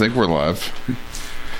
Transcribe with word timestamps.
Think 0.00 0.14
we're 0.14 0.24
live. 0.24 0.72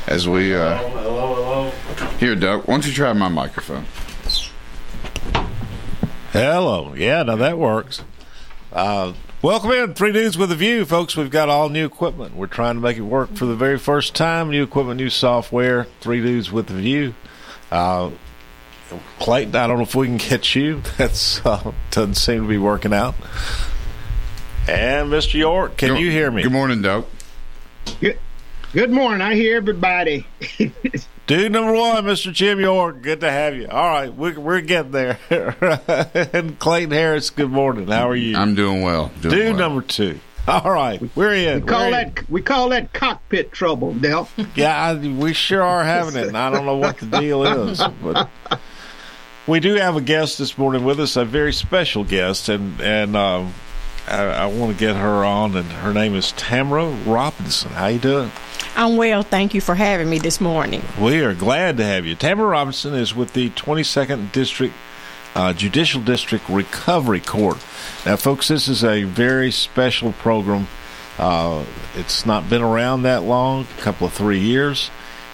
As 0.06 0.26
we 0.26 0.54
uh 0.54 0.78
Hello, 0.78 1.34
hello. 1.34 1.70
here, 2.18 2.34
Doug, 2.34 2.62
why 2.66 2.72
don't 2.74 2.86
you 2.86 2.92
try 2.94 3.12
my 3.12 3.28
microphone? 3.28 3.84
Hello. 6.32 6.94
Yeah, 6.94 7.22
now 7.24 7.36
that 7.36 7.58
works. 7.58 8.02
Uh, 8.72 9.12
welcome 9.42 9.72
in, 9.72 9.92
Three 9.92 10.12
Dudes 10.12 10.38
with 10.38 10.50
a 10.52 10.54
View, 10.54 10.86
folks. 10.86 11.18
We've 11.18 11.30
got 11.30 11.50
all 11.50 11.68
new 11.68 11.84
equipment. 11.84 12.34
We're 12.34 12.46
trying 12.46 12.76
to 12.76 12.80
make 12.80 12.96
it 12.96 13.02
work 13.02 13.34
for 13.34 13.44
the 13.44 13.54
very 13.56 13.78
first 13.78 14.14
time. 14.14 14.48
New 14.50 14.62
equipment, 14.62 14.96
new 14.98 15.10
software. 15.10 15.84
Three 16.00 16.22
Dudes 16.22 16.50
with 16.50 16.70
a 16.70 16.74
View. 16.74 17.14
Uh, 17.70 18.10
Clayton, 19.18 19.54
I 19.54 19.66
don't 19.66 19.76
know 19.76 19.82
if 19.82 19.94
we 19.94 20.06
can 20.06 20.16
get 20.16 20.54
you. 20.54 20.80
That's 20.96 21.44
uh, 21.44 21.72
doesn't 21.90 22.14
seem 22.14 22.42
to 22.44 22.48
be 22.48 22.56
working 22.58 22.94
out. 22.94 23.16
And 24.66 25.10
Mr. 25.10 25.34
York, 25.34 25.76
can 25.76 25.90
Good- 25.90 26.00
you 26.00 26.10
hear 26.10 26.30
me? 26.30 26.42
Good 26.42 26.52
morning, 26.52 26.80
Doug. 26.80 27.04
Good, 28.00 28.18
good 28.72 28.90
morning. 28.90 29.20
I 29.20 29.34
hear 29.34 29.56
everybody. 29.56 30.26
Dude 31.26 31.52
number 31.52 31.72
one, 31.72 32.04
Mr. 32.04 32.32
Jim 32.32 32.58
York, 32.58 33.02
good 33.02 33.20
to 33.20 33.30
have 33.30 33.54
you. 33.54 33.68
All 33.68 33.88
right, 33.88 34.12
we're, 34.12 34.38
we're 34.38 34.60
getting 34.60 34.90
there. 34.90 35.18
and 36.32 36.58
Clayton 36.58 36.90
Harris, 36.90 37.30
good 37.30 37.50
morning. 37.50 37.86
How 37.86 38.08
are 38.08 38.16
you? 38.16 38.36
I'm 38.36 38.54
doing 38.54 38.82
well. 38.82 39.12
Doing 39.20 39.34
Dude 39.34 39.48
well. 39.50 39.58
number 39.58 39.82
two. 39.82 40.18
All 40.48 40.72
right, 40.72 41.00
we're 41.14 41.34
in. 41.34 41.60
We 41.60 41.66
call 41.68 41.90
We're 41.90 42.00
in. 42.00 42.14
that 42.14 42.30
we 42.30 42.42
call 42.42 42.68
that 42.70 42.92
cockpit 42.92 43.52
trouble, 43.52 43.92
Del. 43.94 44.28
Yeah, 44.56 44.74
I, 44.74 44.94
we 44.96 45.34
sure 45.34 45.62
are 45.62 45.84
having 45.84 46.16
it, 46.16 46.26
and 46.28 46.36
I 46.36 46.50
don't 46.50 46.64
know 46.66 46.76
what 46.78 46.96
the 46.98 47.06
deal 47.20 47.44
is, 47.68 47.80
but 48.02 48.28
we 49.46 49.60
do 49.60 49.74
have 49.74 49.96
a 49.96 50.00
guest 50.00 50.38
this 50.38 50.56
morning 50.58 50.82
with 50.84 50.98
us, 50.98 51.14
a 51.16 51.24
very 51.24 51.52
special 51.52 52.02
guest, 52.02 52.48
and 52.48 52.80
and 52.80 53.14
um, 53.16 53.52
I, 54.08 54.22
I 54.24 54.46
want 54.46 54.72
to 54.72 54.78
get 54.78 54.96
her 54.96 55.24
on, 55.24 55.56
and 55.56 55.66
her 55.66 55.92
name 55.92 56.14
is 56.14 56.32
Tamra 56.32 56.94
Robinson. 57.06 57.70
How 57.70 57.86
you 57.86 57.98
doing? 57.98 58.30
I'm 58.76 58.96
well. 58.96 59.22
Thank 59.22 59.54
you 59.54 59.60
for 59.60 59.74
having 59.74 60.08
me 60.08 60.18
this 60.18 60.40
morning. 60.40 60.82
We 61.00 61.22
are 61.22 61.34
glad 61.34 61.76
to 61.78 61.84
have 61.84 62.06
you. 62.06 62.16
Tamra 62.16 62.50
Robinson 62.50 62.94
is 62.94 63.14
with 63.14 63.32
the 63.32 63.50
22nd 63.50 64.32
District 64.32 64.74
uh, 65.34 65.52
Judicial 65.52 66.00
District 66.00 66.48
Recovery 66.48 67.20
Court. 67.20 67.58
Now, 68.04 68.16
folks, 68.16 68.48
this 68.48 68.68
is 68.68 68.82
a 68.84 69.04
very 69.04 69.50
special 69.50 70.12
program. 70.12 70.66
Uh, 71.18 71.64
it's 71.96 72.24
not 72.24 72.48
been 72.48 72.62
around 72.62 73.02
that 73.02 73.22
long, 73.22 73.66
a 73.78 73.80
couple 73.80 74.06
of 74.06 74.12
three 74.12 74.40
years. 74.40 74.90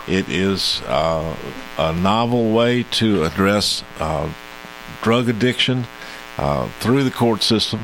It 0.08 0.28
is 0.28 0.82
uh, 0.86 1.36
a 1.78 1.92
novel 1.92 2.52
way 2.52 2.84
to 2.84 3.24
address 3.24 3.82
uh, 3.98 4.30
drug 5.02 5.28
addiction 5.28 5.86
uh, 6.38 6.68
through 6.80 7.04
the 7.04 7.10
court 7.10 7.42
system. 7.42 7.80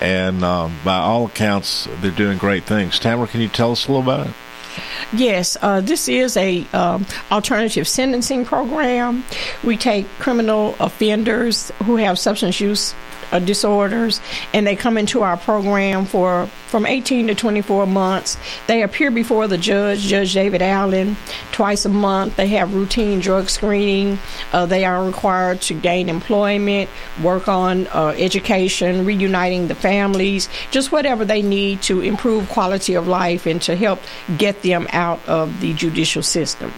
And 0.00 0.44
um, 0.44 0.76
by 0.84 0.98
all 0.98 1.26
accounts, 1.26 1.88
they're 2.00 2.10
doing 2.10 2.38
great 2.38 2.64
things. 2.64 2.98
Tamra, 2.98 3.28
can 3.28 3.40
you 3.40 3.48
tell 3.48 3.72
us 3.72 3.86
a 3.86 3.92
little 3.92 4.02
about 4.02 4.28
it? 4.28 4.34
Yes, 5.12 5.56
uh, 5.60 5.80
this 5.80 6.08
is 6.08 6.36
a 6.36 6.66
um, 6.72 7.06
alternative 7.30 7.88
sentencing 7.88 8.44
program. 8.44 9.24
We 9.64 9.76
take 9.76 10.06
criminal 10.18 10.74
offenders 10.80 11.70
who 11.84 11.96
have 11.96 12.18
substance 12.18 12.60
use 12.60 12.94
uh, 13.32 13.38
disorders, 13.38 14.20
and 14.52 14.66
they 14.66 14.76
come 14.76 14.96
into 14.96 15.22
our 15.22 15.36
program 15.36 16.06
for 16.06 16.48
from 16.68 16.84
18 16.84 17.28
to 17.28 17.34
24 17.34 17.86
months. 17.86 18.36
They 18.66 18.82
appear 18.82 19.10
before 19.10 19.48
the 19.48 19.56
judge, 19.56 20.00
Judge 20.00 20.34
David 20.34 20.60
Allen, 20.60 21.16
twice 21.50 21.86
a 21.86 21.88
month. 21.88 22.36
They 22.36 22.48
have 22.48 22.74
routine 22.74 23.20
drug 23.20 23.48
screening. 23.48 24.18
Uh, 24.52 24.66
they 24.66 24.84
are 24.84 25.04
required 25.04 25.62
to 25.62 25.74
gain 25.74 26.10
employment, 26.10 26.90
work 27.22 27.48
on 27.48 27.86
uh, 27.88 28.14
education, 28.18 29.06
reuniting 29.06 29.68
the 29.68 29.74
families, 29.74 30.48
just 30.70 30.92
whatever 30.92 31.24
they 31.24 31.40
need 31.40 31.80
to 31.82 32.02
improve 32.02 32.48
quality 32.50 32.94
of 32.94 33.08
life 33.08 33.46
and 33.46 33.62
to 33.62 33.74
help 33.74 34.00
get 34.36 34.57
them 34.62 34.86
out 34.92 35.26
of 35.28 35.60
the 35.60 35.74
judicial 35.74 36.22
system. 36.22 36.72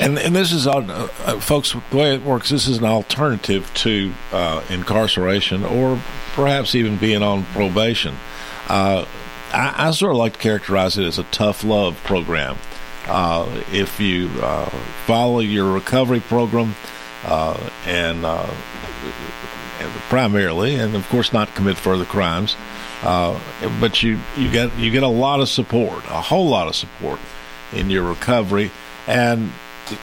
And 0.00 0.18
and 0.18 0.34
this 0.34 0.50
is, 0.50 0.66
uh, 0.66 0.78
uh, 1.24 1.38
folks, 1.38 1.74
the 1.90 1.96
way 1.96 2.14
it 2.14 2.22
works. 2.22 2.50
This 2.50 2.66
is 2.66 2.78
an 2.78 2.84
alternative 2.84 3.72
to 3.74 4.12
uh, 4.32 4.64
incarceration, 4.68 5.64
or 5.64 6.00
perhaps 6.34 6.74
even 6.74 6.96
being 6.96 7.22
on 7.22 7.44
probation. 7.46 8.16
Uh, 8.68 9.04
I, 9.52 9.88
I 9.88 9.90
sort 9.92 10.12
of 10.12 10.18
like 10.18 10.32
to 10.32 10.38
characterize 10.40 10.98
it 10.98 11.04
as 11.04 11.18
a 11.18 11.24
tough 11.24 11.62
love 11.62 11.96
program. 12.02 12.56
Uh, 13.06 13.62
if 13.70 14.00
you 14.00 14.30
uh, 14.40 14.68
follow 15.06 15.38
your 15.38 15.72
recovery 15.72 16.20
program 16.20 16.74
and 17.86 18.24
primarily, 20.08 20.76
and 20.76 20.94
of 20.94 21.08
course, 21.08 21.32
not 21.32 21.54
commit 21.54 21.76
further 21.76 22.04
crimes, 22.04 22.56
uh, 23.02 23.38
but 23.80 24.02
you 24.02 24.18
you 24.36 24.50
get 24.50 24.76
you 24.78 24.90
get 24.90 25.02
a 25.02 25.08
lot 25.08 25.40
of 25.40 25.48
support, 25.48 26.04
a 26.06 26.20
whole 26.20 26.48
lot 26.48 26.68
of 26.68 26.74
support 26.74 27.18
in 27.72 27.90
your 27.90 28.02
recovery, 28.02 28.70
and 29.06 29.50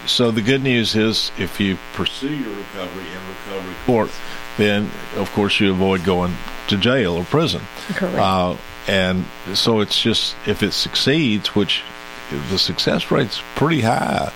so 0.05 0.31
the 0.31 0.41
good 0.41 0.63
news 0.63 0.95
is 0.95 1.31
if 1.37 1.59
you 1.59 1.77
pursue 1.93 2.35
your 2.35 2.55
recovery 2.55 3.05
in 3.07 3.19
recovery 3.27 3.75
court, 3.85 4.11
then 4.57 4.89
of 5.15 5.31
course 5.33 5.59
you 5.59 5.71
avoid 5.71 6.03
going 6.03 6.35
to 6.67 6.77
jail 6.77 7.15
or 7.15 7.23
prison. 7.23 7.61
Correct. 7.89 8.17
Uh, 8.17 8.57
and 8.87 9.25
so 9.53 9.79
it's 9.79 9.99
just 9.99 10.35
if 10.45 10.63
it 10.63 10.71
succeeds, 10.71 11.55
which 11.55 11.83
the 12.49 12.57
success 12.57 13.11
rate's 13.11 13.41
pretty 13.55 13.81
high. 13.81 14.31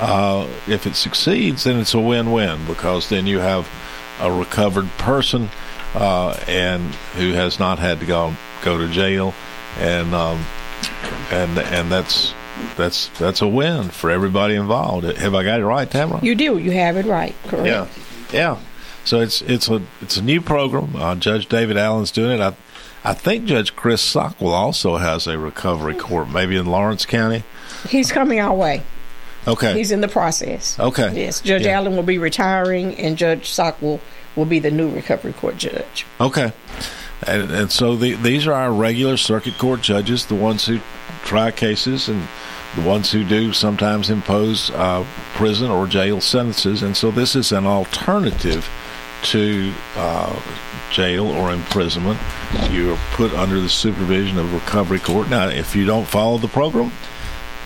Uh, 0.00 0.46
if 0.68 0.86
it 0.86 0.94
succeeds, 0.94 1.64
then 1.64 1.80
it's 1.80 1.94
a 1.94 2.00
win-win 2.00 2.64
because 2.66 3.08
then 3.08 3.26
you 3.26 3.40
have 3.40 3.68
a 4.20 4.30
recovered 4.32 4.88
person 4.98 5.48
uh, 5.94 6.38
and 6.46 6.82
who 7.16 7.32
has 7.32 7.58
not 7.58 7.78
had 7.78 8.00
to 8.00 8.06
go 8.06 8.34
go 8.62 8.78
to 8.78 8.88
jail, 8.88 9.34
and 9.78 10.14
um, 10.14 10.44
and 11.30 11.58
and 11.58 11.90
that's 11.90 12.34
that's 12.76 13.08
that's 13.18 13.42
a 13.42 13.48
win 13.48 13.88
for 13.90 14.10
everybody 14.10 14.54
involved. 14.54 15.04
Have 15.04 15.34
I 15.34 15.44
got 15.44 15.60
it 15.60 15.64
right, 15.64 15.88
Tamra? 15.88 16.22
You 16.22 16.34
do. 16.34 16.58
You 16.58 16.72
have 16.72 16.96
it 16.96 17.06
right. 17.06 17.34
Correct. 17.46 17.66
Yeah, 17.66 17.86
yeah. 18.32 18.60
So 19.04 19.20
it's 19.20 19.40
it's 19.42 19.68
a 19.68 19.82
it's 20.00 20.16
a 20.16 20.22
new 20.22 20.40
program. 20.40 20.94
Uh, 20.96 21.14
Judge 21.14 21.46
David 21.46 21.76
Allen's 21.76 22.10
doing 22.10 22.38
it. 22.38 22.42
I 22.42 22.54
I 23.04 23.14
think 23.14 23.46
Judge 23.46 23.74
Chris 23.74 24.02
Sockwell 24.02 24.52
also 24.52 24.96
has 24.96 25.26
a 25.26 25.38
recovery 25.38 25.94
court, 25.94 26.28
maybe 26.28 26.56
in 26.56 26.66
Lawrence 26.66 27.06
County. 27.06 27.44
He's 27.88 28.10
coming 28.12 28.40
our 28.40 28.54
way. 28.54 28.82
Okay. 29.46 29.74
He's 29.74 29.90
in 29.92 30.00
the 30.00 30.08
process. 30.08 30.78
Okay. 30.78 31.12
Yes. 31.14 31.40
Judge 31.40 31.64
Yeah. 31.64 31.78
Allen 31.78 31.96
will 31.96 32.02
be 32.02 32.18
retiring, 32.18 32.94
and 32.96 33.16
Judge 33.16 33.50
Sockwell, 33.50 34.00
will 34.36 34.44
be 34.44 34.58
the 34.58 34.70
new 34.70 34.90
recovery 34.90 35.32
court 35.32 35.56
judge. 35.56 36.06
Okay. 36.20 36.52
And, 37.26 37.50
and 37.50 37.72
so 37.72 37.96
the, 37.96 38.14
these 38.14 38.46
are 38.46 38.52
our 38.52 38.72
regular 38.72 39.16
circuit 39.16 39.58
court 39.58 39.80
judges, 39.82 40.26
the 40.26 40.34
ones 40.34 40.66
who 40.66 40.80
try 41.24 41.50
cases 41.50 42.08
and 42.08 42.28
the 42.76 42.82
ones 42.82 43.10
who 43.10 43.24
do 43.24 43.52
sometimes 43.52 44.10
impose 44.10 44.70
uh, 44.70 45.04
prison 45.34 45.70
or 45.70 45.86
jail 45.86 46.20
sentences. 46.20 46.82
And 46.82 46.96
so 46.96 47.10
this 47.10 47.34
is 47.34 47.50
an 47.50 47.66
alternative 47.66 48.68
to 49.22 49.72
uh, 49.96 50.40
jail 50.92 51.26
or 51.26 51.52
imprisonment. 51.52 52.20
You 52.70 52.92
are 52.92 52.98
put 53.12 53.32
under 53.32 53.60
the 53.60 53.68
supervision 53.68 54.38
of 54.38 54.52
recovery 54.52 55.00
court. 55.00 55.28
Now, 55.28 55.48
if 55.48 55.74
you 55.74 55.84
don't 55.86 56.06
follow 56.06 56.38
the 56.38 56.48
program, 56.48 56.92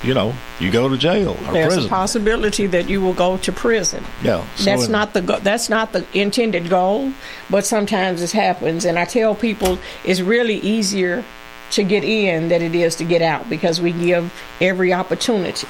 you 0.03 0.15
know, 0.15 0.35
you 0.59 0.71
go 0.71 0.89
to 0.89 0.97
jail 0.97 1.37
or 1.47 1.53
There's 1.53 1.75
prison. 1.75 1.85
a 1.87 1.89
possibility 1.89 2.67
that 2.67 2.89
you 2.89 3.01
will 3.01 3.15
go 3.15 3.37
to 3.39 3.53
prison. 3.53 4.05
yeah, 4.23 4.45
so 4.57 4.65
that's 4.65 4.87
in- 4.87 4.93
not 4.93 5.13
the 5.15 5.23
go- 5.23 5.39
that's 5.39 5.69
not 5.69 5.93
the 5.93 6.05
intended 6.13 6.69
goal, 6.69 7.13
but 7.51 7.65
sometimes 7.65 8.21
this 8.21 8.33
happens, 8.33 8.85
and 8.85 8.99
I 8.99 9.05
tell 9.05 9.35
people 9.35 9.79
it's 10.05 10.21
really 10.21 10.57
easier 10.59 11.25
to 11.73 11.83
get 11.85 12.05
in 12.05 12.49
than 12.49 12.61
it 12.63 12.75
is 12.75 12.97
to 12.97 13.05
get 13.05 13.23
out 13.23 13.49
because 13.49 13.81
we 13.81 13.93
give 13.93 14.33
every 14.61 14.93
opportunity. 14.93 15.69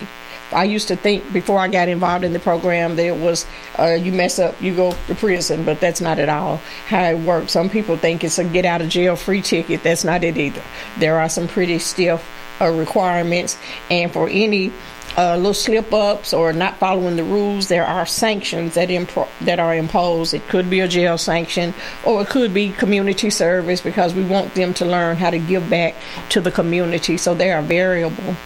I 0.52 0.64
used 0.64 0.88
to 0.88 0.96
think 0.96 1.32
before 1.32 1.58
I 1.58 1.68
got 1.68 1.88
involved 1.88 2.24
in 2.24 2.34
the 2.34 2.38
program 2.38 2.96
that 2.96 3.06
it 3.06 3.16
was 3.16 3.46
uh, 3.78 3.92
you 3.92 4.12
mess 4.12 4.38
up, 4.38 4.60
you 4.60 4.74
go 4.74 4.94
to 5.06 5.14
prison, 5.14 5.64
but 5.64 5.80
that's 5.80 6.00
not 6.02 6.18
at 6.18 6.28
all 6.28 6.58
how 6.88 7.04
it 7.04 7.18
works. 7.20 7.52
Some 7.52 7.70
people 7.70 7.96
think 7.96 8.22
it's 8.22 8.38
a 8.38 8.44
get 8.44 8.66
out 8.66 8.82
of 8.82 8.88
jail 8.90 9.16
free 9.16 9.40
ticket. 9.40 9.82
That's 9.82 10.04
not 10.04 10.22
it 10.24 10.36
either. 10.36 10.60
There 10.98 11.18
are 11.18 11.28
some 11.30 11.48
pretty 11.48 11.78
stiff 11.78 12.22
uh, 12.62 12.70
requirements, 12.70 13.58
and 13.90 14.12
for 14.12 14.28
any 14.28 14.72
uh, 15.16 15.36
little 15.36 15.52
slip 15.52 15.92
ups 15.92 16.32
or 16.32 16.52
not 16.52 16.76
following 16.78 17.16
the 17.16 17.24
rules, 17.24 17.68
there 17.68 17.84
are 17.84 18.06
sanctions 18.06 18.74
that 18.74 18.88
that 19.42 19.58
are 19.58 19.74
imposed. 19.74 20.32
It 20.32 20.46
could 20.48 20.70
be 20.70 20.80
a 20.80 20.88
jail 20.88 21.18
sanction, 21.18 21.74
or 22.04 22.22
it 22.22 22.28
could 22.28 22.54
be 22.54 22.70
community 22.70 23.30
service 23.30 23.80
because 23.80 24.14
we 24.14 24.24
want 24.24 24.54
them 24.54 24.72
to 24.74 24.86
learn 24.86 25.16
how 25.16 25.30
to 25.30 25.38
give 25.38 25.68
back 25.68 25.94
to 26.30 26.40
the 26.40 26.50
community. 26.50 27.16
So 27.16 27.34
they 27.34 27.52
are 27.52 27.62
variable 27.62 28.36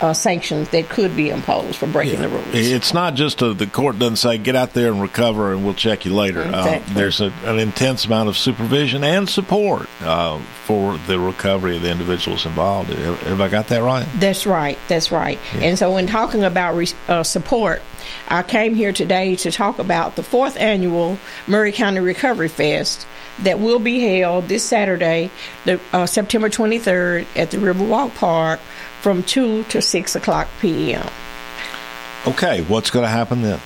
uh, 0.00 0.12
sanctions 0.12 0.68
that 0.70 0.88
could 0.88 1.16
be 1.16 1.30
imposed 1.30 1.76
for 1.76 1.86
breaking 1.86 2.20
the 2.20 2.28
rules. 2.28 2.46
It's 2.52 2.92
not 2.92 3.14
just 3.14 3.42
a, 3.42 3.54
the 3.54 3.66
court 3.66 3.98
doesn't 3.98 4.16
say 4.16 4.38
get 4.38 4.56
out 4.56 4.72
there 4.72 4.92
and 4.92 5.00
recover 5.00 5.52
and 5.52 5.64
we'll 5.64 5.74
check 5.74 6.04
you 6.04 6.14
later. 6.14 6.42
Uh, 6.42 6.80
there's 6.88 7.20
a, 7.20 7.32
an 7.44 7.58
intense 7.58 8.04
amount 8.04 8.28
of 8.28 8.36
supervision 8.36 9.04
and 9.04 9.28
support 9.28 9.88
uh, 10.02 10.38
for 10.64 10.98
the 11.06 11.18
recovery 11.18 11.76
of 11.76 11.82
the 11.82 11.90
individuals 11.90 12.46
involved. 12.46 12.90
Have, 12.90 13.20
have 13.22 13.40
I 13.40 13.48
got 13.48 13.68
that 13.68 13.82
right? 13.82 14.06
That's 14.16 14.46
right. 14.46 14.78
That's 14.88 15.10
right. 15.10 15.38
And 15.54 15.78
so, 15.78 15.92
when 15.92 16.06
talking 16.06 16.44
about 16.44 16.74
re- 16.74 16.88
uh, 17.08 17.22
support, 17.22 17.82
I 18.28 18.42
came 18.42 18.74
here 18.74 18.92
today 18.92 19.36
to 19.36 19.50
talk 19.50 19.78
about 19.78 20.16
the 20.16 20.22
fourth 20.22 20.56
annual 20.56 21.18
Maury 21.46 21.72
County 21.72 22.00
Recovery 22.00 22.48
Fest 22.48 23.06
that 23.40 23.60
will 23.60 23.78
be 23.78 24.00
held 24.00 24.48
this 24.48 24.64
Saturday, 24.64 25.30
the 25.64 25.80
uh, 25.92 26.06
September 26.06 26.48
23rd, 26.48 27.26
at 27.36 27.50
the 27.50 27.58
Riverwalk 27.58 28.14
Park 28.14 28.60
from 29.02 29.22
2 29.22 29.64
to 29.64 29.82
6 29.82 30.16
o'clock 30.16 30.48
p.m. 30.60 31.08
Okay, 32.26 32.62
what's 32.62 32.90
going 32.90 33.04
to 33.04 33.08
happen 33.08 33.42
then? 33.42 33.60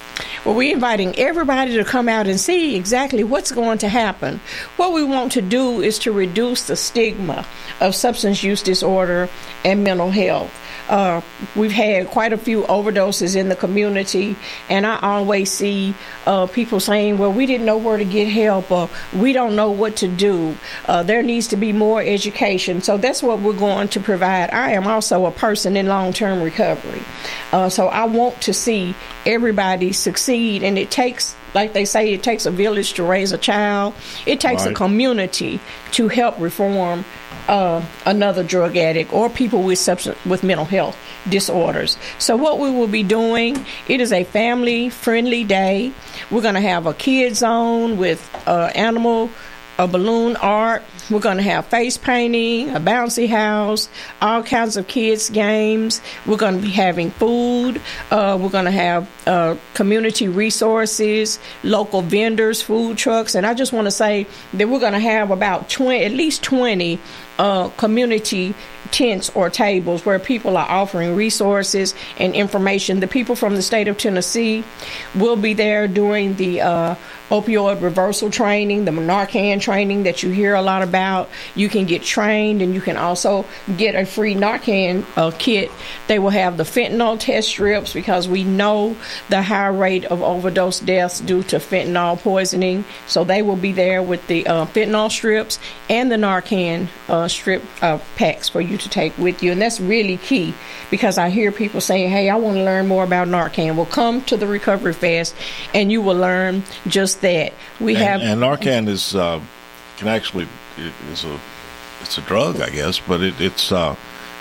Well, 0.44 0.54
we're 0.54 0.74
inviting 0.74 1.18
everybody 1.18 1.76
to 1.76 1.84
come 1.84 2.08
out 2.08 2.26
and 2.26 2.38
see 2.38 2.76
exactly 2.76 3.24
what's 3.24 3.52
going 3.52 3.78
to 3.78 3.88
happen. 3.88 4.40
What 4.76 4.92
we 4.92 5.02
want 5.02 5.32
to 5.32 5.42
do 5.42 5.80
is 5.80 5.98
to 6.00 6.12
reduce 6.12 6.66
the 6.66 6.76
stigma 6.76 7.46
of 7.80 7.94
substance 7.94 8.42
use 8.42 8.62
disorder 8.62 9.30
and 9.64 9.82
mental 9.82 10.10
health. 10.10 10.52
Uh, 10.88 11.20
we've 11.54 11.72
had 11.72 12.08
quite 12.08 12.32
a 12.32 12.38
few 12.38 12.62
overdoses 12.62 13.36
in 13.36 13.48
the 13.48 13.56
community, 13.56 14.36
and 14.68 14.86
I 14.86 14.98
always 15.00 15.50
see 15.50 15.94
uh, 16.26 16.46
people 16.46 16.80
saying, 16.80 17.18
Well, 17.18 17.32
we 17.32 17.46
didn't 17.46 17.66
know 17.66 17.78
where 17.78 17.96
to 17.96 18.04
get 18.04 18.28
help, 18.28 18.70
or 18.70 18.88
we 19.14 19.32
don't 19.32 19.56
know 19.56 19.70
what 19.70 19.96
to 19.96 20.08
do. 20.08 20.56
Uh, 20.86 21.02
there 21.02 21.22
needs 21.22 21.48
to 21.48 21.56
be 21.56 21.72
more 21.72 22.02
education. 22.02 22.82
So 22.82 22.96
that's 22.96 23.22
what 23.22 23.40
we're 23.40 23.52
going 23.52 23.88
to 23.88 24.00
provide. 24.00 24.50
I 24.50 24.72
am 24.72 24.86
also 24.86 25.26
a 25.26 25.30
person 25.30 25.76
in 25.76 25.86
long 25.86 26.12
term 26.12 26.42
recovery. 26.42 27.02
Uh, 27.52 27.68
so 27.68 27.88
I 27.88 28.04
want 28.04 28.40
to 28.42 28.52
see 28.52 28.94
everybody 29.26 29.92
succeed, 29.92 30.62
and 30.62 30.78
it 30.78 30.90
takes 30.90 31.36
like 31.54 31.72
they 31.72 31.84
say, 31.84 32.12
it 32.12 32.22
takes 32.22 32.46
a 32.46 32.50
village 32.50 32.94
to 32.94 33.02
raise 33.02 33.32
a 33.32 33.38
child. 33.38 33.94
It 34.26 34.40
takes 34.40 34.64
a 34.64 34.74
community 34.74 35.60
to 35.92 36.08
help 36.08 36.38
reform 36.38 37.04
uh, 37.48 37.84
another 38.06 38.44
drug 38.44 38.76
addict 38.76 39.12
or 39.12 39.28
people 39.28 39.62
with 39.62 39.78
substance 39.78 40.16
with 40.24 40.42
mental 40.44 40.64
health 40.64 40.96
disorders. 41.28 41.98
So 42.18 42.36
what 42.36 42.58
we 42.58 42.70
will 42.70 42.86
be 42.86 43.02
doing, 43.02 43.64
it 43.88 44.00
is 44.00 44.12
a 44.12 44.24
family 44.24 44.90
friendly 44.90 45.44
day. 45.44 45.92
We're 46.30 46.42
going 46.42 46.54
to 46.54 46.60
have 46.60 46.86
a 46.86 46.94
kid 46.94 47.36
zone 47.36 47.96
with 47.96 48.28
uh, 48.46 48.70
animal 48.74 49.30
a 49.80 49.88
balloon 49.88 50.36
art. 50.36 50.82
We're 51.10 51.18
going 51.18 51.38
to 51.38 51.42
have 51.42 51.66
face 51.66 51.96
painting, 51.96 52.70
a 52.70 52.78
bouncy 52.78 53.28
house, 53.28 53.88
all 54.22 54.44
kinds 54.44 54.76
of 54.76 54.86
kids' 54.86 55.28
games. 55.28 56.00
We're 56.24 56.36
going 56.36 56.56
to 56.56 56.62
be 56.62 56.70
having 56.70 57.10
food. 57.10 57.80
Uh, 58.12 58.38
we're 58.40 58.50
going 58.50 58.66
to 58.66 58.70
have 58.70 59.10
uh, 59.26 59.56
community 59.74 60.28
resources, 60.28 61.40
local 61.64 62.02
vendors, 62.02 62.62
food 62.62 62.96
trucks, 62.96 63.34
and 63.34 63.44
I 63.44 63.54
just 63.54 63.72
want 63.72 63.86
to 63.86 63.90
say 63.90 64.28
that 64.54 64.68
we're 64.68 64.78
going 64.78 64.92
to 64.92 65.00
have 65.00 65.32
about 65.32 65.68
twenty, 65.68 66.04
at 66.04 66.12
least 66.12 66.44
twenty 66.44 67.00
uh, 67.38 67.70
community 67.70 68.54
tents 68.92 69.30
or 69.30 69.48
tables 69.48 70.04
where 70.04 70.18
people 70.18 70.56
are 70.56 70.68
offering 70.68 71.14
resources 71.14 71.94
and 72.18 72.34
information. 72.34 73.00
The 73.00 73.06
people 73.06 73.36
from 73.36 73.54
the 73.54 73.62
state 73.62 73.88
of 73.88 73.98
Tennessee 73.98 74.64
will 75.14 75.36
be 75.36 75.54
there 75.54 75.86
during 75.86 76.34
the 76.34 76.60
uh, 76.60 76.94
opioid 77.30 77.82
reversal 77.82 78.30
training, 78.30 78.84
the 78.84 78.90
Narcan 78.90 79.60
training 79.60 80.02
that 80.04 80.22
you 80.22 80.30
hear 80.30 80.54
a 80.54 80.62
lot 80.62 80.82
about. 80.82 80.99
You 81.54 81.68
can 81.68 81.86
get 81.86 82.02
trained 82.02 82.62
and 82.62 82.74
you 82.74 82.80
can 82.80 82.96
also 82.96 83.44
get 83.76 83.94
a 83.94 84.04
free 84.04 84.34
Narcan 84.34 85.04
uh, 85.16 85.30
kit. 85.38 85.70
They 86.06 86.18
will 86.18 86.30
have 86.30 86.56
the 86.56 86.64
fentanyl 86.64 87.18
test 87.18 87.48
strips 87.48 87.92
because 87.92 88.28
we 88.28 88.44
know 88.44 88.96
the 89.28 89.42
high 89.42 89.68
rate 89.68 90.04
of 90.04 90.22
overdose 90.22 90.80
deaths 90.80 91.20
due 91.20 91.42
to 91.44 91.56
fentanyl 91.56 92.18
poisoning. 92.18 92.84
So 93.06 93.24
they 93.24 93.42
will 93.42 93.56
be 93.56 93.72
there 93.72 94.02
with 94.02 94.26
the 94.26 94.46
uh, 94.46 94.66
fentanyl 94.66 95.10
strips 95.10 95.58
and 95.88 96.10
the 96.10 96.16
Narcan 96.16 96.88
uh, 97.08 97.28
strip 97.28 97.62
uh, 97.82 97.98
packs 98.16 98.48
for 98.48 98.60
you 98.60 98.76
to 98.78 98.88
take 98.88 99.16
with 99.18 99.42
you. 99.42 99.52
And 99.52 99.62
that's 99.62 99.80
really 99.80 100.16
key 100.18 100.54
because 100.90 101.18
I 101.18 101.30
hear 101.30 101.52
people 101.52 101.80
saying, 101.80 102.10
hey, 102.10 102.28
I 102.28 102.36
want 102.36 102.56
to 102.56 102.64
learn 102.64 102.88
more 102.88 103.04
about 103.04 103.28
Narcan. 103.28 103.76
Well, 103.76 103.86
come 103.86 104.22
to 104.24 104.36
the 104.36 104.46
Recovery 104.46 104.92
Fest 104.92 105.34
and 105.74 105.90
you 105.90 106.02
will 106.02 106.16
learn 106.16 106.62
just 106.86 107.20
that. 107.22 107.52
We 107.80 107.94
have. 107.94 108.20
and, 108.20 108.30
and 108.30 108.42
Narcan 108.42 108.88
is 108.88 109.14
uh, 109.14 109.40
can 109.96 110.08
actually 110.08 110.48
it 110.80 110.92
is 111.10 111.24
a 111.24 111.38
it's 112.00 112.18
a 112.18 112.22
drug, 112.22 112.60
I 112.60 112.70
guess, 112.70 112.98
but 112.98 113.20
it, 113.22 113.40
it's 113.40 113.72
uh, 113.72 113.94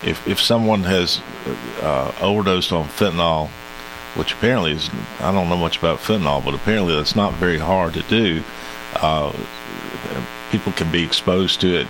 if 0.04 0.28
if 0.28 0.40
someone 0.40 0.84
has 0.84 1.22
uh, 1.82 2.12
overdosed 2.22 2.72
on 2.72 2.86
fentanyl, 2.88 3.50
which 4.16 4.34
apparently 4.34 4.72
is 4.72 4.90
I 5.20 5.32
don't 5.32 5.50
know 5.50 5.58
much 5.58 5.78
about 5.78 6.00
fentanyl, 6.00 6.44
but 6.44 6.54
apparently 6.54 6.96
that's 6.96 7.16
not 7.16 7.34
very 7.34 7.58
hard 7.58 7.94
to 7.96 8.04
do. 8.04 8.44
Uh, 8.96 9.34
people 10.52 10.72
can 10.72 10.92
be 10.92 11.04
exposed 11.04 11.62
to 11.62 11.82
it 11.82 11.88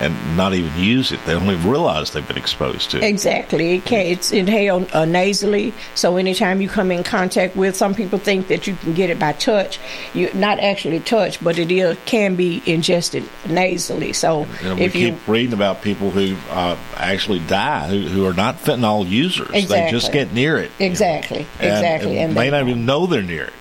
and 0.00 0.36
not 0.36 0.54
even 0.54 0.76
use 0.78 1.12
it. 1.12 1.20
They 1.24 1.32
don't 1.34 1.46
realize 1.62 2.10
they've 2.12 2.26
been 2.26 2.36
exposed 2.38 2.90
to 2.92 2.98
it. 2.98 3.04
Exactly. 3.04 3.76
It 3.76 3.84
can, 3.84 4.06
it's 4.06 4.32
inhaled 4.32 4.90
uh, 4.92 5.04
nasally. 5.04 5.72
So 5.94 6.16
anytime 6.16 6.60
you 6.60 6.68
come 6.68 6.90
in 6.90 7.04
contact 7.04 7.56
with, 7.56 7.76
some 7.76 7.94
people 7.94 8.18
think 8.18 8.48
that 8.48 8.66
you 8.66 8.74
can 8.76 8.94
get 8.94 9.10
it 9.10 9.18
by 9.18 9.32
touch. 9.32 9.78
You 10.12 10.32
not 10.34 10.58
actually 10.60 11.00
touch, 11.00 11.42
but 11.42 11.58
it 11.58 11.70
is, 11.70 11.96
can 12.06 12.34
be 12.36 12.62
ingested 12.66 13.28
nasally. 13.48 14.12
So 14.12 14.46
And 14.62 14.78
we 14.78 14.84
if 14.86 14.94
you 14.94 15.12
keep 15.12 15.28
reading 15.28 15.52
about 15.52 15.82
people 15.82 16.10
who 16.10 16.36
uh, 16.50 16.76
actually 16.96 17.40
die 17.40 17.88
who, 17.88 18.00
who 18.08 18.26
are 18.26 18.34
not 18.34 18.56
fentanyl 18.56 19.08
users. 19.08 19.68
They 19.68 19.90
just 19.90 20.12
get 20.12 20.32
near 20.32 20.58
it. 20.58 20.70
you 20.78 20.86
know. 20.86 20.90
Exactly, 20.90 21.46
And- 21.60 21.66
exactly, 21.66 22.18
And, 22.18 22.26
and 22.26 22.34
may 22.34 22.50
not 22.50 22.66
even 22.68 22.86
know 22.86 23.06
they're 23.06 23.22
near 23.22 23.44
it. 23.44 23.52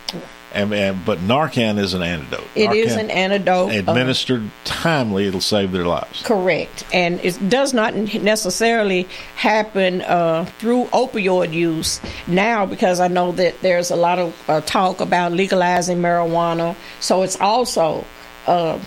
And, 0.53 0.73
and 0.73 1.03
but 1.03 1.19
Narcan 1.19 1.79
is 1.79 1.93
an 1.93 2.01
antidote. 2.03 2.45
It 2.55 2.71
is 2.71 2.93
Narcan, 2.93 2.99
an 2.99 3.11
antidote. 3.11 3.71
uh, 3.71 3.91
Administered 3.91 4.49
timely, 4.65 5.27
it'll 5.27 5.41
save 5.41 5.71
their 5.71 5.85
lives. 5.85 6.21
Correct, 6.23 6.85
and 6.93 7.19
it 7.21 7.49
does 7.49 7.73
not 7.73 7.95
necessarily 7.95 9.07
happen 9.35 10.01
uh, 10.01 10.45
through 10.59 10.85
opioid 10.85 11.53
use 11.53 11.99
now 12.27 12.65
because 12.65 12.99
I 12.99 13.07
know 13.07 13.31
that 13.33 13.59
there's 13.61 13.89
a 13.91 13.95
lot 13.95 14.19
of 14.19 14.49
uh, 14.49 14.61
talk 14.61 15.01
about 15.01 15.31
legalizing 15.31 15.97
marijuana. 15.99 16.75
So 16.99 17.23
it's 17.23 17.39
also 17.39 18.05
uh, 18.47 18.79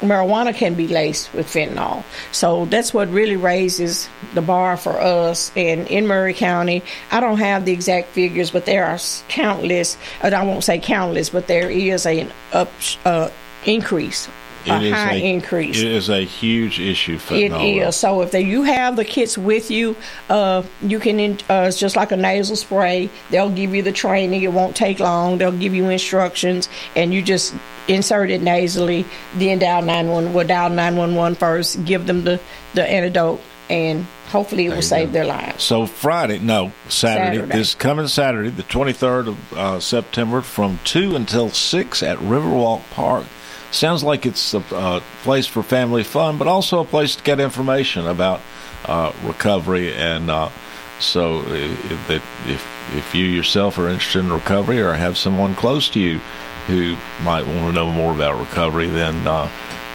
marijuana 0.00 0.54
can 0.54 0.74
be 0.74 0.88
laced 0.88 1.32
with 1.34 1.46
fentanyl. 1.46 2.04
So 2.32 2.66
that's 2.66 2.92
what 2.92 3.08
really 3.10 3.36
raises 3.36 4.08
the 4.34 4.42
bar 4.42 4.76
for 4.76 5.00
us. 5.00 5.52
And 5.56 5.86
in 5.88 6.06
Maury 6.06 6.34
County, 6.34 6.82
I 7.10 7.20
don't 7.20 7.38
have 7.38 7.64
the 7.64 7.72
exact 7.72 8.08
figures, 8.08 8.50
but 8.50 8.66
there 8.66 8.86
are 8.86 8.98
countless. 9.28 9.96
and 10.22 10.34
I 10.34 10.44
won't 10.44 10.64
say 10.64 10.78
countless, 10.78 11.30
but 11.30 11.46
there 11.46 11.70
is 11.70 12.06
an 12.06 12.32
up 12.52 12.70
uh, 13.04 13.30
increase 13.64 14.28
a 14.66 14.90
high 14.90 15.14
a, 15.14 15.34
increase. 15.34 15.78
It 15.78 15.88
is 15.88 16.08
a 16.08 16.24
huge 16.24 16.80
issue. 16.80 17.18
It 17.30 17.52
is. 17.52 17.96
So 17.96 18.22
if 18.22 18.30
they, 18.30 18.42
you 18.42 18.62
have 18.62 18.96
the 18.96 19.04
kits 19.04 19.38
with 19.38 19.70
you, 19.70 19.96
uh, 20.28 20.62
you 20.82 20.98
can. 20.98 21.38
Uh, 21.48 21.66
it's 21.68 21.78
just 21.78 21.96
like 21.96 22.12
a 22.12 22.16
nasal 22.16 22.56
spray. 22.56 23.10
They'll 23.30 23.50
give 23.50 23.74
you 23.74 23.82
the 23.82 23.92
training. 23.92 24.42
It 24.42 24.52
won't 24.52 24.76
take 24.76 25.00
long. 25.00 25.38
They'll 25.38 25.52
give 25.52 25.74
you 25.74 25.88
instructions, 25.88 26.68
and 26.94 27.12
you 27.12 27.22
just 27.22 27.54
insert 27.88 28.30
it 28.30 28.42
nasally. 28.42 29.04
Then 29.34 29.58
dial 29.58 29.82
nine 29.82 30.08
one. 30.08 30.32
Well, 30.32 30.46
dial 30.46 30.70
nine 30.70 30.96
one 30.96 31.14
one 31.14 31.34
first. 31.34 31.84
Give 31.84 32.06
them 32.06 32.24
the 32.24 32.40
the 32.74 32.84
antidote, 32.88 33.40
and 33.68 34.06
hopefully 34.28 34.66
it 34.66 34.70
will 34.70 34.82
save 34.82 35.08
go. 35.08 35.12
their 35.12 35.24
lives. 35.24 35.62
So 35.62 35.86
Friday, 35.86 36.38
no 36.38 36.72
Saturday, 36.88 37.38
Saturday, 37.38 37.58
this 37.58 37.74
coming 37.74 38.06
Saturday, 38.08 38.50
the 38.50 38.62
twenty 38.64 38.92
third 38.92 39.28
of 39.28 39.52
uh, 39.52 39.80
September, 39.80 40.40
from 40.40 40.78
two 40.84 41.16
until 41.16 41.50
six 41.50 42.02
at 42.02 42.18
Riverwalk 42.18 42.82
Park 42.90 43.24
sounds 43.70 44.02
like 44.02 44.26
it's 44.26 44.54
a, 44.54 44.62
a 44.72 45.02
place 45.22 45.46
for 45.46 45.62
family 45.62 46.02
fun, 46.02 46.38
but 46.38 46.46
also 46.46 46.80
a 46.80 46.84
place 46.84 47.16
to 47.16 47.22
get 47.22 47.40
information 47.40 48.06
about 48.06 48.40
uh, 48.84 49.12
recovery. 49.24 49.94
And 49.94 50.30
uh, 50.30 50.50
so, 50.98 51.42
if, 51.46 52.10
if 52.10 52.66
if 52.96 53.14
you 53.14 53.24
yourself 53.24 53.78
are 53.78 53.88
interested 53.88 54.20
in 54.20 54.32
recovery 54.32 54.80
or 54.80 54.92
have 54.92 55.16
someone 55.16 55.54
close 55.54 55.88
to 55.90 56.00
you 56.00 56.18
who 56.66 56.96
might 57.22 57.46
want 57.46 57.58
to 57.60 57.72
know 57.72 57.90
more 57.90 58.12
about 58.12 58.38
recovery, 58.38 58.88
then 58.88 59.26
uh, 59.26 59.48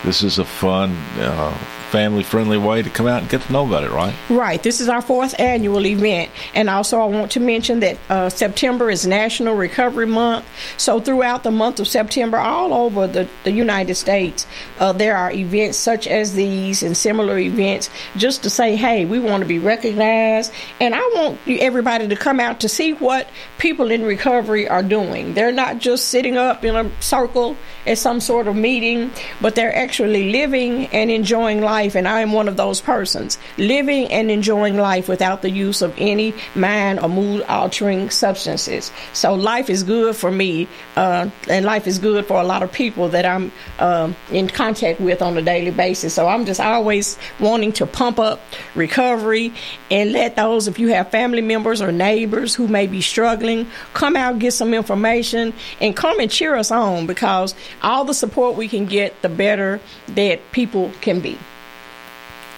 this 0.06 0.22
is 0.24 0.38
a 0.38 0.46
fun 0.46 0.92
uh, 1.20 1.58
family 1.96 2.24
friendly 2.24 2.58
way 2.58 2.82
to 2.82 2.90
come 2.90 3.08
out 3.08 3.22
and 3.22 3.30
get 3.32 3.42
to 3.42 3.54
know 3.54 3.66
about 3.66 3.84
it, 3.84 3.90
right? 3.90 4.14
Right. 4.30 4.62
This 4.62 4.82
is 4.82 4.90
our 4.90 5.02
fourth 5.02 5.40
annual 5.40 5.86
event. 5.86 6.30
And 6.54 6.70
also, 6.70 7.00
I 7.00 7.06
want 7.06 7.32
to 7.32 7.40
mention 7.40 7.80
that 7.80 7.98
uh, 8.10 8.30
September 8.30 8.90
is 8.90 9.08
National 9.08 9.56
Recovery 9.56 10.06
Month. 10.06 10.46
So, 10.78 11.00
throughout 11.00 11.44
the 11.44 11.52
month 11.52 11.80
of 11.80 11.88
September, 11.88 12.38
all 12.38 12.74
over 12.74 13.08
the, 13.08 13.30
the 13.46 13.52
United 13.52 13.96
States, 13.96 14.46
uh, 14.80 14.92
there 14.92 15.16
are 15.16 15.32
events 15.32 15.78
such 15.78 16.06
as 16.06 16.34
these 16.34 16.84
and 16.84 16.98
similar 16.98 17.38
events 17.38 17.90
just 18.18 18.44
to 18.44 18.50
say, 18.50 18.76
hey, 18.76 19.06
we 19.06 19.18
want 19.18 19.42
to 19.42 19.48
be 19.48 19.60
recognized. 19.60 20.52
And 20.82 20.94
I 20.94 21.00
want 21.16 21.40
everybody 21.48 22.10
to 22.10 22.16
come 22.16 22.40
out 22.42 22.60
to 22.60 22.68
see 22.70 22.92
what 22.94 23.30
people 23.58 23.90
in 23.90 24.04
recovery 24.04 24.68
are 24.68 24.84
doing. 24.84 25.34
They're 25.34 25.52
not 25.52 25.80
just 25.80 26.10
sitting 26.10 26.36
up 26.38 26.66
in 26.66 26.76
a 26.76 26.92
circle 27.02 27.56
at 27.88 27.98
some 27.98 28.20
sort 28.20 28.48
of 28.48 28.56
meeting, 28.56 29.12
but 29.40 29.56
they're 29.56 29.74
actually 29.74 29.95
living 30.00 30.88
and 30.88 31.10
enjoying 31.10 31.62
life 31.62 31.96
and 31.96 32.08
I 32.08 32.22
am 32.22 32.32
one 32.32 32.48
of 32.48 32.58
those 32.58 32.82
persons, 32.82 33.38
living 33.58 34.12
and 34.12 34.30
enjoying 34.30 34.78
life 34.78 35.08
without 35.08 35.42
the 35.42 35.50
use 35.50 35.82
of 35.82 35.94
any 35.98 36.34
mind 36.56 37.00
or 37.00 37.10
mood 37.10 37.44
altering 37.44 38.10
substances. 38.10 38.92
So 39.14 39.34
life 39.34 39.70
is 39.70 39.84
good 39.84 40.16
for 40.16 40.32
me, 40.32 40.68
uh, 40.96 41.30
and 41.50 41.66
life 41.66 41.88
is 41.88 42.00
good 42.00 42.26
for 42.26 42.40
a 42.40 42.44
lot 42.44 42.64
of 42.64 42.72
people 42.72 43.10
that 43.10 43.26
I'm 43.26 43.52
uh, 43.80 44.12
in 44.32 44.48
contact 44.48 45.00
with 45.00 45.22
on 45.22 45.38
a 45.38 45.42
daily 45.42 45.72
basis. 45.72 46.14
So 46.14 46.28
I'm 46.28 46.46
just 46.46 46.60
always 46.60 47.18
wanting 47.40 47.72
to 47.74 47.86
pump 47.86 48.20
up 48.20 48.42
recovery 48.76 49.54
and 49.90 50.12
let 50.12 50.36
those, 50.36 50.68
if 50.68 50.80
you 50.80 50.90
have 50.90 51.12
family 51.12 51.42
members 51.42 51.82
or 51.82 51.92
neighbors 51.92 52.56
who 52.56 52.68
may 52.68 52.88
be 52.88 53.02
struggling, 53.02 53.68
come 53.94 54.16
out, 54.16 54.40
get 54.40 54.52
some 54.52 54.74
information, 54.74 55.54
and 55.80 55.96
come 55.96 56.20
and 56.20 56.30
cheer 56.30 56.56
us 56.56 56.72
on 56.72 57.08
because 57.08 57.56
all 57.82 58.06
the 58.06 58.14
support 58.14 58.56
we 58.56 58.68
can 58.68 58.86
get, 58.86 59.22
the 59.22 59.30
better 59.30 59.80
that 60.10 60.40
people 60.52 60.92
can 61.02 61.20
be. 61.20 61.38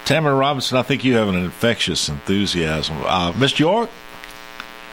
Tamra 0.04 0.38
Robinson, 0.38 0.78
I 0.78 0.82
think 0.82 1.04
you 1.04 1.14
have 1.16 1.28
an 1.28 1.34
infectious 1.34 2.08
enthusiasm. 2.08 2.96
Uh, 3.04 3.32
Miss 3.32 3.58
York? 3.58 3.90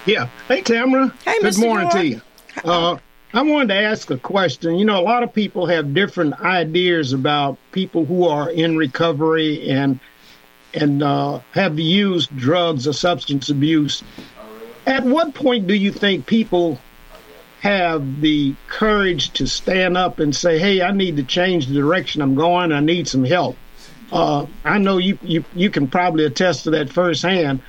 Yeah. 0.06 0.28
Hey, 0.48 0.62
Tamra. 0.62 1.12
Hey, 1.24 1.40
Good 1.42 1.54
Mr. 1.54 1.60
morning 1.62 1.90
York. 1.90 1.94
to 1.94 2.06
you. 2.08 2.22
Uh, 2.64 2.98
I 3.34 3.42
wanted 3.42 3.70
to 3.70 3.76
ask 3.82 4.10
a 4.12 4.18
question. 4.18 4.76
You 4.76 4.86
know, 4.86 5.00
a 5.00 5.04
lot 5.04 5.24
of 5.24 5.34
people 5.34 5.66
have 5.68 5.94
different 5.94 6.40
ideas 6.42 7.12
about 7.14 7.58
people 7.72 8.06
who 8.06 8.28
are 8.28 8.50
in 8.50 8.78
recovery 8.78 9.70
and 9.70 10.00
and 10.74 11.02
uh, 11.02 11.40
have 11.52 11.80
used 11.80 12.36
drugs 12.38 12.86
or 12.86 12.92
substance 12.94 13.50
abuse. 13.50 14.04
At 14.86 15.04
what 15.06 15.34
point 15.34 15.68
do 15.68 15.74
you 15.74 15.92
think 15.92 16.26
people 16.26 16.80
have 17.66 18.22
the 18.22 18.54
courage 18.68 19.32
to 19.32 19.48
stand 19.48 19.98
up 19.98 20.20
and 20.20 20.36
say, 20.36 20.60
"Hey, 20.60 20.84
I 20.84 20.92
need 20.92 21.18
to 21.18 21.24
change 21.24 21.66
the 21.66 21.74
direction 21.74 22.22
I'm 22.22 22.36
going. 22.36 22.72
I 22.72 22.80
need 22.80 23.08
some 23.08 23.26
help"? 23.26 23.58
Uh, 24.12 24.46
I 24.64 24.78
know 24.78 24.98
you, 24.98 25.18
you 25.24 25.44
you 25.56 25.72
can 25.72 25.88
probably 25.88 26.26
attest 26.26 26.66
to 26.66 26.70
that 26.72 26.92
firsthand. 26.92 27.62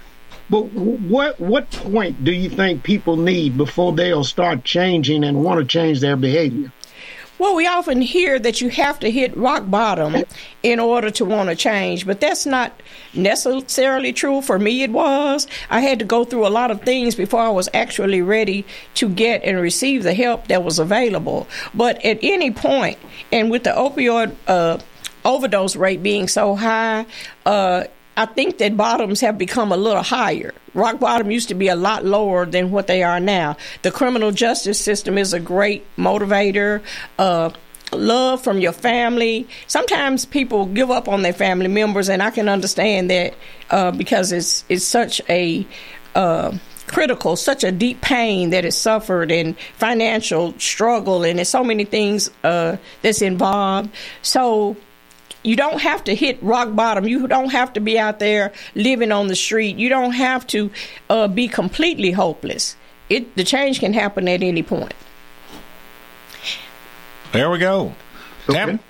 But 0.50 0.65
what 0.65 1.41
what 1.41 1.71
point 1.71 2.23
do 2.25 2.31
you 2.31 2.50
think 2.50 2.83
people 2.83 3.17
need 3.17 3.57
before 3.57 3.93
they'll 3.93 4.23
start 4.23 4.65
changing 4.65 5.25
and 5.25 5.43
want 5.43 5.61
to 5.61 5.67
change 5.67 6.00
their 6.00 6.17
behavior? 6.17 6.71
Well, 7.38 7.55
we 7.55 7.66
often 7.66 8.00
hear 8.00 8.38
that 8.38 8.61
you 8.61 8.71
have 8.71 8.99
to 9.00 9.11
hit 9.11 9.37
rock 9.37 9.69
bottom 9.69 10.25
in 10.62 10.81
order 10.81 11.11
to 11.11 11.25
want 11.25 11.50
to 11.50 11.57
change, 11.57 12.07
but 12.07 12.21
that's 12.21 12.47
not 12.47 12.81
necessarily 13.12 14.12
true. 14.12 14.40
For 14.40 14.59
me, 14.59 14.83
it 14.83 14.90
was. 14.90 15.47
I 15.69 15.81
had 15.81 15.99
to 15.99 16.05
go 16.05 16.25
through 16.25 16.47
a 16.47 16.49
lot 16.49 16.71
of 16.71 16.81
things 16.83 17.14
before 17.14 17.40
I 17.40 17.50
was 17.50 17.69
actually 17.75 18.23
ready 18.23 18.64
to 18.95 19.09
get 19.09 19.45
and 19.45 19.61
receive 19.61 20.02
the 20.02 20.14
help 20.14 20.49
that 20.49 20.64
was 20.64 20.78
available. 20.78 21.47
But 21.75 22.02
at 22.05 22.19
any 22.23 22.50
point, 22.50 22.99
and 23.31 23.50
with 23.50 23.64
the 23.64 23.71
opioid 23.71 24.35
uh, 24.47 24.78
overdose 25.25 25.76
rate 25.76 26.02
being 26.02 26.28
so 26.28 26.55
high, 26.55 27.05
uh, 27.45 27.85
I 28.17 28.27
think 28.27 28.59
that 28.59 28.77
bottoms 28.77 29.21
have 29.21 29.37
become 29.37 29.73
a 29.73 29.77
little 29.77 30.03
higher. 30.03 30.55
Rock 30.73 30.99
bottom 30.99 31.31
used 31.31 31.49
to 31.49 31.55
be 31.55 31.69
a 31.69 31.77
lot 31.77 32.05
lower 32.05 32.47
than 32.47 32.71
what 32.71 32.87
they 32.87 33.03
are 33.03 33.21
now. 33.21 33.57
The 33.83 33.91
criminal 33.91 34.31
justice 34.31 34.81
system 34.81 35.19
is 35.19 35.35
a 35.35 35.41
great 35.41 35.85
motivator. 35.97 36.83
Uh, 37.19 37.51
love 37.93 38.43
from 38.43 38.59
your 38.59 38.73
family. 38.73 39.47
Sometimes 39.67 40.25
people 40.25 40.67
give 40.67 40.91
up 40.91 41.09
on 41.09 41.23
their 41.23 41.33
family 41.33 41.69
members, 41.69 42.09
and 42.09 42.23
I 42.23 42.31
can 42.31 42.49
understand 42.49 43.11
that 43.11 43.35
uh, 43.71 43.91
because 43.91 44.33
it's 44.33 44.65
it's 44.69 44.85
such 44.85 45.21
a 45.29 45.67
uh, 46.15 46.57
critical, 46.87 47.37
such 47.37 47.65
a 47.65 47.73
deep 47.73 48.01
pain 48.01 48.51
that 48.51 48.65
is 48.65 48.77
suffered, 48.77 49.31
and 49.31 49.59
financial 49.77 50.59
struggle, 50.59 51.23
and 51.25 51.39
there's 51.39 51.49
so 51.49 51.65
many 51.65 51.85
things 51.85 52.31
uh, 52.45 52.77
that's 53.03 53.23
involved. 53.23 53.91
So 54.23 54.77
you 55.47 55.57
don't 55.57 55.81
have 55.81 56.03
to 56.05 56.15
hit 56.15 56.43
rock 56.43 56.75
bottom. 56.75 57.07
You 57.07 57.26
don't 57.29 57.50
have 57.50 57.73
to 57.75 57.81
be 57.81 57.99
out 57.99 58.19
there 58.19 58.53
living 58.75 59.12
on 59.12 59.29
the 59.29 59.37
street. 59.37 59.76
You 59.76 59.88
don't 59.88 60.12
have 60.12 60.47
to 60.49 60.71
uh, 61.09 61.29
be 61.29 61.47
completely 61.47 62.11
hopeless. 62.11 62.76
It 63.09 63.37
the 63.37 63.45
change 63.45 63.79
can 63.79 63.93
happen 63.93 64.26
at 64.29 64.43
any 64.43 64.62
point. 64.62 64.95
There 67.33 67.50
we 67.50 67.59
go. 67.59 67.95
Okay. 68.49 68.59
Tam- 68.59 68.81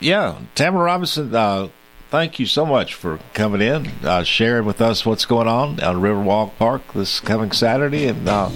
yeah, 0.00 0.38
Tamra 0.54 0.84
Robinson. 0.84 1.34
Uh, 1.34 1.68
thank 2.10 2.38
you 2.38 2.46
so 2.46 2.64
much 2.64 2.94
for 2.94 3.18
coming 3.34 3.60
in, 3.60 3.86
uh, 4.02 4.22
sharing 4.22 4.64
with 4.64 4.80
us 4.80 5.04
what's 5.04 5.26
going 5.26 5.48
on 5.48 5.80
on 5.80 5.96
Riverwalk 5.96 6.56
Park 6.56 6.82
this 6.94 7.20
coming 7.20 7.52
Saturday, 7.52 8.06
and 8.06 8.28
uh, 8.28 8.50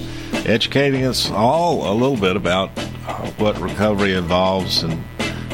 educating 0.47 1.05
us 1.05 1.31
all 1.31 1.91
a 1.91 1.95
little 1.95 2.17
bit 2.17 2.37
about 2.37 2.71
uh, 3.07 3.31
what 3.33 3.59
recovery 3.61 4.15
involves 4.15 4.83
and 4.83 5.03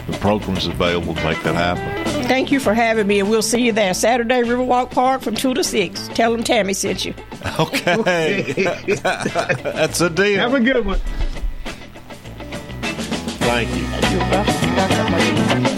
the 0.09 0.19
programs 0.19 0.67
available 0.67 1.15
to 1.15 1.25
make 1.25 1.43
that 1.43 1.55
happen. 1.55 2.05
Thank 2.25 2.51
you 2.51 2.61
for 2.61 2.75
having 2.75 3.07
me, 3.07 3.21
and 3.21 3.31
we'll 3.31 3.43
see 3.43 3.65
you 3.67 3.73
there 3.73 3.95
Saturday, 3.95 4.43
Riverwalk 4.43 4.91
Park 4.91 5.23
from 5.23 5.35
2 5.35 5.55
to 5.55 5.63
6. 5.63 6.09
Tell 6.09 6.33
them 6.33 6.43
Tammy 6.43 6.73
sent 6.75 7.05
you. 7.05 7.15
Okay. 7.61 8.53
That's 9.03 10.01
a 10.01 10.11
deal. 10.11 10.41
Have 10.41 10.55
a 10.55 10.61
good 10.61 10.85
one. 10.85 10.99
Thank 13.39 13.71
you. 15.73 15.78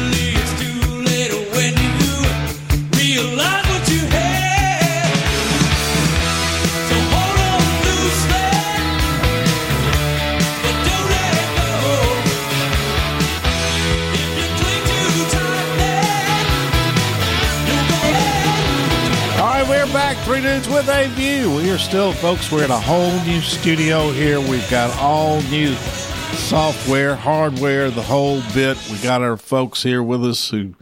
With 20.51 20.89
a 20.89 21.07
View. 21.11 21.55
We 21.55 21.71
are 21.71 21.77
still, 21.77 22.11
folks, 22.11 22.51
we're 22.51 22.65
in 22.65 22.71
a 22.71 22.79
whole 22.79 23.17
new 23.23 23.39
studio 23.39 24.11
here. 24.11 24.37
We've 24.37 24.69
got 24.69 24.93
all 24.97 25.41
new 25.43 25.73
software, 26.35 27.15
hardware, 27.15 27.89
the 27.89 28.01
whole 28.01 28.41
bit. 28.53 28.77
We 28.91 28.97
got 28.97 29.21
our 29.21 29.37
folks 29.37 29.81
here 29.81 30.03
with 30.03 30.25
us 30.25 30.49
who 30.49 30.75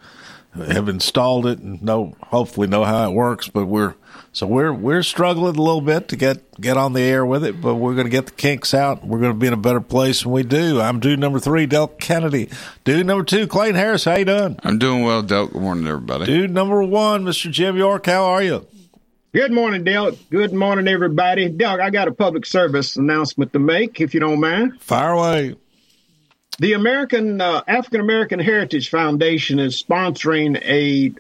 have 0.56 0.90
installed 0.90 1.46
it 1.46 1.60
and 1.60 1.84
know, 1.84 2.16
hopefully 2.24 2.66
know 2.68 2.84
how 2.84 3.12
it 3.12 3.14
works. 3.14 3.48
But 3.48 3.68
we're 3.68 3.94
so 4.32 4.48
we're 4.48 4.74
we're 4.74 5.04
struggling 5.04 5.56
a 5.56 5.62
little 5.62 5.82
bit 5.82 6.08
to 6.08 6.16
get 6.16 6.60
get 6.60 6.76
on 6.76 6.94
the 6.94 7.02
air 7.02 7.24
with 7.24 7.46
it, 7.46 7.62
but 7.62 7.76
we're 7.76 7.94
going 7.94 8.08
to 8.08 8.12
get 8.12 8.26
the 8.26 8.32
kinks 8.32 8.74
out. 8.74 9.06
We're 9.06 9.20
going 9.20 9.34
to 9.34 9.38
be 9.38 9.46
in 9.46 9.54
a 9.54 9.58
better 9.58 9.82
place 9.82 10.26
when 10.26 10.34
we 10.34 10.42
do. 10.42 10.82
I'm 10.82 11.00
dude 11.00 11.20
number 11.20 11.40
three, 11.40 11.68
Del 11.68 11.90
Kennedy. 11.90 12.50
Dude 12.86 13.06
number 13.06 13.24
two, 13.24 13.46
Clayton 13.46 13.76
Harris. 13.76 14.06
How 14.06 14.18
you 14.18 14.26
doing? 14.26 14.60
I'm 14.64 14.80
doing 14.80 15.04
well, 15.04 15.22
Del. 15.22 15.46
Good 15.46 15.62
morning, 15.62 15.86
everybody. 15.86 16.26
Dude 16.26 16.50
number 16.50 16.82
one, 16.82 17.24
Mr. 17.24 17.52
Jim 17.52 17.78
York. 17.78 18.08
How 18.08 18.26
are 18.26 18.42
you? 18.42 18.66
Good 19.32 19.52
morning, 19.52 19.84
Del. 19.84 20.14
Good 20.32 20.54
morning, 20.54 20.88
everybody. 20.88 21.50
Del, 21.50 21.80
I 21.80 21.92
got 21.92 22.08
a 22.08 22.12
public 22.12 22.48
service 22.48 22.96
announcement 22.96 23.54
to 23.54 23.60
make, 23.60 24.02
if 24.02 24.16
you 24.16 24.20
don't 24.20 24.40
mind. 24.40 24.82
Fire 24.82 25.12
away. 25.12 25.56
The 26.58 26.74
American 26.74 27.40
uh, 27.40 27.62
African 27.68 28.02
American 28.02 28.40
Heritage 28.40 28.90
Foundation 28.90 29.60
is 29.60 29.82
sponsoring 29.82 30.60
a 30.64 31.14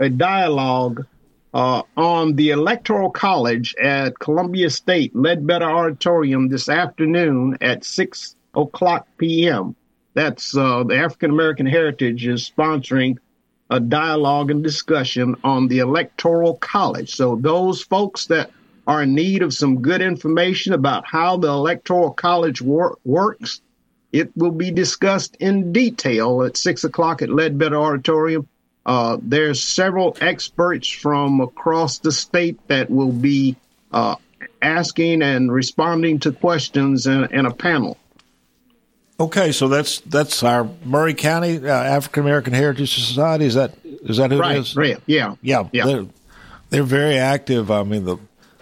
a 0.00 0.08
dialogue 0.08 1.06
uh, 1.54 1.82
on 1.96 2.34
the 2.34 2.50
Electoral 2.50 3.10
College 3.10 3.76
at 3.80 4.18
Columbia 4.18 4.68
State 4.68 5.14
Ledbetter 5.14 5.70
Auditorium 5.70 6.48
this 6.48 6.68
afternoon 6.68 7.58
at 7.60 7.84
six 7.84 8.34
o'clock 8.56 9.06
p.m. 9.18 9.76
That's 10.14 10.56
uh, 10.56 10.82
the 10.82 10.96
African 10.96 11.30
American 11.30 11.66
Heritage 11.66 12.26
is 12.26 12.50
sponsoring 12.50 13.18
a 13.72 13.80
dialogue 13.80 14.50
and 14.50 14.62
discussion 14.62 15.34
on 15.42 15.66
the 15.66 15.78
Electoral 15.78 16.56
College. 16.56 17.14
So 17.14 17.36
those 17.36 17.80
folks 17.80 18.26
that 18.26 18.50
are 18.86 19.04
in 19.04 19.14
need 19.14 19.42
of 19.42 19.54
some 19.54 19.80
good 19.80 20.02
information 20.02 20.74
about 20.74 21.06
how 21.06 21.38
the 21.38 21.48
Electoral 21.48 22.10
College 22.10 22.60
wor- 22.60 22.98
works, 23.02 23.62
it 24.12 24.36
will 24.36 24.52
be 24.52 24.70
discussed 24.70 25.36
in 25.40 25.72
detail 25.72 26.42
at 26.42 26.58
six 26.58 26.84
o'clock 26.84 27.22
at 27.22 27.30
Ledbetter 27.30 27.78
Auditorium. 27.78 28.46
Uh, 28.84 29.16
there's 29.22 29.62
several 29.62 30.18
experts 30.20 30.88
from 30.88 31.40
across 31.40 31.98
the 31.98 32.12
state 32.12 32.58
that 32.68 32.90
will 32.90 33.12
be 33.12 33.56
uh, 33.90 34.16
asking 34.60 35.22
and 35.22 35.50
responding 35.50 36.18
to 36.18 36.32
questions 36.32 37.06
in, 37.06 37.24
in 37.32 37.46
a 37.46 37.54
panel. 37.54 37.96
Okay, 39.22 39.52
so 39.52 39.68
that's 39.68 40.00
that's 40.00 40.42
our 40.42 40.68
Maury 40.84 41.14
County 41.14 41.58
uh, 41.58 41.70
African 41.72 42.24
American 42.24 42.52
Heritage 42.54 42.92
Society. 42.92 43.44
Is 43.44 43.54
that 43.54 43.72
is 43.84 44.16
that 44.16 44.32
who 44.32 44.40
right, 44.40 44.56
it 44.56 44.60
is? 44.60 44.74
Right. 44.74 44.98
Yeah. 45.06 45.36
Yeah. 45.40 45.68
Yeah. 45.70 45.86
They're, 45.86 46.06
they're 46.70 46.82
very 46.82 47.18
active. 47.18 47.70
I 47.70 47.84
mean, 47.84 48.04
the 48.04 48.16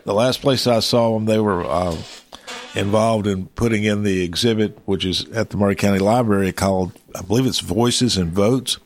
the 0.05 0.13
last 0.13 0.43
place 0.43 0.67
I 0.67 0.81
saw 0.81 1.15
them, 1.15 1.25
they 1.25 1.39
were 1.39 1.65
uh, 1.65 1.97
involved 2.75 3.27
in 3.27 3.47
putting 3.47 3.85
in 3.85 4.03
the 4.03 4.23
exhibit, 4.23 4.79
which 4.85 5.07
is 5.07 5.25
at 5.31 5.49
the 5.49 5.57
Maury 5.57 5.77
County 5.77 5.99
Library, 5.99 6.53
called 6.53 6.93
I 7.17 7.23
believe 7.23 7.47
it's 7.47 7.61
Voices 7.61 8.19
and 8.19 8.31
Votes, 8.31 8.79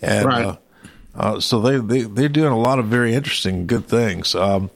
and 0.00 0.24
Right. 0.24 0.44
uh, 0.44 0.56
uh, 1.16 1.40
so 1.40 1.60
they 1.60 1.78
they 1.78 2.02
they're 2.02 2.28
doing 2.28 2.52
a 2.52 2.58
lot 2.60 2.78
of 2.78 2.84
very 2.86 3.12
interesting, 3.12 3.66
good 3.66 3.88
things. 3.88 4.36
Um, 4.36 4.70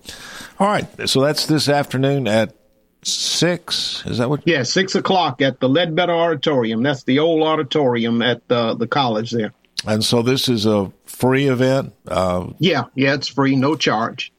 all 0.59 0.67
right, 0.67 1.09
so 1.09 1.21
that's 1.21 1.47
this 1.47 1.69
afternoon 1.69 2.27
at 2.27 2.57
six. 3.03 4.03
Is 4.07 4.19
that 4.19 4.29
what? 4.31 4.43
Yeah, 4.45 4.63
six 4.63 4.95
o'clock 4.95 5.43
at 5.43 5.61
the 5.61 5.69
Ledbetter 5.69 6.13
Auditorium. 6.13 6.83
That's 6.83 7.05
the 7.05 7.19
old 7.19 7.43
auditorium 7.43 8.23
at 8.23 8.47
the 8.49 8.75
the 8.75 8.87
college 8.87 9.31
there. 9.31 9.53
And 9.87 10.05
so 10.05 10.23
this 10.23 10.49
is 10.49 10.65
a 10.67 10.93
free 11.07 11.49
event. 11.49 11.93
Uh, 12.07 12.49
Yeah, 12.59 12.85
yeah, 12.95 13.15
it's 13.15 13.27
free, 13.29 13.57
no 13.57 13.75
charge. 13.75 14.33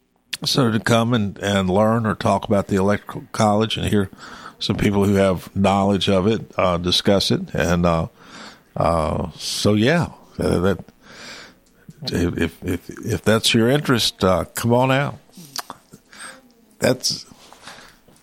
so 0.45 0.71
to 0.71 0.79
come 0.79 1.13
and, 1.13 1.37
and 1.39 1.69
learn 1.69 2.05
or 2.05 2.15
talk 2.15 2.45
about 2.45 2.67
the 2.67 2.77
electrical 2.77 3.23
college 3.33 3.75
and 3.77 3.87
hear 3.87 4.09
some 4.59 4.77
people 4.77 5.03
who 5.03 5.15
have 5.15 5.53
knowledge 5.55 6.07
of 6.07 6.27
it 6.27 6.41
uh, 6.57 6.77
discuss 6.77 7.29
it. 7.31 7.53
And 7.53 7.85
uh, 7.85 8.07
uh, 8.77 9.31
so, 9.35 9.73
yeah, 9.73 10.11
uh, 10.39 10.59
that 10.59 10.79
if, 12.05 12.63
if 12.63 12.89
if 12.89 13.21
that's 13.21 13.53
your 13.53 13.67
interest, 13.69 14.23
uh, 14.23 14.45
come 14.55 14.73
on 14.73 14.91
out. 14.91 15.17
That's 16.79 17.25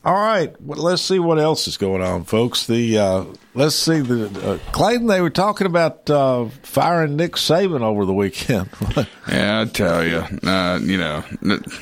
all 0.05 0.15
right. 0.15 0.55
Well, 0.63 0.79
let's 0.83 1.03
see 1.03 1.19
what 1.19 1.39
else 1.39 1.69
is 1.69 1.77
going 1.77 2.03
on, 2.03 2.25
folks. 2.25 2.67
The 2.67 2.99
uh, 2.99 3.25
let's 3.55 3.77
see 3.77 4.01
the 4.01 4.27
uh, 4.53 4.59
Clayton. 4.73 5.07
They 5.07 5.21
were 5.21 5.31
talking 5.31 5.67
about 5.67 6.09
uh, 6.09 6.47
firing 6.63 7.17
Nick 7.17 7.33
Saban 7.33 7.83
over 7.83 8.05
the 8.07 8.15
weekend. 8.15 8.71
Yeah, 9.29 9.61
I 9.61 9.65
tell 9.67 10.05
you, 10.05 10.25
uh, 10.49 10.81
you 10.83 10.97
know, 10.99 11.23
that, 11.43 11.79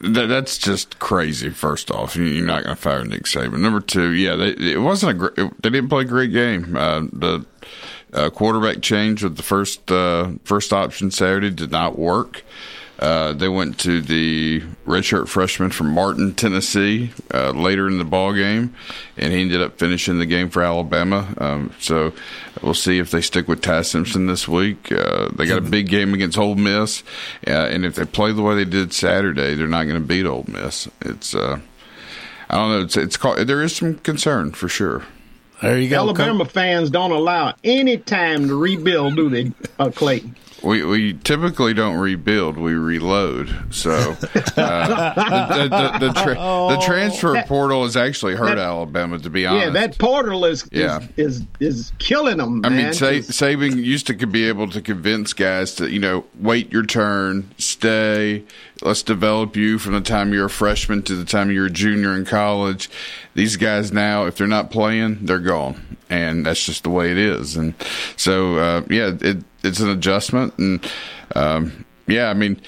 that- 0.00 0.26
that's 0.26 0.58
just 0.58 0.98
crazy. 0.98 1.48
First 1.50 1.90
off, 1.90 2.16
You- 2.16 2.24
you're 2.24 2.46
not 2.46 2.64
going 2.64 2.76
to 2.76 2.82
fire 2.82 3.04
Nick 3.04 3.22
Saban. 3.24 3.60
Number 3.60 3.80
two, 3.80 4.10
yeah, 4.10 4.34
they, 4.36 4.50
it 4.50 4.80
wasn't 4.82 5.22
a. 5.22 5.24
It, 5.46 5.62
they 5.62 5.70
didn't 5.70 5.88
play 5.88 6.02
a 6.02 6.06
great 6.06 6.32
game. 6.32 6.76
Uh, 6.76 7.00
the 7.12 7.46
uh, 8.12 8.28
quarterback 8.30 8.82
change 8.82 9.22
with 9.22 9.36
the 9.36 9.42
first 9.42 9.86
first 10.44 10.72
option 10.72 11.10
Saturday 11.10 11.50
did 11.50 11.70
not 11.70 11.98
work. 11.98 12.42
Uh, 12.98 13.34
they 13.34 13.48
went 13.48 13.78
to 13.80 14.00
the 14.00 14.62
redshirt 14.86 15.28
freshman 15.28 15.70
from 15.70 15.90
Martin, 15.92 16.34
Tennessee, 16.34 17.10
uh, 17.32 17.50
later 17.50 17.86
in 17.88 17.98
the 17.98 18.04
ball 18.04 18.32
game, 18.32 18.74
and 19.18 19.32
he 19.32 19.42
ended 19.42 19.60
up 19.60 19.78
finishing 19.78 20.18
the 20.18 20.24
game 20.24 20.48
for 20.48 20.62
Alabama. 20.62 21.34
Um, 21.36 21.72
so 21.78 22.14
we'll 22.62 22.72
see 22.72 22.98
if 22.98 23.10
they 23.10 23.20
stick 23.20 23.48
with 23.48 23.60
Ty 23.60 23.82
Simpson 23.82 24.26
this 24.26 24.48
week. 24.48 24.90
Uh, 24.90 25.28
they 25.36 25.46
got 25.46 25.58
a 25.58 25.62
big 25.62 25.88
game 25.88 26.14
against 26.14 26.38
Ole 26.38 26.54
Miss, 26.54 27.02
uh, 27.46 27.50
and 27.50 27.84
if 27.84 27.96
they 27.96 28.06
play 28.06 28.32
the 28.32 28.42
way 28.42 28.54
they 28.54 28.64
did 28.64 28.94
Saturday, 28.94 29.54
they're 29.54 29.66
not 29.66 29.84
going 29.84 30.00
to 30.00 30.06
beat 30.06 30.24
Ole 30.24 30.46
Miss. 30.48 30.88
It's 31.02 31.34
uh, 31.34 31.60
I 32.48 32.54
don't 32.54 32.70
know. 32.70 32.80
It's 32.80 32.96
it's 32.96 33.16
called, 33.18 33.46
there 33.46 33.62
is 33.62 33.76
some 33.76 33.96
concern 33.96 34.52
for 34.52 34.68
sure. 34.68 35.04
There 35.60 35.78
you 35.78 35.88
go. 35.88 35.96
Alabama 35.96 36.44
fans 36.44 36.90
don't 36.90 37.12
allow 37.12 37.54
any 37.64 37.96
time 37.98 38.48
to 38.48 38.58
rebuild, 38.58 39.16
do 39.16 39.28
they, 39.30 39.52
uh, 39.78 39.90
Clayton? 39.90 40.36
We 40.62 40.82
we 40.84 41.12
typically 41.12 41.74
don't 41.74 41.96
rebuild; 41.98 42.56
we 42.56 42.72
reload. 42.74 43.54
So 43.74 43.90
uh, 43.92 44.14
the, 44.16 45.68
the, 45.68 45.98
the, 45.98 46.06
the, 46.08 46.12
tra- 46.20 46.34
the 46.34 46.82
transfer 46.84 47.42
portal 47.46 47.84
has 47.84 47.96
actually 47.96 48.34
hurt 48.36 48.56
That- 48.56 48.58
Alabama. 48.58 49.18
To 49.18 49.30
be 49.30 49.46
honest, 49.46 49.64
Yeah, 49.66 49.70
that 49.70 49.98
portal 49.98 50.44
is 50.44 50.66
Yeah. 50.72 51.00
is, 51.16 51.40
is 51.40 51.46
is 51.60 51.92
killing 51.98 52.38
them. 52.38 52.64
I 52.64 52.68
mean, 52.70 52.78
man. 52.78 52.94
Sa- 52.94 53.06
Saban 53.06 53.76
used 53.82 54.06
to 54.08 54.14
could 54.14 54.32
be 54.32 54.48
able 54.48 54.68
to 54.70 54.80
convince 54.80 55.32
guys 55.32 55.74
to, 55.76 55.90
you 55.90 55.98
know, 56.00 56.24
wait 56.40 56.72
your 56.72 56.84
turn, 56.84 57.50
stay. 57.58 58.42
Let's 58.82 59.02
develop 59.02 59.56
you 59.56 59.78
from 59.78 59.92
the 59.92 60.00
time 60.00 60.32
you're 60.32 60.46
a 60.46 60.50
freshman 60.50 61.02
to 61.04 61.14
the 61.14 61.24
time 61.24 61.50
you're 61.50 61.66
a 61.66 61.70
junior 61.70 62.14
in 62.16 62.24
college. 62.24 62.90
These 63.36 63.56
guys 63.56 63.92
now, 63.92 64.24
if 64.24 64.38
they're 64.38 64.46
not 64.46 64.70
playing, 64.70 65.26
they're 65.26 65.38
gone, 65.38 65.98
and 66.08 66.46
that's 66.46 66.64
just 66.64 66.84
the 66.84 66.88
way 66.90 67.12
it 67.12 67.18
is. 67.18 67.54
And 67.54 67.74
so, 68.16 68.56
uh, 68.56 68.82
yeah, 68.88 69.12
it, 69.20 69.44
it's 69.62 69.78
an 69.80 69.90
adjustment, 69.90 70.56
and 70.58 70.92
um, 71.36 71.84
yeah, 72.08 72.30
I 72.30 72.34
mean. 72.34 72.60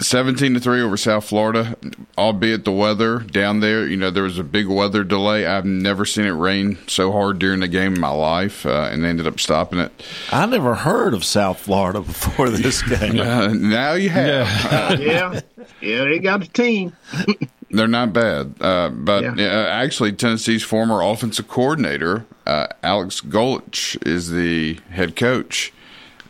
17 0.00 0.54
to 0.54 0.60
3 0.60 0.82
over 0.82 0.96
South 0.96 1.24
Florida, 1.24 1.76
albeit 2.18 2.64
the 2.64 2.72
weather 2.72 3.20
down 3.20 3.60
there, 3.60 3.86
you 3.86 3.96
know, 3.96 4.10
there 4.10 4.24
was 4.24 4.40
a 4.40 4.44
big 4.44 4.66
weather 4.66 5.04
delay. 5.04 5.46
I've 5.46 5.64
never 5.64 6.04
seen 6.04 6.26
it 6.26 6.32
rain 6.32 6.76
so 6.88 7.12
hard 7.12 7.38
during 7.38 7.60
the 7.60 7.68
game 7.68 7.94
in 7.94 8.00
my 8.00 8.10
life, 8.10 8.66
uh, 8.66 8.88
and 8.90 9.04
they 9.04 9.08
ended 9.08 9.28
up 9.28 9.38
stopping 9.38 9.78
it. 9.78 9.92
I 10.32 10.44
never 10.46 10.74
heard 10.74 11.14
of 11.14 11.24
South 11.24 11.60
Florida 11.60 12.00
before 12.02 12.50
this 12.50 12.82
game. 12.82 13.20
Uh, 13.20 13.48
now 13.54 13.92
you 13.92 14.10
have. 14.10 14.48
Uh, 14.72 14.96
yeah, 15.00 15.40
yeah, 15.80 16.04
they 16.04 16.18
got 16.18 16.42
a 16.42 16.48
team. 16.48 16.92
They're 17.74 17.88
not 17.88 18.12
bad. 18.12 18.54
Uh, 18.60 18.88
but 18.90 19.22
Yeah. 19.36 19.46
uh, 19.46 19.66
actually, 19.68 20.12
Tennessee's 20.12 20.62
former 20.62 21.02
offensive 21.02 21.48
coordinator, 21.48 22.24
uh, 22.46 22.68
Alex 22.82 23.20
Golesh, 23.20 23.96
is 24.06 24.30
the 24.30 24.78
head 24.90 25.16
coach 25.16 25.72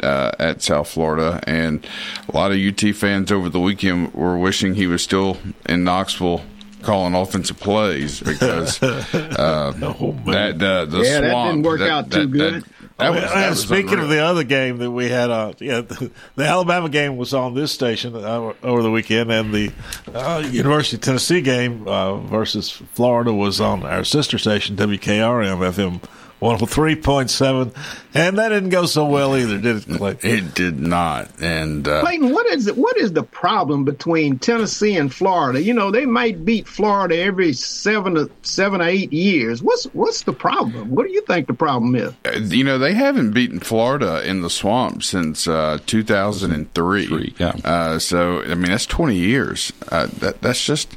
uh, 0.02 0.32
at 0.38 0.62
South 0.62 0.88
Florida. 0.88 1.40
And 1.46 1.86
a 2.28 2.34
lot 2.36 2.50
of 2.52 2.58
UT 2.58 2.92
fans 2.94 3.30
over 3.30 3.48
the 3.48 3.60
weekend 3.60 4.14
were 4.14 4.36
wishing 4.36 4.74
he 4.74 4.86
was 4.86 5.02
still 5.02 5.36
in 5.66 5.84
Knoxville 5.84 6.42
calling 6.82 7.14
offensive 7.14 7.58
plays 7.60 8.20
because 8.20 8.82
uh, 8.82 9.72
that 9.78 10.58
the, 10.58 10.86
the 10.86 11.02
Yeah, 11.02 11.20
that 11.20 11.44
didn't 11.46 11.62
work 11.62 11.78
that- 11.80 11.90
out 11.90 12.10
too 12.10 12.26
that- 12.26 12.30
good. 12.32 12.54
that- 12.62 12.64
that 12.98 13.10
was- 13.12 13.22
that 13.22 13.50
was 13.50 13.60
speaking 13.62 13.88
unreal. 13.94 14.04
of 14.04 14.08
the 14.10 14.18
other 14.20 14.44
game 14.44 14.78
that 14.78 14.90
we 14.90 15.08
had, 15.08 15.30
uh, 15.30 15.52
yeah, 15.58 15.80
the, 15.80 16.10
the 16.36 16.44
Alabama 16.44 16.88
game 16.88 17.16
was 17.16 17.34
on 17.34 17.54
this 17.54 17.72
station 17.72 18.14
uh, 18.14 18.52
over 18.62 18.82
the 18.82 18.90
weekend, 18.90 19.32
and 19.32 19.52
the 19.52 19.72
uh, 20.14 20.42
University 20.50 20.96
of 20.96 21.02
Tennessee 21.02 21.40
game 21.40 21.86
uh, 21.88 22.16
versus 22.16 22.70
Florida 22.70 23.32
was 23.32 23.60
on 23.60 23.82
our 23.84 24.04
sister 24.04 24.38
station 24.38 24.76
WKRM 24.76 25.58
FM 25.72 26.00
103.7, 26.44 27.74
and 28.14 28.38
that 28.38 28.48
didn't 28.50 28.68
go 28.68 28.86
so 28.86 29.06
well 29.06 29.36
either, 29.36 29.58
did 29.58 29.88
it, 29.88 29.96
Clay? 29.96 30.16
It 30.22 30.54
did 30.54 30.78
not, 30.78 31.30
and 31.40 31.86
uh, 31.88 32.02
Clayton, 32.02 32.32
what 32.32 32.46
is 32.46 32.66
it? 32.66 32.76
What 32.76 32.96
is 32.98 33.12
the 33.12 33.22
problem 33.22 33.84
between 33.84 34.38
Tennessee 34.38 34.96
and 34.96 35.12
Florida? 35.12 35.62
You 35.62 35.72
know, 35.74 35.90
they 35.90 36.06
might 36.06 36.44
beat 36.44 36.66
Florida 36.68 37.16
every 37.18 37.52
seven 37.52 38.14
to 38.14 38.30
seven 38.42 38.80
or 38.80 38.84
eight 38.88 39.12
years. 39.12 39.62
What's 39.62 39.84
what's 39.94 40.22
the 40.22 40.32
problem? 40.32 40.90
What 40.90 41.06
do 41.06 41.12
you 41.12 41.22
think 41.22 41.46
the 41.46 41.54
problem 41.54 41.94
is? 41.94 42.12
Uh, 42.24 42.32
You 42.38 42.64
know, 42.64 42.78
they 42.78 42.94
haven't 42.94 43.32
beaten 43.32 43.60
Florida 43.60 44.22
in 44.28 44.42
the 44.42 44.50
swamp 44.50 45.02
since 45.02 45.48
uh, 45.48 45.78
2003. 45.86 47.34
Uh, 47.64 47.98
so, 47.98 48.42
I 48.42 48.54
mean, 48.54 48.70
that's 48.70 48.86
20 48.86 49.16
years. 49.16 49.72
Uh, 49.90 50.08
that, 50.18 50.40
that's 50.42 50.64
just. 50.64 50.94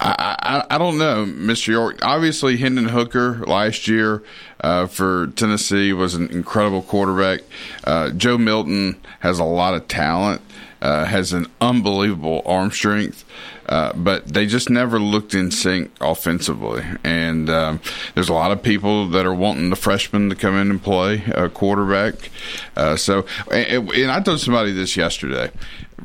I, 0.00 0.64
I, 0.70 0.74
I 0.74 0.78
don't 0.78 0.96
know, 0.96 1.26
Mr. 1.26 1.68
York. 1.68 1.98
Obviously, 2.02 2.56
Hendon 2.56 2.88
Hooker 2.88 3.44
last 3.46 3.86
year 3.86 4.22
uh, 4.60 4.86
for 4.86 5.28
Tennessee 5.36 5.92
was 5.92 6.14
an 6.14 6.30
incredible 6.30 6.82
quarterback. 6.82 7.40
Uh, 7.84 8.10
Joe 8.10 8.38
Milton 8.38 8.98
has 9.20 9.38
a 9.38 9.44
lot 9.44 9.74
of 9.74 9.88
talent, 9.88 10.40
uh, 10.80 11.04
has 11.04 11.34
an 11.34 11.48
unbelievable 11.60 12.42
arm 12.46 12.70
strength. 12.70 13.24
Uh, 13.70 13.92
but 13.94 14.26
they 14.26 14.46
just 14.46 14.68
never 14.68 14.98
looked 14.98 15.32
in 15.32 15.48
sync 15.48 15.92
offensively. 16.00 16.82
And 17.04 17.48
um, 17.48 17.80
there's 18.16 18.28
a 18.28 18.34
lot 18.34 18.50
of 18.50 18.64
people 18.64 19.08
that 19.10 19.24
are 19.24 19.34
wanting 19.34 19.70
the 19.70 19.76
freshman 19.76 20.28
to 20.28 20.34
come 20.34 20.56
in 20.56 20.70
and 20.70 20.82
play 20.82 21.22
a 21.28 21.48
quarterback. 21.48 22.30
Uh, 22.76 22.96
so, 22.96 23.26
and, 23.52 23.88
and, 23.92 24.10
I 24.10 24.20
told 24.22 24.40
somebody 24.40 24.72
this 24.72 24.96
yesterday. 24.96 25.52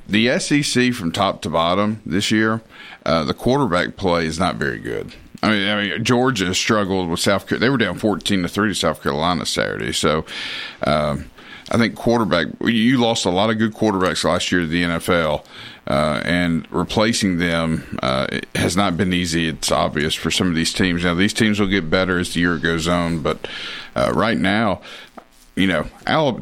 The 0.08 0.38
SEC 0.38 0.93
from 0.93 1.12
top 1.12 1.41
to 1.41 1.49
bottom 1.49 2.03
this 2.05 2.29
year, 2.29 2.62
uh, 3.05 3.23
the 3.23 3.33
quarterback 3.33 3.95
play 3.95 4.25
is 4.25 4.39
not 4.39 4.55
very 4.55 4.79
good. 4.79 5.13
I 5.43 5.49
mean, 5.51 5.67
I 5.67 5.81
mean, 5.81 6.03
Georgia 6.03 6.53
struggled 6.55 7.09
with 7.09 7.19
South 7.19 7.47
Carolina. 7.47 7.65
They 7.65 7.69
were 7.69 7.77
down 7.77 7.99
fourteen 7.99 8.41
to 8.41 8.47
three 8.47 8.69
to 8.69 8.75
South 8.75 9.03
Carolina 9.03 9.45
Saturday. 9.45 9.93
So, 9.93 10.25
um, 10.85 11.29
I 11.69 11.77
think 11.77 11.95
quarterback. 11.95 12.47
You 12.61 12.97
lost 12.97 13.25
a 13.25 13.29
lot 13.29 13.49
of 13.49 13.57
good 13.57 13.73
quarterbacks 13.73 14.23
last 14.23 14.51
year 14.51 14.61
to 14.61 14.67
the 14.67 14.83
NFL, 14.83 15.45
uh, 15.87 16.21
and 16.25 16.67
replacing 16.71 17.37
them 17.37 17.99
uh, 18.01 18.27
has 18.55 18.75
not 18.75 18.97
been 18.97 19.13
easy. 19.13 19.47
It's 19.47 19.71
obvious 19.71 20.15
for 20.15 20.31
some 20.31 20.47
of 20.47 20.55
these 20.55 20.73
teams. 20.73 21.03
Now, 21.03 21.13
these 21.13 21.33
teams 21.33 21.59
will 21.59 21.67
get 21.67 21.89
better 21.89 22.17
as 22.17 22.33
the 22.33 22.39
year 22.39 22.57
goes 22.57 22.87
on, 22.87 23.21
but 23.21 23.47
uh, 23.95 24.11
right 24.15 24.37
now, 24.37 24.81
you 25.55 25.67
know, 25.67 25.83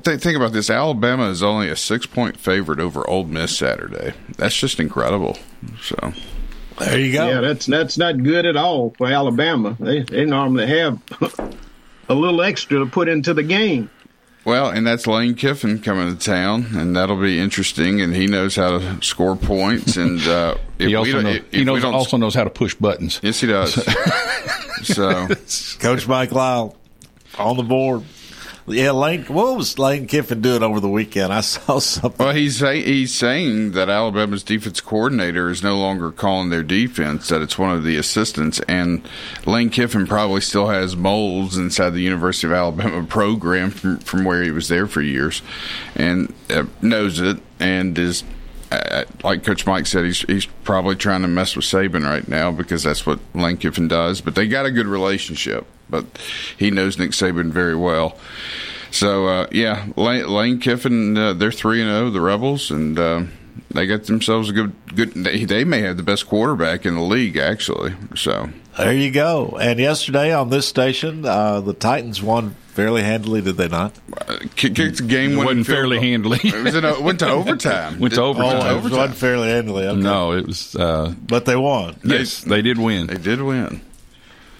think 0.01 0.37
about 0.37 0.53
this. 0.53 0.69
Alabama 0.69 1.29
is 1.29 1.43
only 1.43 1.69
a 1.69 1.75
six 1.75 2.05
point 2.05 2.37
favorite 2.37 2.79
over 2.79 3.07
Ole 3.09 3.25
Miss 3.25 3.57
Saturday. 3.57 4.13
That's 4.37 4.55
just 4.57 4.79
incredible. 4.79 5.37
So. 5.81 6.13
There 6.79 6.99
you 6.99 7.13
go. 7.13 7.27
Yeah, 7.27 7.41
that's 7.41 7.65
that's 7.65 7.97
not 7.97 8.23
good 8.23 8.45
at 8.45 8.55
all 8.55 8.91
for 8.97 9.07
Alabama. 9.07 9.75
They 9.79 10.01
they 10.01 10.25
normally 10.25 10.67
have 10.67 10.99
a 12.09 12.13
little 12.13 12.41
extra 12.41 12.79
to 12.79 12.85
put 12.85 13.07
into 13.07 13.33
the 13.33 13.43
game. 13.43 13.89
Well, 14.45 14.69
and 14.69 14.85
that's 14.85 15.07
Lane 15.07 15.35
Kiffin 15.35 15.79
coming 15.79 16.15
to 16.15 16.21
town, 16.21 16.67
and 16.73 16.95
that'll 16.95 17.19
be 17.19 17.39
interesting. 17.39 18.01
And 18.01 18.13
he 18.13 18.27
knows 18.27 18.57
how 18.57 18.77
to 18.77 19.01
score 19.01 19.37
points, 19.37 19.95
and 19.95 20.21
uh, 20.27 20.55
he 20.77 20.95
also, 20.95 21.21
know, 21.21 21.39
he 21.49 21.63
knows, 21.63 21.83
also 21.85 22.17
knows 22.17 22.35
how 22.35 22.43
to 22.43 22.49
push 22.49 22.75
buttons. 22.75 23.21
Yes, 23.23 23.39
he 23.39 23.47
does. 23.47 23.73
so, 24.83 25.27
Coach 25.79 26.07
Mike 26.07 26.33
Lyle 26.33 26.75
on 27.37 27.55
the 27.55 27.63
board. 27.63 28.03
Yeah, 28.65 28.91
Lane. 28.91 29.25
What 29.25 29.57
was 29.57 29.77
Lane 29.77 30.07
Kiffin 30.07 30.39
doing 30.41 30.63
over 30.63 30.79
the 30.79 30.89
weekend? 30.89 31.33
I 31.33 31.41
saw 31.41 31.79
something. 31.79 32.25
Well, 32.25 32.33
he's 32.33 32.59
he's 32.59 33.13
saying 33.13 33.71
that 33.73 33.89
Alabama's 33.89 34.43
defense 34.43 34.79
coordinator 34.79 35.49
is 35.49 35.61
no 35.61 35.77
longer 35.77 36.11
calling 36.11 36.49
their 36.49 36.63
defense; 36.63 37.27
that 37.27 37.41
it's 37.41 37.57
one 37.57 37.75
of 37.75 37.83
the 37.83 37.97
assistants. 37.97 38.59
And 38.61 39.07
Lane 39.45 39.69
Kiffin 39.69 40.07
probably 40.07 40.41
still 40.41 40.67
has 40.67 40.95
molds 40.95 41.57
inside 41.57 41.91
the 41.91 42.01
University 42.01 42.47
of 42.47 42.53
Alabama 42.53 43.03
program 43.07 43.71
from 43.71 43.99
from 43.99 44.23
where 44.23 44.43
he 44.43 44.51
was 44.51 44.69
there 44.69 44.87
for 44.87 45.01
years, 45.01 45.41
and 45.95 46.33
uh, 46.49 46.63
knows 46.81 47.19
it 47.19 47.39
and 47.59 47.97
is 47.97 48.23
uh, 48.73 49.03
like 49.23 49.43
Coach 49.43 49.65
Mike 49.65 49.85
said, 49.85 50.05
he's 50.05 50.21
he's 50.21 50.45
probably 50.45 50.95
trying 50.95 51.21
to 51.21 51.27
mess 51.27 51.55
with 51.55 51.65
Saban 51.65 52.05
right 52.05 52.27
now 52.27 52.51
because 52.51 52.83
that's 52.83 53.05
what 53.05 53.19
Lane 53.33 53.57
Kiffin 53.57 53.87
does. 53.87 54.21
But 54.21 54.35
they 54.35 54.47
got 54.47 54.65
a 54.65 54.71
good 54.71 54.87
relationship. 54.87 55.67
But 55.93 56.05
he 56.57 56.71
knows 56.71 56.97
Nick 56.97 57.11
Saban 57.11 57.51
very 57.51 57.75
well. 57.75 58.17
So 58.89 59.27
uh, 59.27 59.47
yeah, 59.51 59.85
Lane, 59.95 60.27
Lane 60.27 60.59
Kiffin, 60.59 61.15
uh, 61.15 61.33
they're 61.33 61.51
three 61.51 61.81
and 61.81 61.89
zero, 61.89 62.07
oh, 62.07 62.09
the 62.09 62.19
Rebels, 62.19 62.71
and 62.71 62.97
uh, 62.97 63.23
they 63.69 63.85
got 63.85 64.05
themselves 64.05 64.49
a 64.49 64.53
good 64.53 64.73
good. 64.95 65.13
They, 65.13 65.45
they 65.45 65.63
may 65.63 65.81
have 65.81 65.97
the 65.97 66.03
best 66.03 66.27
quarterback 66.27 66.87
in 66.87 66.95
the 66.95 67.01
league, 67.01 67.37
actually. 67.37 67.93
So 68.15 68.49
there 68.75 68.91
you 68.93 69.11
go. 69.11 69.55
And 69.61 69.79
yesterday 69.79 70.33
on 70.33 70.49
this 70.49 70.67
station, 70.67 71.25
uh, 71.25 71.61
the 71.61 71.73
Titans 71.73 72.23
won 72.23 72.55
fairly 72.69 73.03
handily, 73.03 73.41
did 73.41 73.57
they 73.57 73.67
not? 73.67 73.93
Uh, 74.17 74.39
kicked 74.55 74.77
the 74.77 75.05
game. 75.07 75.33
It 75.33 75.45
wasn't 75.45 75.67
fairly 75.67 75.99
handily. 75.99 76.39
it 76.43 76.63
was 76.63 76.73
in 76.73 76.83
a, 76.83 76.99
went 76.99 77.19
to 77.19 77.29
overtime. 77.29 77.99
went 77.99 78.15
to 78.15 78.21
overtime. 78.21 78.61
Oh, 78.63 78.77
it 78.77 78.83
wasn't 78.83 79.15
fairly 79.15 79.49
handily. 79.49 79.85
Okay. 79.85 79.99
No, 80.01 80.31
it 80.31 80.47
was. 80.47 80.75
Uh, 80.75 81.13
but 81.27 81.45
they 81.45 81.55
won. 81.55 81.99
Yes, 82.03 82.41
they, 82.41 82.49
they 82.49 82.61
did 82.63 82.79
win. 82.79 83.05
They 83.05 83.17
did 83.17 83.43
win. 83.43 83.81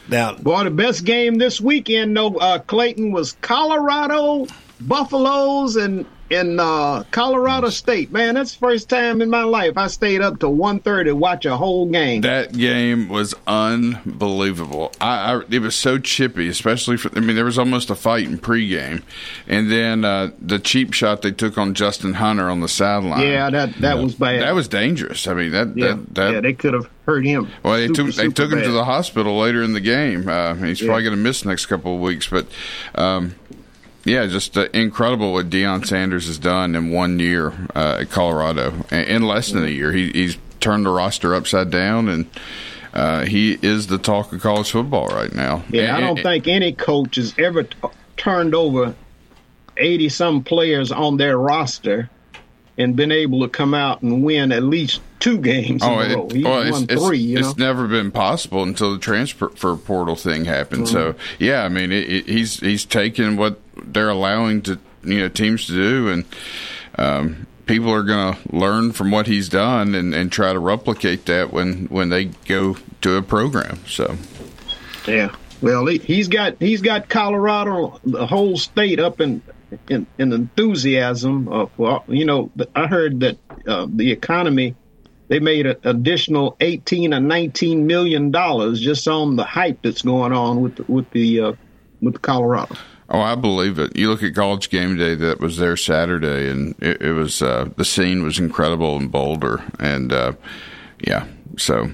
Now, 0.08 0.36
boy, 0.36 0.66
the 0.66 0.72
best 0.72 1.06
game 1.06 1.36
this 1.36 1.62
weekend, 1.62 2.14
no, 2.14 2.36
uh, 2.36 2.60
Clayton 2.60 3.12
was 3.12 3.38
Colorado 3.42 4.48
Buffaloes 4.88 5.76
and 5.76 6.06
in 6.34 6.60
uh, 6.60 7.04
Colorado 7.12 7.70
State. 7.70 8.12
Man, 8.12 8.36
that's 8.36 8.54
the 8.54 8.60
first 8.60 8.90
time 8.90 9.22
in 9.22 9.30
my 9.30 9.44
life 9.44 9.78
I 9.78 9.88
stayed 9.88 10.22
up 10.22 10.40
to 10.40 10.48
1.30 10.48 11.06
to 11.06 11.16
watch 11.16 11.46
a 11.46 11.56
whole 11.56 11.90
game. 11.90 12.22
That 12.22 12.54
game 12.54 13.10
was 13.10 13.34
unbelievable. 13.46 14.92
I, 15.00 15.34
I, 15.34 15.42
it 15.50 15.60
was 15.60 15.76
so 15.76 15.98
chippy, 15.98 16.48
especially 16.48 16.98
for. 16.98 17.16
I 17.16 17.22
mean, 17.22 17.36
there 17.36 17.46
was 17.46 17.60
almost 17.60 17.90
a 17.90 17.96
fight 17.96 18.26
in 18.26 18.40
pregame, 18.40 19.04
and 19.48 19.72
then 19.72 20.06
uh, 20.06 20.32
the 20.40 20.60
cheap 20.60 20.94
shot 20.94 21.22
they 21.22 21.32
took 21.32 21.58
on 21.58 21.74
Justin 21.74 22.16
Hunter 22.16 22.50
on 22.50 22.62
the 22.62 22.68
sideline. 22.68 23.22
Yeah, 23.22 23.50
that 23.50 23.74
that 23.76 23.98
yeah. 23.98 24.04
was 24.04 24.16
bad. 24.16 24.42
That 24.42 24.56
was 24.56 24.68
dangerous. 24.68 25.28
I 25.28 25.34
mean, 25.34 25.52
that 25.52 25.78
yeah, 25.78 25.88
that, 25.88 26.16
that 26.16 26.34
yeah, 26.34 26.42
they 26.42 26.54
could 26.54 26.74
have 26.74 26.90
hurt 27.06 27.26
him. 27.26 27.50
Well, 27.64 27.74
they 27.76 27.88
super, 27.88 28.12
took 28.12 28.16
they 28.16 28.30
took 28.30 28.52
him 28.52 28.62
to 28.62 28.72
the 28.72 28.86
hospital 28.86 29.38
later 29.38 29.62
in 29.62 29.74
the 29.74 29.82
game. 29.82 30.28
Uh, 30.28 30.56
he's 30.56 30.82
yeah. 30.82 30.88
probably 30.88 31.04
going 31.04 31.16
to 31.16 31.22
miss 31.22 31.42
the 31.42 31.50
next 31.50 31.68
couple 31.68 31.96
of 31.96 32.02
weeks, 32.02 32.28
but. 32.28 32.48
Um, 32.96 33.36
yeah, 34.06 34.26
just 34.28 34.58
uh, 34.58 34.68
incredible 34.74 35.34
what 35.34 35.50
Deion 35.50 35.86
Sanders 35.86 36.28
has 36.28 36.38
done 36.38 36.76
in 36.76 36.92
one 36.92 37.20
year 37.20 37.54
uh, 37.76 38.00
at 38.02 38.10
Colorado. 38.10 38.74
In 38.92 39.24
less 39.24 39.52
than 39.52 39.64
a 39.64 39.70
year, 39.70 39.92
he, 39.92 40.12
he's 40.12 40.38
turned 40.60 40.86
the 40.86 40.90
roster 40.90 41.34
upside 41.34 41.70
down, 41.70 42.10
and 42.10 42.26
uh, 42.94 43.26
he 43.26 43.58
is 43.62 43.88
the 43.88 43.98
talk 43.98 44.34
of 44.34 44.42
college 44.42 44.72
football 44.72 45.08
right 45.08 45.34
now. 45.34 45.64
Yeah, 45.70 45.84
and, 45.84 45.92
I 45.92 46.00
don't 46.02 46.18
and, 46.18 46.24
think 46.24 46.48
any 46.48 46.74
coach 46.74 47.16
has 47.16 47.34
ever 47.38 47.64
t- 47.64 47.78
turned 48.18 48.54
over 48.54 48.96
eighty 49.78 50.10
some 50.10 50.44
players 50.44 50.92
on 50.92 51.18
their 51.18 51.38
roster 51.38 52.10
and 52.78 52.96
been 52.96 53.12
able 53.12 53.42
to 53.42 53.48
come 53.48 53.74
out 53.74 54.02
and 54.02 54.24
win 54.24 54.52
at 54.52 54.64
least 54.64 55.02
two 55.20 55.38
games 55.38 55.82
oh, 55.84 56.00
in 56.00 56.12
a 56.12 56.16
row. 56.16 56.30
He 56.30 56.44
well, 56.44 56.72
won 56.72 56.86
it's, 56.90 57.06
three. 57.06 57.20
you 57.20 57.40
know? 57.40 57.50
it's 57.50 57.58
never 57.58 57.88
been 57.88 58.12
possible 58.12 58.64
until 58.64 58.94
the 58.94 59.00
transfer 59.00 59.48
portal 59.48 60.16
thing 60.16 60.46
happened. 60.46 60.88
Mm-hmm. 60.88 60.94
So 60.94 61.16
yeah, 61.40 61.64
I 61.64 61.70
mean, 61.70 61.92
it, 61.92 62.10
it, 62.10 62.26
he's 62.28 62.60
he's 62.60 62.86
taken 62.86 63.38
what 63.38 63.60
they're 63.84 64.10
allowing 64.10 64.62
to 64.64 64.80
you 65.04 65.20
know 65.20 65.30
teams 65.30 65.68
to 65.68 65.74
do, 65.74 66.10
and 66.10 66.26
um, 66.98 67.48
people 67.66 67.92
are 67.92 68.04
going 68.04 68.34
to 68.36 68.56
learn 68.56 68.92
from 68.92 69.12
what 69.12 69.28
he's 69.28 69.50
done 69.50 69.96
and, 69.96 70.14
and 70.14 70.32
try 70.32 70.54
to 70.54 70.60
replicate 70.60 71.26
that 71.26 71.52
when 71.52 71.86
when 71.86 72.10
they 72.10 72.26
go 72.26 72.78
to 73.02 73.16
a 73.16 73.22
program. 73.22 73.80
So 73.88 74.18
yeah. 75.08 75.36
Well, 75.62 75.86
he, 75.86 76.18
has 76.18 76.28
got 76.28 76.58
he's 76.60 76.82
got 76.82 77.08
Colorado, 77.08 78.00
the 78.04 78.28
whole 78.28 78.58
state 78.58 79.00
up 79.00 79.22
in 79.22 79.42
in, 79.90 80.06
in 80.18 80.34
enthusiasm. 80.34 81.48
Of, 81.48 81.72
well, 81.78 82.04
you 82.08 82.26
know, 82.26 82.52
I 82.76 82.88
heard 82.88 83.22
that 83.22 83.38
uh, 83.66 83.88
the 83.90 84.12
economy 84.12 84.76
they 85.30 85.40
made 85.40 85.66
an 85.66 85.78
additional 85.84 86.58
18 86.60 87.14
or 87.14 87.20
19 87.20 87.88
million 87.88 88.30
dollars 88.30 88.80
just 88.82 89.08
on 89.08 89.36
the 89.36 89.46
hype 89.46 89.82
that's 89.82 90.02
going 90.02 90.34
on 90.34 90.62
with 90.62 90.80
with 90.90 91.10
the 91.12 91.40
uh, 91.40 91.54
with 92.02 92.22
Colorado. 92.22 92.76
Oh, 93.14 93.22
I 93.22 93.36
believe 93.36 93.78
it. 93.78 93.96
You 93.96 94.10
look 94.10 94.24
at 94.24 94.34
College 94.34 94.72
Game 94.72 94.98
Day 94.98 95.14
that 95.14 95.40
was 95.40 95.58
there 95.58 95.78
Saturday, 95.78 96.50
and 96.50 96.74
it, 96.82 97.00
it 97.00 97.12
was 97.14 97.44
uh, 97.44 97.70
the 97.78 97.86
scene 97.86 98.24
was 98.24 98.40
incredible 98.40 98.98
in 98.98 99.10
Boulder, 99.10 99.64
and 99.80 100.12
uh, 100.12 100.34
yeah, 101.00 101.28
so 101.56 101.92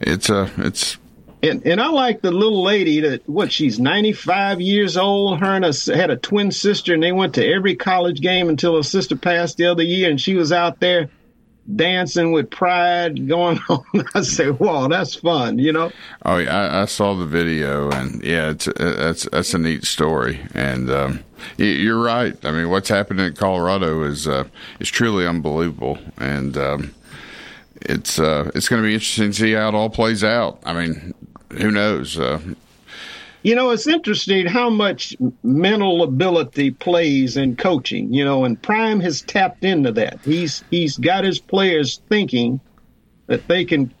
it's 0.00 0.28
a 0.28 0.40
uh, 0.40 0.50
it's 0.58 0.98
and, 1.42 1.66
and 1.66 1.80
I 1.80 1.88
like 1.88 2.20
the 2.20 2.30
little 2.30 2.62
lady 2.62 3.00
that 3.00 3.26
what 3.26 3.52
she's 3.52 3.80
95 3.80 4.60
years 4.60 4.98
old. 4.98 5.40
Her 5.40 5.56
and 5.56 5.64
a, 5.64 5.96
had 5.96 6.10
a 6.10 6.16
twin 6.16 6.52
sister, 6.52 6.92
and 6.92 7.02
they 7.02 7.12
went 7.12 7.36
to 7.36 7.46
every 7.46 7.74
college 7.74 8.20
game 8.20 8.50
until 8.50 8.76
her 8.76 8.82
sister 8.82 9.16
passed 9.16 9.56
the 9.56 9.66
other 9.66 9.82
year, 9.82 10.10
and 10.10 10.20
she 10.20 10.34
was 10.34 10.52
out 10.52 10.78
there 10.78 11.08
dancing 11.76 12.32
with 12.32 12.50
pride 12.50 13.28
going 13.28 13.58
on. 13.68 13.84
I 14.14 14.22
say, 14.22 14.50
"Wow, 14.50 14.88
that's 14.88 15.14
fun," 15.14 15.58
you 15.58 15.72
know. 15.72 15.92
Oh 16.24 16.38
yeah, 16.38 16.54
I, 16.54 16.82
I 16.82 16.84
saw 16.86 17.14
the 17.14 17.26
video, 17.26 17.90
and 17.90 18.22
yeah, 18.22 18.50
it's 18.50 18.68
that's 18.76 19.28
that's 19.30 19.54
a 19.54 19.58
neat 19.58 19.84
story, 19.84 20.40
and 20.54 20.90
um, 20.90 21.20
you're 21.56 22.02
right. 22.02 22.36
I 22.44 22.52
mean, 22.52 22.70
what's 22.70 22.88
happening 22.88 23.26
in 23.26 23.34
Colorado 23.34 24.02
is 24.02 24.28
uh, 24.28 24.44
is 24.80 24.90
truly 24.90 25.26
unbelievable, 25.26 25.98
and. 26.18 26.56
Um, 26.56 26.94
it's 27.86 28.18
uh, 28.18 28.50
it's 28.54 28.68
going 28.68 28.80
to 28.80 28.86
be 28.86 28.94
interesting 28.94 29.30
to 29.30 29.36
see 29.36 29.52
how 29.52 29.68
it 29.68 29.74
all 29.74 29.90
plays 29.90 30.24
out. 30.24 30.58
I 30.64 30.72
mean, 30.72 31.12
who 31.50 31.70
knows? 31.70 32.18
Uh, 32.18 32.40
you 33.44 33.54
know, 33.54 33.70
it's 33.70 33.86
interesting 33.86 34.46
how 34.46 34.70
much 34.70 35.14
mental 35.42 36.02
ability 36.02 36.70
plays 36.72 37.36
in 37.36 37.56
coaching. 37.56 38.12
You 38.12 38.24
know, 38.24 38.44
and 38.44 38.60
Prime 38.60 39.00
has 39.00 39.20
tapped 39.22 39.64
into 39.64 39.92
that. 39.92 40.18
He's 40.24 40.64
he's 40.70 40.96
got 40.96 41.24
his 41.24 41.38
players 41.38 42.00
thinking 42.08 42.58
that 43.26 43.46
they 43.46 43.64
can 43.66 43.94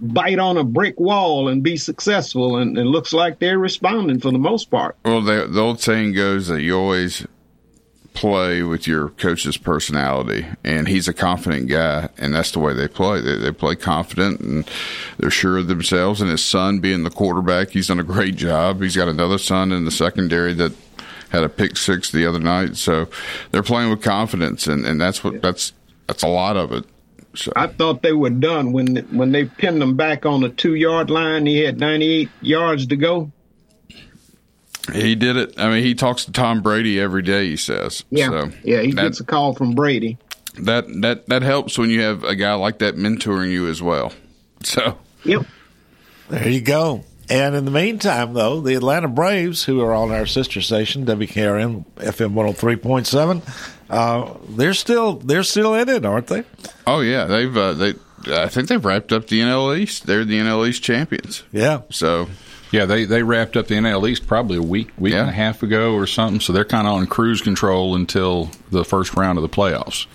bite 0.00 0.38
on 0.38 0.56
a 0.56 0.64
brick 0.64 0.98
wall 0.98 1.48
and 1.48 1.62
be 1.62 1.76
successful, 1.76 2.56
and 2.56 2.78
it 2.78 2.84
looks 2.84 3.12
like 3.12 3.40
they're 3.40 3.58
responding 3.58 4.20
for 4.20 4.30
the 4.30 4.38
most 4.38 4.70
part. 4.70 4.96
Well, 5.04 5.20
the, 5.20 5.48
the 5.48 5.60
old 5.60 5.80
saying 5.80 6.12
goes 6.12 6.46
that 6.46 6.62
you 6.62 6.78
always 6.78 7.26
play 8.14 8.62
with 8.62 8.86
your 8.86 9.10
coach's 9.10 9.56
personality, 9.56 10.46
and 10.62 10.88
he's 10.88 11.08
a 11.08 11.12
confident 11.12 11.68
guy, 11.68 12.08
and 12.16 12.34
that's 12.34 12.52
the 12.52 12.60
way 12.60 12.72
they 12.72 12.88
play. 12.88 13.20
They, 13.20 13.36
they 13.36 13.50
play 13.50 13.74
confident, 13.74 14.40
and 14.40 14.70
they're 15.18 15.30
sure 15.30 15.58
of 15.58 15.66
themselves. 15.66 16.20
And 16.20 16.30
his 16.30 16.42
son 16.42 16.78
being 16.78 17.02
the 17.02 17.10
quarterback, 17.10 17.70
he's 17.70 17.88
done 17.88 18.00
a 18.00 18.04
great 18.04 18.36
job. 18.36 18.80
He's 18.80 18.96
got 18.96 19.08
another 19.08 19.36
son 19.36 19.72
in 19.72 19.84
the 19.84 19.90
secondary 19.90 20.54
that 20.54 20.72
had 21.30 21.42
a 21.42 21.48
pick 21.48 21.76
six 21.76 22.10
the 22.10 22.26
other 22.26 22.38
night, 22.38 22.76
so 22.76 23.08
they're 23.50 23.64
playing 23.64 23.90
with 23.90 24.02
confidence, 24.02 24.68
and, 24.68 24.86
and 24.86 25.00
that's 25.00 25.24
what 25.24 25.42
that's 25.42 25.72
that's 26.06 26.22
a 26.22 26.28
lot 26.28 26.56
of 26.56 26.72
it. 26.72 26.84
So. 27.34 27.52
I 27.56 27.66
thought 27.66 28.02
they 28.02 28.12
were 28.12 28.30
done 28.30 28.72
when 28.72 28.96
when 29.10 29.32
they 29.32 29.46
pinned 29.46 29.82
them 29.82 29.96
back 29.96 30.24
on 30.24 30.40
the 30.42 30.48
two 30.48 30.76
yard 30.76 31.10
line. 31.10 31.46
He 31.46 31.58
had 31.58 31.80
98 31.80 32.28
yards 32.40 32.86
to 32.86 32.96
go. 32.96 33.32
He 34.92 35.14
did 35.14 35.36
it. 35.36 35.54
I 35.58 35.70
mean, 35.70 35.82
he 35.82 35.94
talks 35.94 36.26
to 36.26 36.32
Tom 36.32 36.60
Brady 36.60 37.00
every 37.00 37.22
day. 37.22 37.46
He 37.46 37.56
says, 37.56 38.04
"Yeah, 38.10 38.28
so 38.28 38.50
yeah." 38.62 38.82
He 38.82 38.92
that, 38.92 39.02
gets 39.02 39.20
a 39.20 39.24
call 39.24 39.54
from 39.54 39.74
Brady. 39.74 40.18
That 40.58 40.84
that 41.00 41.26
that 41.28 41.42
helps 41.42 41.78
when 41.78 41.90
you 41.90 42.02
have 42.02 42.22
a 42.22 42.36
guy 42.36 42.54
like 42.54 42.78
that 42.78 42.96
mentoring 42.96 43.50
you 43.50 43.68
as 43.68 43.82
well. 43.82 44.12
So, 44.64 44.96
yep. 45.24 45.44
There 46.30 46.48
you 46.48 46.62
go. 46.62 47.04
And 47.28 47.54
in 47.54 47.66
the 47.66 47.70
meantime, 47.70 48.32
though, 48.32 48.60
the 48.60 48.74
Atlanta 48.74 49.08
Braves, 49.08 49.64
who 49.64 49.80
are 49.82 49.92
on 49.92 50.10
our 50.10 50.24
sister 50.24 50.60
station, 50.60 51.04
WKRM 51.04 51.84
FM 51.96 52.32
one 52.32 52.46
hundred 52.46 52.58
three 52.58 52.76
point 52.76 53.06
seven, 53.06 53.42
uh, 53.88 54.34
they're 54.48 54.74
still 54.74 55.14
they're 55.16 55.42
still 55.42 55.74
in 55.74 55.88
it, 55.88 56.04
aren't 56.04 56.26
they? 56.26 56.44
Oh 56.86 57.00
yeah, 57.00 57.24
they've 57.24 57.56
uh, 57.56 57.72
they. 57.74 57.94
I 58.26 58.48
think 58.48 58.68
they've 58.68 58.82
wrapped 58.82 59.12
up 59.12 59.26
the 59.26 59.40
NL 59.40 59.78
East. 59.78 60.06
They're 60.06 60.24
the 60.24 60.38
NL 60.38 60.66
East 60.66 60.82
champions. 60.82 61.42
Yeah. 61.52 61.82
So 61.90 62.28
yeah, 62.74 62.86
they, 62.86 63.04
they 63.04 63.22
wrapped 63.22 63.56
up 63.56 63.68
the 63.68 63.76
NL 63.76 64.08
East 64.08 64.26
probably 64.26 64.56
a 64.56 64.62
week, 64.62 64.90
week 64.98 65.12
yeah. 65.12 65.20
and 65.20 65.30
a 65.30 65.32
half 65.32 65.62
ago 65.62 65.94
or 65.94 66.08
something. 66.08 66.40
So 66.40 66.52
they're 66.52 66.64
kind 66.64 66.88
of 66.88 66.94
on 66.94 67.06
cruise 67.06 67.40
control 67.40 67.94
until 67.94 68.50
the 68.72 68.84
first 68.84 69.14
round 69.14 69.38
of 69.38 69.42
the 69.42 69.48
playoffs. 69.48 70.06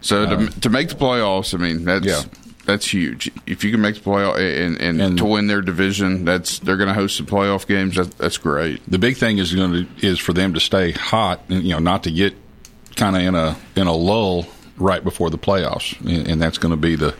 So 0.00 0.24
to, 0.24 0.36
uh, 0.36 0.46
to 0.62 0.70
make 0.70 0.88
the 0.88 0.94
playoffs, 0.94 1.54
I 1.54 1.58
mean 1.58 1.84
that's 1.84 2.06
yeah. 2.06 2.22
that's 2.64 2.86
huge. 2.86 3.30
If 3.46 3.64
you 3.64 3.70
can 3.70 3.82
make 3.82 3.96
the 3.96 4.00
playoff 4.00 4.36
and, 4.36 4.80
and, 4.80 5.00
and 5.00 5.18
to 5.18 5.26
win 5.26 5.46
their 5.46 5.60
division, 5.60 6.24
that's 6.24 6.58
they're 6.58 6.78
going 6.78 6.88
to 6.88 6.94
host 6.94 7.18
the 7.18 7.24
playoff 7.24 7.66
games. 7.66 7.96
That, 7.96 8.16
that's 8.16 8.38
great. 8.38 8.80
The 8.90 8.98
big 8.98 9.18
thing 9.18 9.36
is 9.36 9.54
going 9.54 9.72
to 9.72 10.06
is 10.06 10.18
for 10.18 10.32
them 10.32 10.54
to 10.54 10.60
stay 10.60 10.92
hot, 10.92 11.42
and, 11.50 11.62
you 11.62 11.72
know, 11.72 11.80
not 11.80 12.04
to 12.04 12.10
get 12.10 12.34
kind 12.96 13.14
of 13.14 13.22
in 13.22 13.34
a 13.34 13.58
in 13.76 13.86
a 13.86 13.94
lull 13.94 14.46
right 14.78 15.04
before 15.04 15.28
the 15.28 15.38
playoffs, 15.38 16.00
and, 16.00 16.28
and 16.28 16.40
that's 16.40 16.56
going 16.56 16.72
to 16.72 16.80
be 16.80 16.96
the 16.96 17.14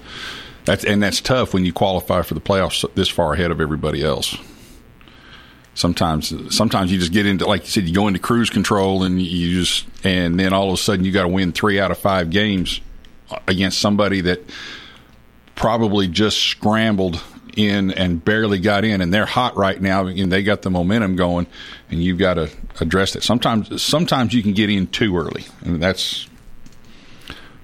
that's 0.64 0.85
and 0.85 1.03
that's 1.03 1.20
tough 1.20 1.53
when 1.53 1.66
you 1.66 1.72
qualify 1.74 2.22
for 2.22 2.33
the 2.33 2.40
playoffs 2.40 2.88
this 2.94 3.11
far 3.11 3.35
ahead 3.35 3.50
of 3.50 3.61
everybody 3.61 4.03
else. 4.03 4.38
Sometimes, 5.74 6.54
sometimes 6.54 6.92
you 6.92 6.98
just 6.98 7.12
get 7.12 7.26
into 7.26 7.46
like 7.46 7.62
you 7.62 7.68
said, 7.68 7.84
you 7.88 7.94
go 7.94 8.06
into 8.06 8.20
cruise 8.20 8.48
control 8.48 9.02
and 9.02 9.20
you 9.20 9.60
just 9.60 9.87
and 10.04 10.38
then 10.38 10.52
all 10.52 10.68
of 10.68 10.74
a 10.74 10.76
sudden 10.76 11.04
you 11.04 11.10
got 11.12 11.22
to 11.22 11.28
win 11.28 11.52
three 11.52 11.80
out 11.80 11.90
of 11.90 11.98
five 11.98 12.30
games 12.30 12.80
against 13.48 13.78
somebody 13.78 14.20
that 14.20 14.40
probably 15.56 16.06
just 16.06 16.38
scrambled 16.38 17.20
in 17.56 17.92
and 17.92 18.24
barely 18.24 18.58
got 18.58 18.84
in, 18.84 19.00
and 19.00 19.12
they're 19.12 19.26
hot 19.26 19.56
right 19.56 19.80
now, 19.80 20.06
and 20.06 20.30
they 20.30 20.42
got 20.42 20.62
the 20.62 20.70
momentum 20.70 21.16
going, 21.16 21.46
and 21.90 22.02
you've 22.02 22.18
got 22.18 22.34
to 22.34 22.50
address 22.80 23.12
that 23.12 23.22
Sometimes, 23.22 23.82
sometimes 23.82 24.34
you 24.34 24.42
can 24.42 24.52
get 24.52 24.70
in 24.70 24.87
too 24.88 25.16
early, 25.16 25.44
and 25.62 25.82
that's 25.82 26.28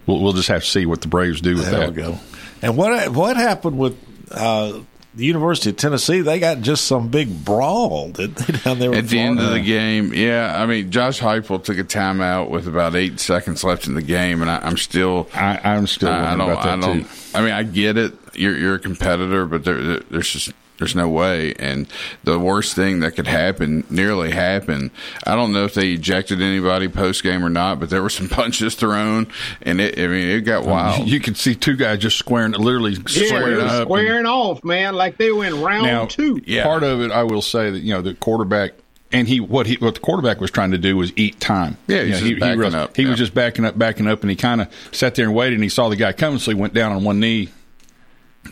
we'll, 0.07 0.21
we'll 0.21 0.33
just 0.33 0.49
have 0.49 0.63
to 0.63 0.69
see 0.69 0.87
what 0.87 1.01
the 1.01 1.09
Braves 1.09 1.41
do 1.41 1.57
with 1.57 1.71
there 1.71 1.91
that. 1.91 1.95
go. 1.95 2.19
And 2.63 2.77
what 2.77 3.11
what 3.11 3.37
happened 3.37 3.79
with 3.79 3.99
uh, 4.31 4.81
the 5.15 5.25
University 5.25 5.71
of 5.71 5.77
Tennessee? 5.77 6.21
They 6.21 6.39
got 6.39 6.61
just 6.61 6.87
some 6.87 7.09
big 7.09 7.45
brawl 7.45 8.11
did 8.11 8.35
they, 8.37 8.59
down 8.59 8.79
there 8.79 8.95
at 8.95 9.09
the 9.09 9.19
end 9.19 9.41
of 9.41 9.51
the 9.51 9.61
game. 9.61 10.15
Yeah, 10.15 10.61
I 10.61 10.67
mean 10.67 10.91
Josh 10.91 11.21
Heupel 11.21 11.63
took 11.63 11.79
a 11.79 11.85
timeout 11.85 12.51
with 12.51 12.67
about 12.67 12.95
eight 12.95 13.21
seconds 13.21 13.65
left 13.65 13.87
in 13.87 13.95
the 13.95 14.03
game, 14.03 14.43
and 14.43 14.51
I, 14.51 14.67
am 14.67 14.77
still 14.77 15.29
I, 15.35 15.77
am 15.77 15.87
still 15.87 16.11
I, 16.11 16.33
I 16.33 16.37
don't 16.37 16.51
I 16.51 16.77
don't. 16.77 17.03
Too. 17.03 17.09
I 17.35 17.43
mean 17.43 17.53
I 17.53 17.63
get 17.63 17.97
it. 17.97 18.15
You're 18.35 18.57
you're 18.57 18.75
a 18.77 18.81
competitor, 18.81 19.47
but 19.47 19.65
there, 19.65 20.01
there's 20.01 20.31
just 20.31 20.53
there's 20.81 20.97
no 20.97 21.09
way. 21.09 21.55
And 21.59 21.87
the 22.25 22.39
worst 22.39 22.75
thing 22.75 23.01
that 23.01 23.13
could 23.13 23.27
happen 23.27 23.85
nearly 23.91 24.33
happened. 24.33 24.91
I 25.27 25.37
don't 25.37 25.53
know 25.53 25.65
if 25.65 25.75
they 25.75 25.93
ejected 25.93 26.41
anybody 26.41 26.89
post 26.89 27.23
game 27.23 27.45
or 27.45 27.51
not, 27.51 27.79
but 27.79 27.91
there 27.91 28.03
were 28.03 28.11
some 28.11 28.29
punches 28.31 28.75
thrown, 28.75 29.29
and 29.63 29.81
it. 29.81 29.99
I 29.99 30.09
mean, 30.09 30.29
it 30.29 30.41
got 30.41 30.65
um, 30.65 30.71
wild. 30.71 31.09
You 31.09 31.21
could 31.21 31.37
see 31.37 31.55
two 31.55 31.77
guys 31.77 31.99
just 31.99 32.19
squaring, 32.19 32.53
literally 32.53 32.93
yeah, 32.93 33.27
squaring 33.27 33.61
up, 33.61 33.83
squaring 33.87 34.19
and, 34.19 34.27
off, 34.27 34.65
man, 34.65 34.95
like 34.95 35.19
they 35.19 35.31
were 35.31 35.45
in 35.45 35.61
round 35.61 35.87
now, 35.87 36.07
two. 36.07 36.41
Yeah. 36.47 36.65
Part 36.65 36.83
of 36.83 37.01
it, 37.01 37.13
I 37.13 37.23
will 37.23 37.43
say 37.43 37.71
that 37.71 37.81
you 37.81 37.93
know 37.93 38.03
the 38.03 38.15
quarterback 38.15 38.73
and 39.13 39.29
he 39.29 39.41
what 39.41 39.67
he 39.67 39.75
what 39.77 39.95
the 39.95 40.01
quarterback 40.01 40.41
was 40.41 40.51
trying 40.51 40.71
to 40.71 40.79
do 40.79 40.97
was 40.97 41.13
eat 41.17 41.41
time. 41.41 41.77
Yeah, 41.87 42.03
you 42.03 42.11
know, 42.11 42.17
he, 42.17 42.35
he, 42.35 42.57
was, 42.57 42.75
he 42.97 43.03
yeah. 43.03 43.09
was 43.11 43.19
just 43.19 43.35
backing 43.35 43.67
up, 43.67 43.77
backing 43.77 44.07
up, 44.07 44.23
and 44.23 44.31
he 44.31 44.37
kind 44.37 44.63
of 44.63 44.73
sat 44.93 45.15
there 45.15 45.27
and 45.27 45.35
waited. 45.35 45.55
and 45.55 45.63
He 45.63 45.69
saw 45.69 45.91
the 45.91 45.97
guy 45.97 46.13
coming, 46.13 46.39
so 46.39 46.51
he 46.51 46.55
went 46.59 46.73
down 46.73 46.93
on 46.93 47.05
one 47.05 47.21
knee 47.21 47.51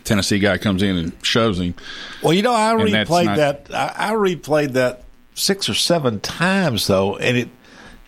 Tennessee 0.05 0.39
guy 0.39 0.59
comes 0.59 0.83
in 0.83 0.97
and 0.97 1.13
shoves 1.25 1.61
him. 1.61 1.75
Well, 2.23 2.33
you 2.33 2.43
know, 2.43 2.55
I 2.55 2.75
replayed 2.75 3.25
not, 3.25 3.37
that. 3.37 3.67
I, 3.73 4.11
I 4.11 4.13
replayed 4.13 4.73
that 4.73 5.05
six 5.35 5.69
or 5.69 5.75
seven 5.75 6.21
times 6.21 6.87
though, 6.87 7.17
and 7.17 7.37
it 7.37 7.49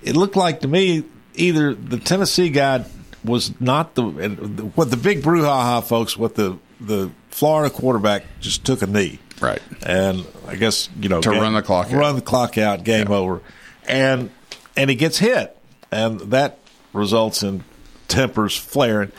it 0.02 0.16
looked 0.16 0.36
like 0.36 0.60
to 0.60 0.68
me 0.68 1.04
either 1.34 1.74
the 1.74 1.98
Tennessee 1.98 2.50
guy 2.50 2.84
was 3.24 3.58
not 3.60 3.94
the 3.94 4.02
what 4.04 4.90
the 4.90 4.96
big 4.96 5.22
brouhaha 5.22 5.82
folks. 5.84 6.16
What 6.16 6.34
the 6.34 6.58
the 6.80 7.10
Florida 7.30 7.72
quarterback 7.74 8.24
just 8.40 8.64
took 8.64 8.82
a 8.82 8.86
knee, 8.86 9.18
right? 9.40 9.60
And 9.84 10.26
I 10.46 10.56
guess 10.56 10.88
you 11.00 11.08
know 11.08 11.20
to 11.20 11.30
game, 11.30 11.40
run 11.40 11.54
the 11.54 11.62
clock, 11.62 11.90
run 11.90 12.04
out. 12.04 12.12
the 12.12 12.22
clock 12.22 12.58
out, 12.58 12.84
game 12.84 13.08
yeah. 13.08 13.16
over, 13.16 13.42
and 13.86 14.30
and 14.76 14.90
he 14.90 14.96
gets 14.96 15.18
hit, 15.18 15.56
and 15.90 16.20
that 16.32 16.58
results 16.92 17.42
in 17.42 17.64
tempers 18.08 18.56
flaring. 18.56 19.12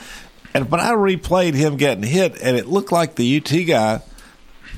And 0.54 0.70
but 0.70 0.80
I 0.80 0.92
replayed 0.92 1.54
him 1.54 1.78
getting 1.78 2.04
hit, 2.04 2.42
and 2.42 2.58
it 2.58 2.68
looked 2.68 2.92
like 2.92 3.16
the 3.16 3.38
UT 3.38 3.68
guy 3.68 4.02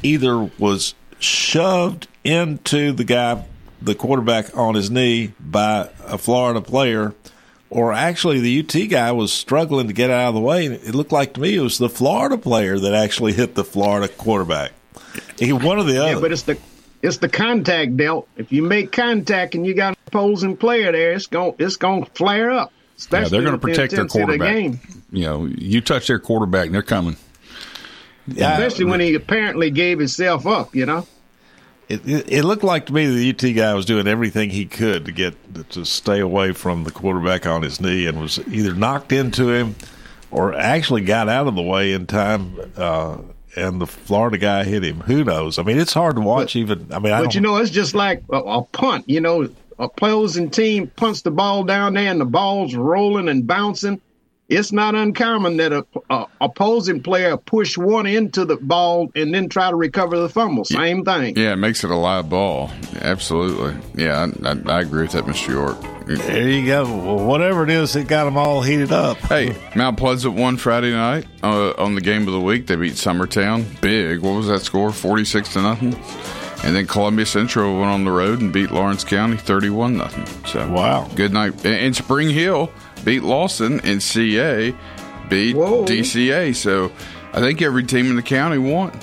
either 0.03 0.37
was 0.59 0.93
shoved 1.19 2.07
into 2.23 2.91
the 2.91 3.03
guy, 3.03 3.43
the 3.81 3.95
quarterback, 3.95 4.55
on 4.57 4.75
his 4.75 4.91
knee 4.91 5.33
by 5.39 5.89
a 6.05 6.17
Florida 6.17 6.61
player, 6.61 7.13
or 7.69 7.91
actually 7.93 8.39
the 8.39 8.59
UT 8.59 8.89
guy 8.89 9.11
was 9.11 9.33
struggling 9.33 9.87
to 9.87 9.93
get 9.93 10.09
out 10.11 10.29
of 10.29 10.35
the 10.35 10.41
way. 10.41 10.67
And 10.67 10.75
It 10.75 10.93
looked 10.93 11.11
like 11.11 11.33
to 11.33 11.41
me 11.41 11.55
it 11.55 11.61
was 11.61 11.77
the 11.77 11.89
Florida 11.89 12.37
player 12.37 12.77
that 12.77 12.93
actually 12.93 13.33
hit 13.33 13.55
the 13.55 13.63
Florida 13.63 14.07
quarterback. 14.07 14.71
He 15.39 15.51
one 15.53 15.79
or 15.79 15.83
the 15.83 15.97
other. 16.01 16.13
Yeah, 16.13 16.19
but 16.19 16.31
it's 16.31 16.43
the 16.43 16.57
it's 17.01 17.17
the 17.17 17.29
contact 17.29 17.97
dealt. 17.97 18.27
If 18.37 18.51
you 18.51 18.63
make 18.63 18.91
contact 18.91 19.55
and 19.55 19.65
you 19.65 19.73
got 19.73 19.89
an 19.89 19.97
opposing 20.07 20.55
player 20.55 20.91
there, 20.91 21.13
it's 21.13 21.27
going 21.27 21.55
it's 21.59 21.75
going 21.75 22.05
to 22.05 22.11
flare 22.11 22.51
up. 22.51 22.71
yeah, 23.11 23.27
they're 23.27 23.41
going 23.41 23.53
to 23.53 23.57
protect 23.57 23.93
their 23.93 24.05
quarterback. 24.05 24.71
The 24.71 24.77
you 25.13 25.25
know, 25.25 25.45
you 25.45 25.79
touch 25.79 26.07
their 26.07 26.19
quarterback 26.19 26.65
and 26.65 26.75
they're 26.75 26.81
coming. 26.81 27.15
Yeah, 28.27 28.53
especially 28.53 28.85
when 28.85 28.99
he 28.99 29.13
apparently 29.15 29.69
gave 29.69 29.99
himself 29.99 30.47
up. 30.47 30.75
You 30.75 30.85
know, 30.85 31.07
it, 31.87 32.07
it, 32.07 32.31
it 32.31 32.43
looked 32.43 32.63
like 32.63 32.87
to 32.87 32.93
me 32.93 33.05
the 33.05 33.29
UT 33.29 33.55
guy 33.55 33.73
was 33.73 33.85
doing 33.85 34.07
everything 34.07 34.49
he 34.49 34.65
could 34.65 35.05
to 35.05 35.11
get 35.11 35.35
to 35.71 35.85
stay 35.85 36.19
away 36.19 36.51
from 36.53 36.83
the 36.83 36.91
quarterback 36.91 37.45
on 37.45 37.61
his 37.61 37.79
knee, 37.79 38.07
and 38.07 38.19
was 38.19 38.39
either 38.47 38.73
knocked 38.73 39.11
into 39.11 39.49
him 39.49 39.75
or 40.31 40.53
actually 40.53 41.01
got 41.01 41.29
out 41.29 41.47
of 41.47 41.55
the 41.55 41.61
way 41.61 41.93
in 41.93 42.07
time. 42.07 42.57
Uh, 42.75 43.17
and 43.55 43.79
the 43.79 43.85
Florida 43.85 44.39
guy 44.39 44.63
hit 44.63 44.83
him. 44.83 45.01
Who 45.01 45.23
knows? 45.23 45.59
I 45.59 45.63
mean, 45.63 45.77
it's 45.77 45.93
hard 45.93 46.15
to 46.15 46.21
watch. 46.21 46.53
But, 46.53 46.59
even 46.59 46.87
I 46.91 46.97
mean, 46.97 47.13
I 47.13 47.21
but 47.21 47.35
you 47.35 47.41
know, 47.41 47.57
it's 47.57 47.69
just 47.69 47.93
like 47.93 48.23
a, 48.31 48.37
a 48.37 48.63
punt. 48.63 49.07
You 49.07 49.21
know, 49.21 49.43
a 49.43 49.49
opposing 49.77 50.49
team 50.49 50.87
punts 50.95 51.21
the 51.21 51.31
ball 51.31 51.63
down 51.63 51.93
there, 51.93 52.09
and 52.09 52.19
the 52.19 52.25
ball's 52.25 52.73
rolling 52.75 53.29
and 53.29 53.45
bouncing 53.45 54.01
it's 54.49 54.71
not 54.71 54.93
uncommon 54.95 55.57
that 55.57 55.71
a, 55.71 55.85
a, 56.09 56.25
opposing 56.41 57.01
player 57.01 57.37
push 57.37 57.77
one 57.77 58.05
into 58.05 58.45
the 58.45 58.57
ball 58.57 59.09
and 59.15 59.33
then 59.33 59.49
try 59.49 59.69
to 59.69 59.75
recover 59.75 60.19
the 60.19 60.29
fumble. 60.29 60.65
Same 60.65 61.05
thing. 61.05 61.35
Yeah, 61.37 61.53
it 61.53 61.57
makes 61.57 61.83
it 61.83 61.89
a 61.89 61.95
live 61.95 62.29
ball. 62.29 62.69
Absolutely. 63.01 63.75
Yeah, 63.95 64.27
I, 64.43 64.49
I, 64.49 64.77
I 64.77 64.81
agree 64.81 65.03
with 65.03 65.13
that, 65.13 65.23
Mr. 65.25 65.49
York. 65.49 65.77
There 66.05 66.49
you 66.49 66.65
go. 66.65 66.83
Well, 66.83 67.25
whatever 67.25 67.63
it 67.63 67.69
is, 67.69 67.95
it 67.95 68.07
got 68.07 68.25
them 68.25 68.37
all 68.37 68.61
heated 68.61 68.91
up. 68.91 69.17
Hey, 69.17 69.55
Mount 69.75 69.97
Pleasant 69.97 70.35
won 70.35 70.57
Friday 70.57 70.91
night 70.91 71.25
uh, 71.41 71.71
on 71.77 71.95
the 71.95 72.01
game 72.01 72.27
of 72.27 72.33
the 72.33 72.41
week. 72.41 72.67
They 72.67 72.75
beat 72.75 72.93
Summertown 72.93 73.79
big. 73.79 74.19
What 74.19 74.31
was 74.31 74.47
that 74.47 74.61
score? 74.61 74.91
Forty 74.91 75.23
six 75.23 75.53
to 75.53 75.61
nothing. 75.61 75.95
And 76.65 76.75
then 76.75 76.87
Columbia 76.87 77.25
Central 77.25 77.77
went 77.79 77.91
on 77.91 78.05
the 78.05 78.11
road 78.11 78.39
and 78.41 78.51
beat 78.51 78.71
Lawrence 78.71 79.03
County 79.03 79.37
thirty 79.37 79.69
one 79.69 79.95
nothing. 79.97 80.25
So 80.45 80.69
wow, 80.69 81.09
good 81.15 81.31
night. 81.31 81.65
And 81.65 81.95
Spring 81.95 82.29
Hill 82.29 82.69
beat 83.03 83.23
Lawson, 83.23 83.79
and 83.81 84.01
CA 84.01 84.73
beat 85.29 85.55
Whoa. 85.55 85.85
DCA. 85.85 86.55
So 86.55 86.91
I 87.33 87.39
think 87.39 87.61
every 87.61 87.83
team 87.83 88.07
in 88.07 88.15
the 88.15 88.21
county 88.21 88.57
won. 88.57 88.97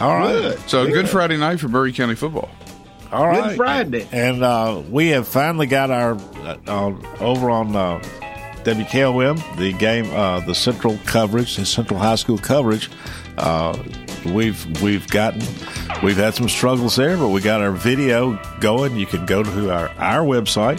All 0.00 0.14
right. 0.14 0.32
Good. 0.32 0.60
So 0.68 0.84
good. 0.84 0.92
good 0.92 1.08
Friday 1.08 1.36
night 1.36 1.60
for 1.60 1.68
Maury 1.68 1.92
County 1.92 2.14
football. 2.14 2.48
All 3.10 3.26
right. 3.26 3.48
Good 3.48 3.56
Friday. 3.56 4.08
And 4.12 4.42
uh, 4.42 4.82
we 4.88 5.08
have 5.08 5.26
finally 5.26 5.66
got 5.66 5.90
our 5.90 6.14
uh, 6.14 6.56
uh 6.66 6.94
over 7.20 7.50
on 7.50 7.74
uh, 7.74 8.02
WKOM, 8.68 9.56
the 9.56 9.72
game, 9.72 10.12
uh, 10.12 10.40
the 10.40 10.54
central 10.54 10.98
coverage, 11.06 11.56
the 11.56 11.64
central 11.64 11.98
high 11.98 12.16
school 12.16 12.36
coverage. 12.36 12.90
Uh, 13.38 13.82
we've 14.26 14.82
we've 14.82 15.08
gotten 15.08 15.40
we've 16.02 16.18
had 16.18 16.34
some 16.34 16.50
struggles 16.50 16.96
there, 16.96 17.16
but 17.16 17.28
we 17.28 17.40
got 17.40 17.62
our 17.62 17.70
video 17.72 18.38
going. 18.60 18.96
You 18.96 19.06
can 19.06 19.24
go 19.24 19.42
to 19.42 19.70
our 19.70 19.88
our 19.96 20.22
website 20.22 20.78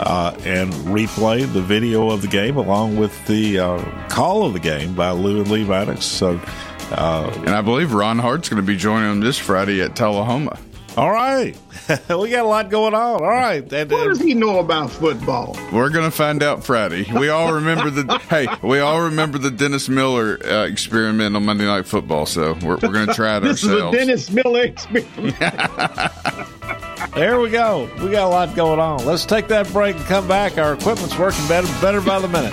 uh, 0.00 0.34
and 0.44 0.72
replay 0.72 1.50
the 1.52 1.62
video 1.62 2.10
of 2.10 2.22
the 2.22 2.28
game 2.28 2.56
along 2.56 2.96
with 2.96 3.26
the 3.28 3.60
uh, 3.60 4.08
call 4.08 4.44
of 4.44 4.52
the 4.52 4.60
game 4.60 4.94
by 4.94 5.10
Lou 5.12 5.40
and 5.40 5.50
Lee 5.50 5.64
Maddox. 5.64 6.04
So, 6.04 6.40
uh, 6.90 7.32
and 7.46 7.50
I 7.50 7.60
believe 7.60 7.92
Ron 7.92 8.18
Hart's 8.18 8.48
going 8.48 8.60
to 8.60 8.66
be 8.66 8.76
joining 8.76 9.08
them 9.08 9.20
this 9.20 9.38
Friday 9.38 9.80
at 9.82 9.94
Tullahoma. 9.94 10.58
All 10.96 11.10
right, 11.10 11.56
we 12.08 12.30
got 12.30 12.44
a 12.44 12.48
lot 12.48 12.68
going 12.68 12.94
on. 12.94 13.22
All 13.22 13.28
right, 13.28 13.72
and, 13.72 13.90
What 13.90 14.04
does 14.08 14.20
he 14.20 14.34
know 14.34 14.58
about 14.58 14.90
football? 14.90 15.56
We're 15.72 15.88
gonna 15.88 16.10
find 16.10 16.42
out 16.42 16.64
Friday. 16.64 17.06
We 17.12 17.28
all 17.28 17.52
remember 17.54 17.90
the 17.90 18.18
hey, 18.28 18.46
we 18.62 18.80
all 18.80 19.00
remember 19.02 19.38
the 19.38 19.50
Dennis 19.52 19.88
Miller 19.88 20.38
uh, 20.44 20.64
experiment 20.66 21.36
on 21.36 21.44
Monday 21.44 21.64
Night 21.64 21.86
Football. 21.86 22.26
So 22.26 22.54
we're, 22.62 22.76
we're 22.76 22.92
gonna 22.92 23.14
try 23.14 23.36
it 23.36 23.40
this 23.44 23.64
ourselves. 23.64 23.96
is 23.96 24.02
a 24.02 24.06
Dennis 24.06 24.30
Miller 24.30 24.62
experiment. 24.62 25.36
There 27.14 27.40
we 27.40 27.50
go. 27.50 27.90
We 28.02 28.10
got 28.10 28.26
a 28.26 28.28
lot 28.28 28.54
going 28.54 28.78
on. 28.80 29.04
Let's 29.06 29.24
take 29.24 29.48
that 29.48 29.70
break 29.72 29.96
and 29.96 30.04
come 30.06 30.28
back. 30.28 30.58
Our 30.58 30.74
equipment's 30.74 31.16
working 31.18 31.46
better, 31.48 31.66
better 31.80 32.00
by 32.00 32.18
the 32.20 32.28
minute. 32.28 32.52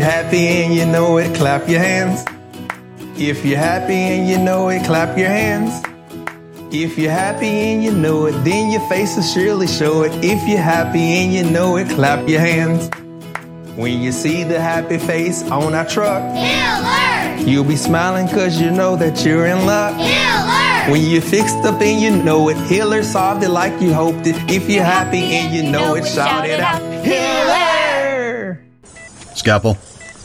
you're 0.01 0.09
happy 0.09 0.47
and 0.47 0.73
you 0.73 0.83
know 0.83 1.19
it, 1.19 1.35
clap 1.35 1.69
your 1.69 1.79
hands. 1.79 2.25
If 3.17 3.45
you're 3.45 3.59
happy 3.59 3.93
and 3.93 4.27
you 4.27 4.39
know 4.39 4.69
it, 4.69 4.83
clap 4.83 5.15
your 5.15 5.27
hands. 5.27 5.71
If 6.73 6.97
you're 6.97 7.11
happy 7.11 7.45
and 7.45 7.83
you 7.83 7.91
know 7.91 8.25
it, 8.25 8.31
then 8.43 8.71
your 8.71 8.81
face 8.89 9.15
will 9.15 9.21
surely 9.21 9.67
show 9.67 10.01
it. 10.01 10.11
If 10.25 10.47
you're 10.49 10.57
happy 10.75 11.03
and 11.21 11.31
you 11.31 11.43
know 11.51 11.77
it, 11.77 11.87
clap 11.89 12.27
your 12.27 12.39
hands. 12.39 12.89
When 13.77 14.01
you 14.01 14.11
see 14.11 14.43
the 14.43 14.59
happy 14.59 14.97
face 14.97 15.43
on 15.51 15.75
our 15.75 15.87
truck, 15.87 16.23
Hiller! 16.33 17.47
you'll 17.47 17.63
be 17.63 17.75
smiling 17.75 18.27
cause 18.27 18.59
you 18.59 18.71
know 18.71 18.95
that 18.95 19.23
you're 19.23 19.45
in 19.45 19.67
luck. 19.67 19.95
Hiller! 19.97 20.91
When 20.91 21.01
you're 21.07 21.21
fixed 21.21 21.63
up 21.63 21.79
and 21.79 22.01
you 22.01 22.23
know 22.23 22.49
it, 22.49 22.57
Hiller 22.57 23.03
solved 23.03 23.43
it 23.43 23.49
like 23.49 23.79
you 23.79 23.93
hoped 23.93 24.25
it. 24.25 24.35
If 24.49 24.67
you're 24.67 24.83
happy 24.83 25.21
and 25.37 25.53
you 25.53 25.71
know 25.71 25.93
it, 25.93 26.07
shout 26.07 26.49
it 26.49 26.59
out. 26.59 26.81
Hiller! 27.05 28.63
Scalpel. 29.35 29.77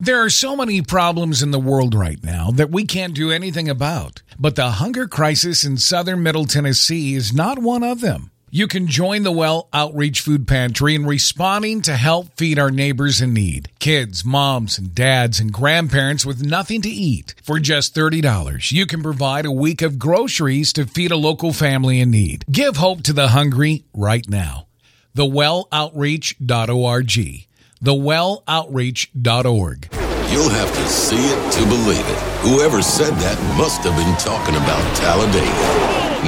There 0.00 0.22
are 0.22 0.30
so 0.30 0.54
many 0.54 0.80
problems 0.80 1.42
in 1.42 1.50
the 1.50 1.58
world 1.58 1.92
right 1.92 2.22
now 2.22 2.52
that 2.52 2.70
we 2.70 2.84
can't 2.84 3.14
do 3.14 3.32
anything 3.32 3.68
about. 3.68 4.22
But 4.38 4.54
the 4.54 4.70
hunger 4.72 5.08
crisis 5.08 5.64
in 5.64 5.76
southern 5.76 6.22
Middle 6.22 6.44
Tennessee 6.44 7.14
is 7.14 7.32
not 7.32 7.58
one 7.58 7.82
of 7.82 8.00
them. 8.00 8.30
You 8.50 8.68
can 8.68 8.86
join 8.86 9.24
the 9.24 9.32
Well 9.32 9.68
Outreach 9.72 10.20
Food 10.20 10.46
Pantry 10.46 10.94
in 10.94 11.04
responding 11.04 11.82
to 11.82 11.96
help 11.96 12.28
feed 12.36 12.60
our 12.60 12.70
neighbors 12.70 13.20
in 13.20 13.34
need. 13.34 13.70
Kids, 13.80 14.24
moms, 14.24 14.78
and 14.78 14.94
dads, 14.94 15.40
and 15.40 15.52
grandparents 15.52 16.24
with 16.24 16.46
nothing 16.46 16.80
to 16.82 16.88
eat. 16.88 17.34
For 17.42 17.58
just 17.58 17.92
$30, 17.94 18.70
you 18.70 18.86
can 18.86 19.02
provide 19.02 19.46
a 19.46 19.52
week 19.52 19.82
of 19.82 19.98
groceries 19.98 20.72
to 20.74 20.86
feed 20.86 21.10
a 21.10 21.16
local 21.16 21.52
family 21.52 21.98
in 22.00 22.12
need. 22.12 22.44
Give 22.50 22.76
hope 22.76 23.02
to 23.02 23.12
the 23.12 23.28
hungry 23.28 23.84
right 23.92 24.26
now. 24.28 24.68
thewelloutreach.org. 25.16 27.47
Thewelloutreach.org. 27.82 29.88
You'll 30.30 30.50
have 30.50 30.74
to 30.74 30.88
see 30.88 31.16
it 31.16 31.52
to 31.52 31.64
believe 31.66 32.06
it. 32.06 32.18
Whoever 32.42 32.82
said 32.82 33.14
that 33.14 33.40
must 33.56 33.80
have 33.82 33.96
been 33.96 34.14
talking 34.18 34.56
about 34.56 34.96
Talladega. 34.96 35.48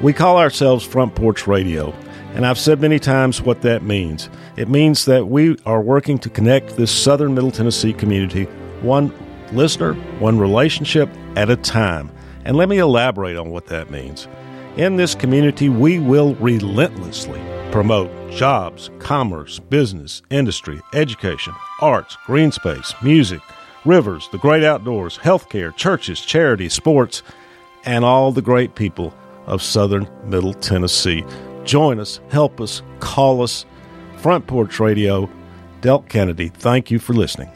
We 0.00 0.12
call 0.12 0.38
ourselves 0.38 0.84
Front 0.84 1.14
Porch 1.14 1.46
Radio, 1.46 1.92
and 2.34 2.46
I've 2.46 2.58
said 2.58 2.80
many 2.80 2.98
times 2.98 3.42
what 3.42 3.62
that 3.62 3.82
means. 3.82 4.30
It 4.56 4.68
means 4.68 5.04
that 5.04 5.28
we 5.28 5.58
are 5.66 5.82
working 5.82 6.18
to 6.20 6.30
connect 6.30 6.76
this 6.76 6.90
southern 6.90 7.34
Middle 7.34 7.50
Tennessee 7.50 7.92
community 7.92 8.44
one 8.80 9.12
listener, 9.52 9.94
one 10.20 10.38
relationship 10.38 11.10
at 11.36 11.50
a 11.50 11.56
time. 11.56 12.10
And 12.44 12.56
let 12.56 12.68
me 12.68 12.78
elaborate 12.78 13.36
on 13.36 13.50
what 13.50 13.66
that 13.66 13.90
means. 13.90 14.28
In 14.76 14.96
this 14.96 15.14
community, 15.14 15.68
we 15.68 15.98
will 15.98 16.36
relentlessly 16.36 17.40
promote 17.70 18.10
jobs, 18.30 18.90
commerce, 18.98 19.58
business, 19.58 20.22
industry, 20.30 20.80
education, 20.94 21.52
arts, 21.80 22.16
green 22.24 22.52
space, 22.52 22.94
music, 23.02 23.40
rivers, 23.84 24.28
the 24.30 24.38
great 24.38 24.64
outdoors, 24.64 25.18
healthcare, 25.18 25.74
churches, 25.74 26.20
charities, 26.20 26.72
sports, 26.72 27.22
and 27.84 28.04
all 28.04 28.32
the 28.32 28.42
great 28.42 28.74
people 28.74 29.14
of 29.46 29.62
southern 29.62 30.08
Middle 30.24 30.54
Tennessee. 30.54 31.24
Join 31.64 31.98
us, 31.98 32.20
help 32.30 32.60
us, 32.60 32.82
call 33.00 33.42
us. 33.42 33.64
Front 34.18 34.46
Porch 34.46 34.80
Radio, 34.80 35.30
Delk 35.80 36.08
Kennedy, 36.08 36.48
thank 36.48 36.90
you 36.90 36.98
for 36.98 37.12
listening. 37.12 37.48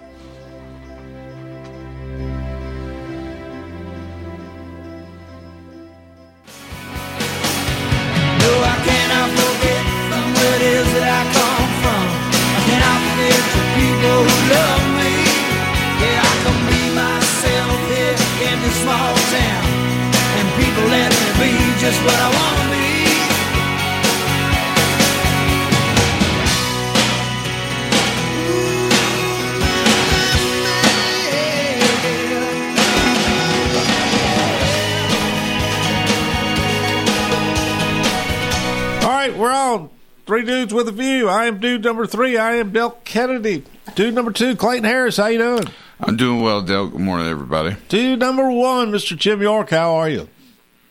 Number 42.03 42.11
three. 42.11 42.37
I 42.37 42.55
am 42.55 42.73
Del 42.73 42.91
Kennedy. 43.05 43.63
Dude 43.95 44.13
number 44.13 44.33
two, 44.33 44.57
Clayton 44.57 44.83
Harris. 44.83 45.19
How 45.19 45.29
you 45.29 45.39
doing? 45.39 45.69
I'm 46.01 46.17
doing 46.17 46.43
well, 46.43 46.61
Del. 46.61 46.89
Good 46.89 47.01
morning, 47.01 47.29
everybody. 47.29 47.77
Dude 47.89 48.19
number 48.19 48.51
one, 48.51 48.91
Mr. 48.91 49.17
Jim 49.17 49.41
York. 49.41 49.71
How 49.71 49.95
are 49.95 50.09
you? 50.09 50.29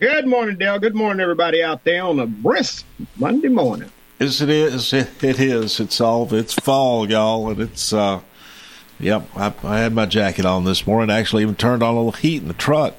Good 0.00 0.26
morning, 0.26 0.56
Dale. 0.56 0.78
Good 0.78 0.94
morning, 0.94 1.20
everybody 1.20 1.62
out 1.62 1.84
there 1.84 2.02
on 2.02 2.18
a 2.18 2.26
brisk 2.26 2.86
Monday 3.16 3.48
morning. 3.48 3.90
Yes, 4.18 4.40
it 4.40 4.48
is. 4.48 4.90
It, 4.94 5.22
it 5.22 5.38
is. 5.38 5.80
It's 5.80 6.00
all. 6.00 6.32
It's 6.32 6.54
fall, 6.54 7.10
y'all, 7.10 7.50
and 7.50 7.60
it's. 7.60 7.92
uh 7.92 8.20
Yep, 8.98 9.36
I, 9.36 9.52
I 9.64 9.78
had 9.80 9.92
my 9.92 10.06
jacket 10.06 10.46
on 10.46 10.64
this 10.64 10.86
morning. 10.86 11.14
Actually, 11.14 11.42
even 11.42 11.56
turned 11.56 11.82
on 11.82 11.92
a 11.92 11.96
little 11.98 12.12
heat 12.12 12.40
in 12.40 12.48
the 12.48 12.54
truck. 12.54 12.94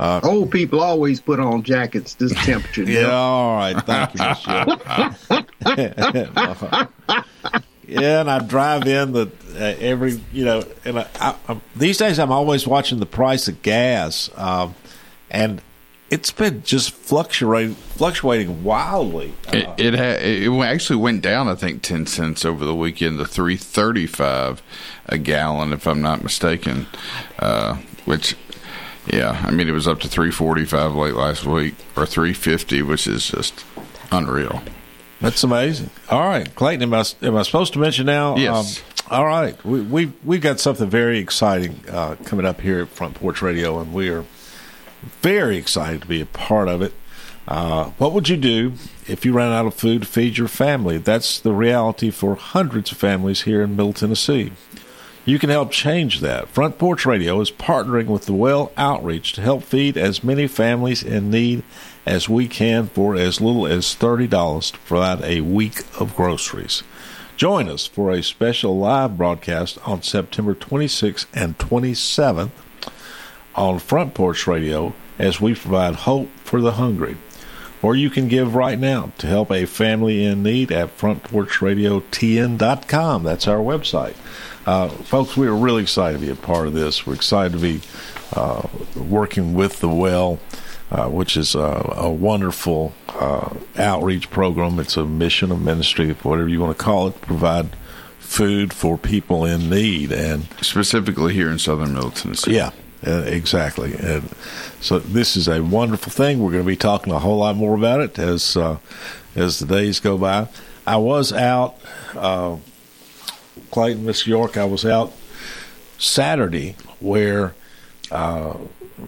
Uh, 0.00 0.18
Old 0.22 0.50
people 0.50 0.80
always 0.80 1.20
put 1.20 1.38
on 1.38 1.62
jackets 1.62 2.14
this 2.14 2.32
temperature. 2.46 2.84
Yeah, 2.84 3.02
Dale. 3.02 3.10
all 3.10 3.56
right. 3.56 3.76
Thank 3.84 4.14
you, 4.14 5.36
Miss 5.36 5.44
yeah, 7.86 8.20
and 8.20 8.30
I 8.30 8.38
drive 8.38 8.86
in 8.86 9.12
the 9.12 9.30
uh, 9.54 9.74
every 9.78 10.18
you 10.32 10.46
know, 10.46 10.64
and 10.86 11.00
I, 11.00 11.06
I, 11.20 11.36
I'm, 11.48 11.60
these 11.76 11.98
days 11.98 12.18
I'm 12.18 12.32
always 12.32 12.66
watching 12.66 12.98
the 12.98 13.04
price 13.04 13.46
of 13.46 13.60
gas, 13.60 14.30
um, 14.36 14.74
and 15.30 15.60
it's 16.08 16.30
been 16.30 16.62
just 16.62 16.92
fluctuating, 16.92 17.74
fluctuating 17.74 18.64
wildly. 18.64 19.34
It 19.52 19.68
it, 19.76 19.94
ha- 19.94 20.18
it 20.18 20.48
actually 20.64 20.96
went 20.96 21.20
down, 21.20 21.46
I 21.46 21.54
think, 21.56 21.82
ten 21.82 22.06
cents 22.06 22.46
over 22.46 22.64
the 22.64 22.74
weekend 22.74 23.18
to 23.18 23.26
three 23.26 23.58
thirty 23.58 24.06
five 24.06 24.62
a 25.04 25.18
gallon, 25.18 25.74
if 25.74 25.86
I'm 25.86 26.00
not 26.00 26.22
mistaken. 26.22 26.86
Uh, 27.38 27.76
which, 28.06 28.34
yeah, 29.06 29.42
I 29.44 29.50
mean, 29.50 29.68
it 29.68 29.72
was 29.72 29.88
up 29.88 30.00
to 30.00 30.08
three 30.08 30.30
forty 30.30 30.64
five 30.64 30.94
late 30.94 31.14
last 31.14 31.44
week 31.44 31.74
or 31.96 32.06
three 32.06 32.32
fifty, 32.32 32.82
which 32.82 33.06
is 33.06 33.28
just 33.28 33.64
unreal. 34.12 34.62
That's 35.20 35.42
amazing. 35.42 35.90
All 36.08 36.26
right, 36.26 36.52
Clayton, 36.54 36.82
am 36.82 36.94
I, 36.94 37.04
am 37.22 37.36
I 37.36 37.42
supposed 37.42 37.72
to 37.74 37.78
mention 37.78 38.06
now? 38.06 38.36
Yes. 38.36 38.78
Um, 38.78 39.18
all 39.18 39.26
right, 39.26 39.62
we, 39.64 39.80
we 39.80 40.12
we've 40.24 40.40
got 40.40 40.60
something 40.60 40.88
very 40.88 41.18
exciting 41.18 41.80
uh, 41.90 42.16
coming 42.24 42.46
up 42.46 42.60
here 42.60 42.80
at 42.80 42.88
Front 42.88 43.14
Porch 43.14 43.42
Radio, 43.42 43.78
and 43.80 43.92
we 43.92 44.08
are 44.08 44.24
very 45.20 45.56
excited 45.56 46.02
to 46.02 46.06
be 46.06 46.20
a 46.20 46.26
part 46.26 46.68
of 46.68 46.80
it. 46.82 46.92
Uh, 47.48 47.86
what 47.98 48.12
would 48.12 48.28
you 48.28 48.36
do 48.36 48.74
if 49.08 49.24
you 49.24 49.32
ran 49.32 49.50
out 49.50 49.66
of 49.66 49.74
food 49.74 50.02
to 50.02 50.08
feed 50.08 50.38
your 50.38 50.46
family? 50.46 50.98
That's 50.98 51.40
the 51.40 51.52
reality 51.52 52.10
for 52.10 52.36
hundreds 52.36 52.92
of 52.92 52.98
families 52.98 53.42
here 53.42 53.62
in 53.62 53.74
Middle 53.74 53.92
Tennessee. 53.92 54.52
You 55.24 55.38
can 55.38 55.50
help 55.50 55.70
change 55.70 56.20
that. 56.20 56.48
Front 56.48 56.78
Porch 56.78 57.04
Radio 57.04 57.40
is 57.40 57.50
partnering 57.50 58.06
with 58.06 58.24
the 58.24 58.32
Well 58.32 58.72
Outreach 58.76 59.32
to 59.34 59.42
help 59.42 59.62
feed 59.62 59.96
as 59.96 60.24
many 60.24 60.46
families 60.46 61.02
in 61.02 61.30
need 61.30 61.62
as 62.06 62.28
we 62.28 62.48
can 62.48 62.86
for 62.86 63.14
as 63.14 63.40
little 63.40 63.66
as 63.66 63.94
$30 63.94 64.72
to 64.72 64.78
provide 64.80 65.22
a 65.22 65.42
week 65.42 65.84
of 66.00 66.16
groceries. 66.16 66.82
Join 67.36 67.68
us 67.68 67.86
for 67.86 68.10
a 68.10 68.22
special 68.22 68.78
live 68.78 69.16
broadcast 69.16 69.78
on 69.86 70.02
September 70.02 70.54
26th 70.54 71.26
and 71.34 71.56
27th 71.58 72.50
on 73.54 73.78
Front 73.78 74.14
Porch 74.14 74.46
Radio 74.46 74.94
as 75.18 75.40
we 75.40 75.54
provide 75.54 75.94
hope 75.96 76.28
for 76.44 76.60
the 76.60 76.72
hungry. 76.72 77.16
Or 77.82 77.96
you 77.96 78.10
can 78.10 78.28
give 78.28 78.54
right 78.54 78.78
now 78.78 79.12
to 79.18 79.26
help 79.26 79.50
a 79.50 79.64
family 79.64 80.22
in 80.24 80.42
need 80.42 80.70
at 80.70 80.96
frontporchradiotn.com. 80.98 83.22
That's 83.22 83.48
our 83.48 83.58
website. 83.58 84.16
Uh, 84.70 84.86
folks, 84.88 85.36
we 85.36 85.48
are 85.48 85.56
really 85.56 85.82
excited 85.82 86.20
to 86.20 86.24
be 86.24 86.30
a 86.30 86.36
part 86.36 86.68
of 86.68 86.74
this. 86.74 87.04
We're 87.04 87.14
excited 87.14 87.54
to 87.54 87.58
be 87.58 87.80
uh, 88.34 88.68
working 88.94 89.52
with 89.52 89.80
the 89.80 89.88
Well, 89.88 90.38
uh, 90.92 91.08
which 91.08 91.36
is 91.36 91.56
a, 91.56 91.92
a 91.96 92.08
wonderful 92.08 92.92
uh, 93.08 93.52
outreach 93.76 94.30
program. 94.30 94.78
It's 94.78 94.96
a 94.96 95.04
mission, 95.04 95.50
a 95.50 95.56
ministry, 95.56 96.12
whatever 96.12 96.48
you 96.48 96.60
want 96.60 96.78
to 96.78 96.84
call 96.84 97.08
it, 97.08 97.14
to 97.14 97.26
provide 97.26 97.74
food 98.20 98.72
for 98.72 98.96
people 98.96 99.44
in 99.44 99.68
need. 99.68 100.12
And 100.12 100.46
specifically 100.60 101.34
here 101.34 101.50
in 101.50 101.58
southern 101.58 101.94
Middle 101.94 102.12
Tennessee. 102.12 102.54
Yeah, 102.54 102.70
uh, 103.04 103.24
exactly. 103.26 103.94
And 103.94 104.30
so 104.80 105.00
this 105.00 105.36
is 105.36 105.48
a 105.48 105.64
wonderful 105.64 106.12
thing. 106.12 106.38
We're 106.38 106.52
going 106.52 106.62
to 106.62 106.68
be 106.68 106.76
talking 106.76 107.12
a 107.12 107.18
whole 107.18 107.38
lot 107.38 107.56
more 107.56 107.74
about 107.74 108.02
it 108.02 108.20
as 108.20 108.56
uh, 108.56 108.78
as 109.34 109.58
the 109.58 109.66
days 109.66 109.98
go 109.98 110.16
by. 110.16 110.46
I 110.86 110.96
was 110.96 111.32
out, 111.32 111.76
uh, 112.14 112.56
Clayton, 113.70 114.04
Miss 114.04 114.26
York. 114.26 114.56
I 114.56 114.64
was 114.64 114.84
out 114.84 115.12
Saturday 115.98 116.76
where 116.98 117.54
uh, 118.10 118.56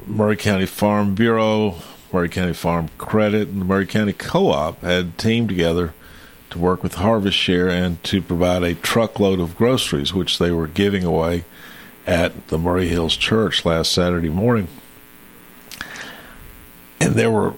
Maury 0.07 0.36
County 0.36 0.66
Farm 0.66 1.14
Bureau, 1.14 1.76
Maury 2.12 2.28
County 2.28 2.53
Farm 2.53 2.88
Credit, 2.99 3.49
and 3.49 3.61
the 3.61 3.64
Maury 3.64 3.86
County 3.86 4.12
Co-op 4.12 4.80
had 4.82 5.18
teamed 5.18 5.49
together 5.49 5.95
to 6.51 6.59
work 6.59 6.82
with 6.82 6.95
Harvest 6.95 7.36
Share 7.36 7.68
and 7.68 8.03
to 8.05 8.20
provide 8.20 8.62
a 8.62 8.74
truckload 8.74 9.40
of 9.40 9.57
groceries, 9.57 10.12
which 10.12 10.38
they 10.38 10.51
were 10.51 10.66
giving 10.66 11.05
away 11.05 11.45
at 12.07 12.49
the 12.49 12.59
Maury 12.59 12.88
Hills 12.88 13.16
Church 13.16 13.64
last 13.64 13.93
Saturday 13.93 14.28
morning. 14.28 14.68
And 17.01 17.14
there 17.14 17.30
were 17.30 17.55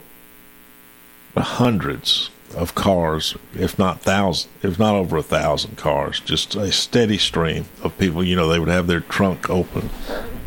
hundreds 1.37 2.30
of 2.55 2.74
cars, 2.74 3.36
if 3.55 3.78
not 3.78 4.01
thousands, 4.01 4.53
if 4.62 4.78
not 4.78 4.95
over 4.95 5.16
a 5.16 5.22
thousand 5.22 5.76
cars, 5.76 6.20
just 6.20 6.55
a 6.55 6.70
steady 6.70 7.18
stream 7.18 7.66
of 7.82 7.97
people. 7.99 8.22
You 8.22 8.36
know, 8.36 8.49
they 8.49 8.59
would 8.59 8.68
have 8.68 8.86
their 8.86 9.01
trunk 9.01 9.51
open 9.51 9.90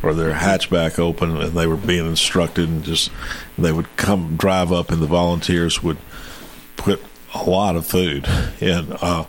or 0.03 0.13
their 0.13 0.33
hatchback 0.33 0.99
open 0.99 1.37
and 1.37 1.53
they 1.53 1.67
were 1.67 1.75
being 1.77 2.05
instructed 2.05 2.69
and 2.69 2.83
just 2.83 3.11
they 3.57 3.71
would 3.71 3.95
come 3.97 4.37
drive 4.37 4.71
up 4.71 4.91
and 4.91 5.01
the 5.01 5.07
volunteers 5.07 5.81
would 5.83 5.97
put 6.75 7.03
a 7.33 7.43
lot 7.43 7.75
of 7.75 7.85
food 7.85 8.27
in 8.61 8.93
uh, 9.01 9.25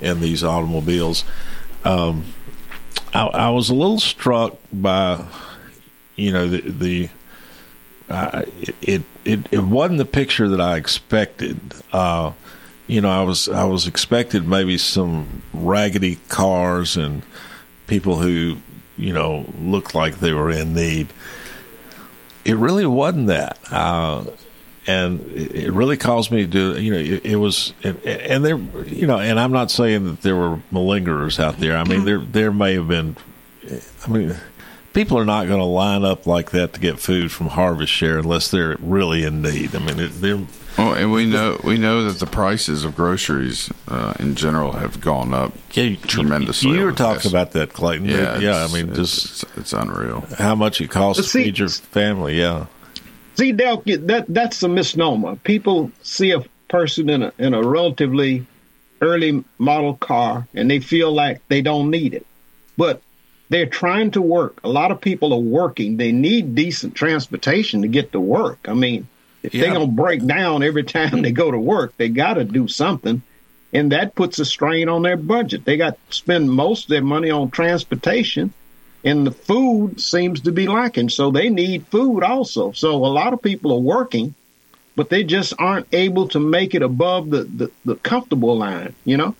in 0.00 0.20
these 0.20 0.42
automobiles. 0.42 1.24
Um, 1.84 2.24
I, 3.12 3.26
I 3.26 3.50
was 3.50 3.68
a 3.68 3.74
little 3.74 4.00
struck 4.00 4.56
by 4.72 5.24
you 6.16 6.32
know 6.32 6.48
the 6.48 6.60
the 6.60 7.08
uh, 8.08 8.42
it, 8.82 9.02
it 9.24 9.40
it 9.50 9.62
wasn't 9.62 9.98
the 9.98 10.04
picture 10.04 10.48
that 10.48 10.60
I 10.60 10.76
expected. 10.76 11.58
Uh, 11.92 12.32
you 12.86 13.00
know, 13.00 13.10
I 13.10 13.22
was 13.22 13.48
I 13.48 13.64
was 13.64 13.86
expected 13.86 14.46
maybe 14.46 14.76
some 14.78 15.42
raggedy 15.52 16.16
cars 16.28 16.96
and 16.96 17.22
people 17.86 18.16
who 18.16 18.58
you 18.96 19.12
know 19.12 19.46
looked 19.58 19.94
like 19.94 20.18
they 20.18 20.32
were 20.32 20.50
in 20.50 20.74
need. 20.74 21.08
It 22.44 22.56
really 22.56 22.86
wasn't 22.86 23.28
that. 23.28 23.58
Uh, 23.70 24.24
and 24.86 25.20
it 25.32 25.72
really 25.72 25.96
caused 25.96 26.30
me 26.30 26.46
to 26.46 26.78
you 26.78 26.90
know 26.92 26.98
it, 26.98 27.24
it 27.24 27.36
was 27.36 27.72
and 27.82 28.44
there 28.44 28.58
you 28.58 29.06
know 29.06 29.18
and 29.18 29.40
I'm 29.40 29.52
not 29.52 29.70
saying 29.70 30.04
that 30.04 30.22
there 30.22 30.36
were 30.36 30.60
malingerers 30.72 31.38
out 31.38 31.58
there 31.58 31.76
I 31.76 31.84
mean 31.84 32.04
there 32.04 32.18
there 32.18 32.52
may 32.52 32.74
have 32.74 32.88
been 32.88 33.16
I 34.04 34.10
mean 34.10 34.36
people 34.94 35.18
are 35.18 35.24
not 35.26 35.46
going 35.46 35.58
to 35.60 35.64
line 35.66 36.04
up 36.04 36.26
like 36.26 36.52
that 36.52 36.72
to 36.72 36.80
get 36.80 36.98
food 36.98 37.30
from 37.30 37.48
Harvest 37.48 37.92
Share 37.92 38.18
unless 38.18 38.50
they're 38.50 38.76
really 38.80 39.24
in 39.24 39.42
need 39.42 39.74
I 39.74 39.78
mean 39.80 40.00
it, 40.00 40.08
they're 40.20 40.40
Oh, 40.76 40.92
and 40.92 41.12
we 41.12 41.24
know 41.24 41.60
we 41.62 41.78
know 41.78 42.02
that 42.04 42.18
the 42.18 42.26
prices 42.26 42.82
of 42.82 42.96
groceries 42.96 43.70
uh, 43.86 44.14
in 44.18 44.34
general 44.34 44.72
have 44.72 45.00
gone 45.00 45.32
up 45.32 45.52
yeah, 45.72 45.94
tremendously. 46.02 46.72
You 46.72 46.84
were 46.84 46.90
talking 46.90 47.20
past- 47.20 47.26
about 47.26 47.52
that, 47.52 47.72
Clayton. 47.72 48.08
Yeah, 48.08 48.40
yeah. 48.40 48.64
I 48.68 48.72
mean, 48.72 48.90
it's- 48.90 48.96
just 48.96 49.44
it's, 49.56 49.72
unreal 49.72 50.22
how 50.36 50.56
much 50.56 50.80
it 50.80 50.90
costs 50.90 51.22
But 51.22 51.26
to 51.38 51.44
feed 51.44 51.58
your 51.60 51.68
family. 51.68 52.40
Yeah, 52.40 52.66
See, 53.36 53.52
Del, 53.52 53.82
that 53.86 54.24
that's 54.28 54.64
a 54.64 54.68
misnomer. 54.68 55.36
People 55.36 55.92
see 56.02 56.32
a 56.32 56.40
person 56.68 57.08
in 57.08 57.22
a 57.22 57.32
in 57.38 57.54
a 57.54 57.62
relatively 57.62 58.44
early 59.00 59.44
model 59.58 59.94
car 59.94 60.48
and 60.54 60.68
they 60.68 60.80
feel 60.80 61.12
like 61.12 61.40
they 61.46 61.62
don't 61.62 61.88
need 61.88 62.14
it, 62.14 62.26
but 62.76 63.00
they're 63.54 63.66
trying 63.66 64.10
to 64.10 64.20
work. 64.20 64.58
A 64.64 64.68
lot 64.68 64.90
of 64.90 65.00
people 65.00 65.32
are 65.32 65.38
working. 65.38 65.96
They 65.96 66.10
need 66.10 66.56
decent 66.56 66.96
transportation 66.96 67.82
to 67.82 67.88
get 67.88 68.10
to 68.10 68.18
work. 68.18 68.58
I 68.66 68.74
mean, 68.74 69.06
if 69.44 69.52
they're 69.52 69.66
Yeah. 69.66 69.74
gonna 69.74 69.86
break 69.86 70.26
down 70.26 70.64
every 70.64 70.82
time 70.82 71.22
they 71.22 71.30
go 71.30 71.52
to 71.52 71.58
work, 71.58 71.94
they 71.96 72.08
got 72.08 72.34
to 72.34 72.42
do 72.42 72.66
something, 72.66 73.22
and 73.72 73.92
that 73.92 74.16
puts 74.16 74.40
a 74.40 74.44
strain 74.44 74.88
on 74.88 75.02
their 75.02 75.16
budget. 75.16 75.64
They 75.64 75.76
got 75.76 75.92
to 75.94 76.16
spend 76.16 76.50
most 76.50 76.84
of 76.84 76.88
their 76.88 77.04
money 77.04 77.30
on 77.30 77.50
transportation 77.52 78.52
and 79.04 79.24
the 79.24 79.30
food 79.30 80.00
seems 80.00 80.40
to 80.40 80.50
be 80.50 80.66
lacking. 80.66 81.10
So 81.10 81.30
they 81.30 81.48
need 81.48 81.86
food 81.88 82.24
also. 82.24 82.72
So 82.72 83.04
a 83.04 83.12
lot 83.20 83.34
of 83.34 83.42
people 83.42 83.70
are 83.72 83.78
working, 83.78 84.34
but 84.96 85.10
they 85.10 85.22
just 85.22 85.52
aren't 85.58 85.86
able 85.92 86.26
to 86.28 86.40
make 86.40 86.74
it 86.74 86.82
above 86.82 87.30
the, 87.30 87.44
the, 87.44 87.70
the 87.84 87.96
comfortable 87.96 88.56
line, 88.56 88.94
you 89.04 89.16
know? 89.16 89.36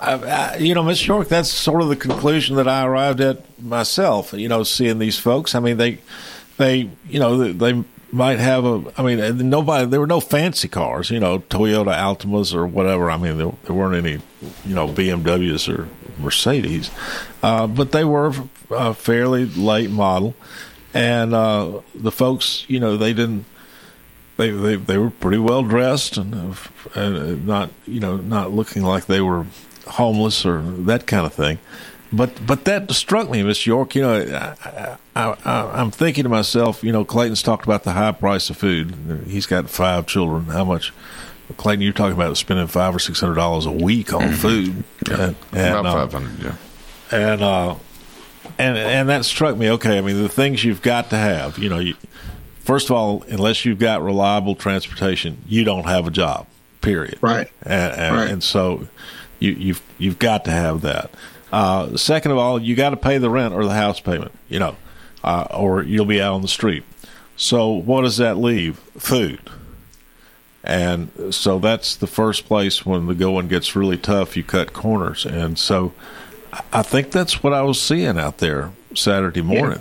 I, 0.00 0.56
you 0.58 0.74
know, 0.74 0.82
Miss 0.82 1.04
York, 1.04 1.28
that's 1.28 1.50
sort 1.50 1.82
of 1.82 1.88
the 1.88 1.96
conclusion 1.96 2.56
that 2.56 2.68
I 2.68 2.86
arrived 2.86 3.20
at 3.20 3.60
myself. 3.60 4.32
You 4.32 4.48
know, 4.48 4.62
seeing 4.62 4.98
these 4.98 5.18
folks. 5.18 5.54
I 5.54 5.60
mean, 5.60 5.76
they, 5.76 5.98
they, 6.56 6.90
you 7.08 7.18
know, 7.18 7.52
they, 7.52 7.84
might 8.10 8.38
have 8.38 8.64
a. 8.64 8.92
I 8.96 9.02
mean, 9.02 9.50
nobody. 9.50 9.86
There 9.86 10.00
were 10.00 10.06
no 10.06 10.20
fancy 10.20 10.68
cars. 10.68 11.10
You 11.10 11.20
know, 11.20 11.40
Toyota 11.40 11.94
Altimas 11.94 12.54
or 12.54 12.66
whatever. 12.66 13.10
I 13.10 13.16
mean, 13.16 13.38
there, 13.38 13.52
there 13.64 13.76
weren't 13.76 13.94
any, 13.94 14.22
you 14.64 14.74
know, 14.74 14.88
BMWs 14.88 15.72
or 15.72 15.88
Mercedes, 16.18 16.90
uh, 17.42 17.66
but 17.66 17.92
they 17.92 18.04
were 18.04 18.32
a 18.70 18.94
fairly 18.94 19.46
late 19.46 19.90
model, 19.90 20.34
and 20.94 21.34
uh, 21.34 21.80
the 21.94 22.10
folks, 22.10 22.64
you 22.68 22.80
know, 22.80 22.96
they 22.96 23.12
didn't. 23.12 23.44
They, 24.36 24.50
they 24.50 24.76
they 24.76 24.98
were 24.98 25.10
pretty 25.10 25.38
well 25.38 25.64
dressed 25.64 26.16
and, 26.16 26.32
uh, 26.32 26.54
and 26.94 27.44
not 27.44 27.70
you 27.86 27.98
know 27.98 28.18
not 28.18 28.52
looking 28.52 28.84
like 28.84 29.06
they 29.06 29.20
were 29.20 29.46
homeless 29.90 30.44
or 30.46 30.62
that 30.62 31.06
kind 31.06 31.26
of 31.26 31.32
thing. 31.34 31.58
But 32.12 32.46
but 32.46 32.64
that 32.64 32.90
struck 32.92 33.28
me, 33.28 33.42
Miss 33.42 33.66
York. 33.66 33.94
You 33.94 34.02
know, 34.02 34.14
I, 34.64 34.96
I, 35.14 35.36
I, 35.44 35.80
I'm 35.80 35.90
thinking 35.90 36.22
to 36.24 36.30
myself. 36.30 36.82
You 36.82 36.90
know, 36.92 37.04
Clayton's 37.04 37.42
talked 37.42 37.64
about 37.64 37.84
the 37.84 37.92
high 37.92 38.12
price 38.12 38.48
of 38.48 38.56
food. 38.56 39.24
He's 39.26 39.46
got 39.46 39.68
five 39.68 40.06
children. 40.06 40.46
How 40.46 40.64
much? 40.64 40.92
Clayton, 41.56 41.82
you're 41.82 41.92
talking 41.92 42.14
about 42.14 42.36
spending 42.36 42.66
five 42.66 42.94
or 42.94 42.98
six 42.98 43.20
hundred 43.20 43.34
dollars 43.34 43.66
a 43.66 43.70
week 43.70 44.12
on 44.12 44.32
food. 44.32 44.84
And, 45.10 45.36
and, 45.52 45.76
about 45.76 45.86
uh, 45.86 45.92
five 45.92 46.12
hundred. 46.12 46.42
Yeah. 46.42 46.54
and 47.10 47.42
uh, 47.42 47.74
and 48.58 48.78
and 48.78 49.08
that 49.10 49.24
struck 49.24 49.56
me. 49.56 49.70
Okay, 49.72 49.98
I 49.98 50.00
mean 50.00 50.22
the 50.22 50.28
things 50.28 50.64
you've 50.64 50.82
got 50.82 51.10
to 51.10 51.16
have. 51.16 51.58
You 51.58 51.68
know, 51.68 51.78
you, 51.78 51.94
first 52.60 52.88
of 52.90 52.96
all, 52.96 53.22
unless 53.28 53.64
you've 53.66 53.78
got 53.78 54.02
reliable 54.02 54.54
transportation, 54.54 55.42
you 55.46 55.64
don't 55.64 55.84
have 55.84 56.06
a 56.06 56.10
job. 56.10 56.46
Period. 56.80 57.18
Right. 57.20 57.50
And, 57.62 57.92
and, 58.00 58.16
Right. 58.16 58.30
and 58.30 58.42
so 58.42 58.86
you, 59.38 59.52
you've 59.52 59.82
you've 59.98 60.18
got 60.18 60.44
to 60.46 60.50
have 60.50 60.80
that. 60.82 61.10
Uh, 61.52 61.96
second 61.96 62.32
of 62.32 62.38
all, 62.38 62.60
you 62.60 62.74
got 62.76 62.90
to 62.90 62.96
pay 62.96 63.18
the 63.18 63.30
rent 63.30 63.54
or 63.54 63.64
the 63.64 63.74
house 63.74 64.00
payment. 64.00 64.32
You 64.48 64.58
know, 64.58 64.76
uh, 65.24 65.46
or 65.54 65.82
you'll 65.82 66.04
be 66.06 66.20
out 66.20 66.34
on 66.34 66.42
the 66.42 66.48
street. 66.48 66.84
So 67.36 67.68
what 67.68 68.02
does 68.02 68.16
that 68.18 68.36
leave? 68.36 68.76
Food. 68.96 69.40
And 70.64 71.08
so 71.34 71.58
that's 71.58 71.96
the 71.96 72.06
first 72.06 72.46
place 72.46 72.84
when 72.84 73.06
the 73.06 73.14
going 73.14 73.48
gets 73.48 73.76
really 73.76 73.96
tough, 73.96 74.36
you 74.36 74.42
cut 74.42 74.72
corners. 74.72 75.24
And 75.24 75.58
so 75.58 75.92
I- 76.52 76.60
I 76.74 76.82
think 76.82 77.10
that's 77.10 77.42
what 77.42 77.52
I 77.52 77.62
was 77.62 77.80
seeing 77.80 78.18
out 78.18 78.38
there 78.38 78.72
Saturday 78.94 79.40
morning. 79.42 79.80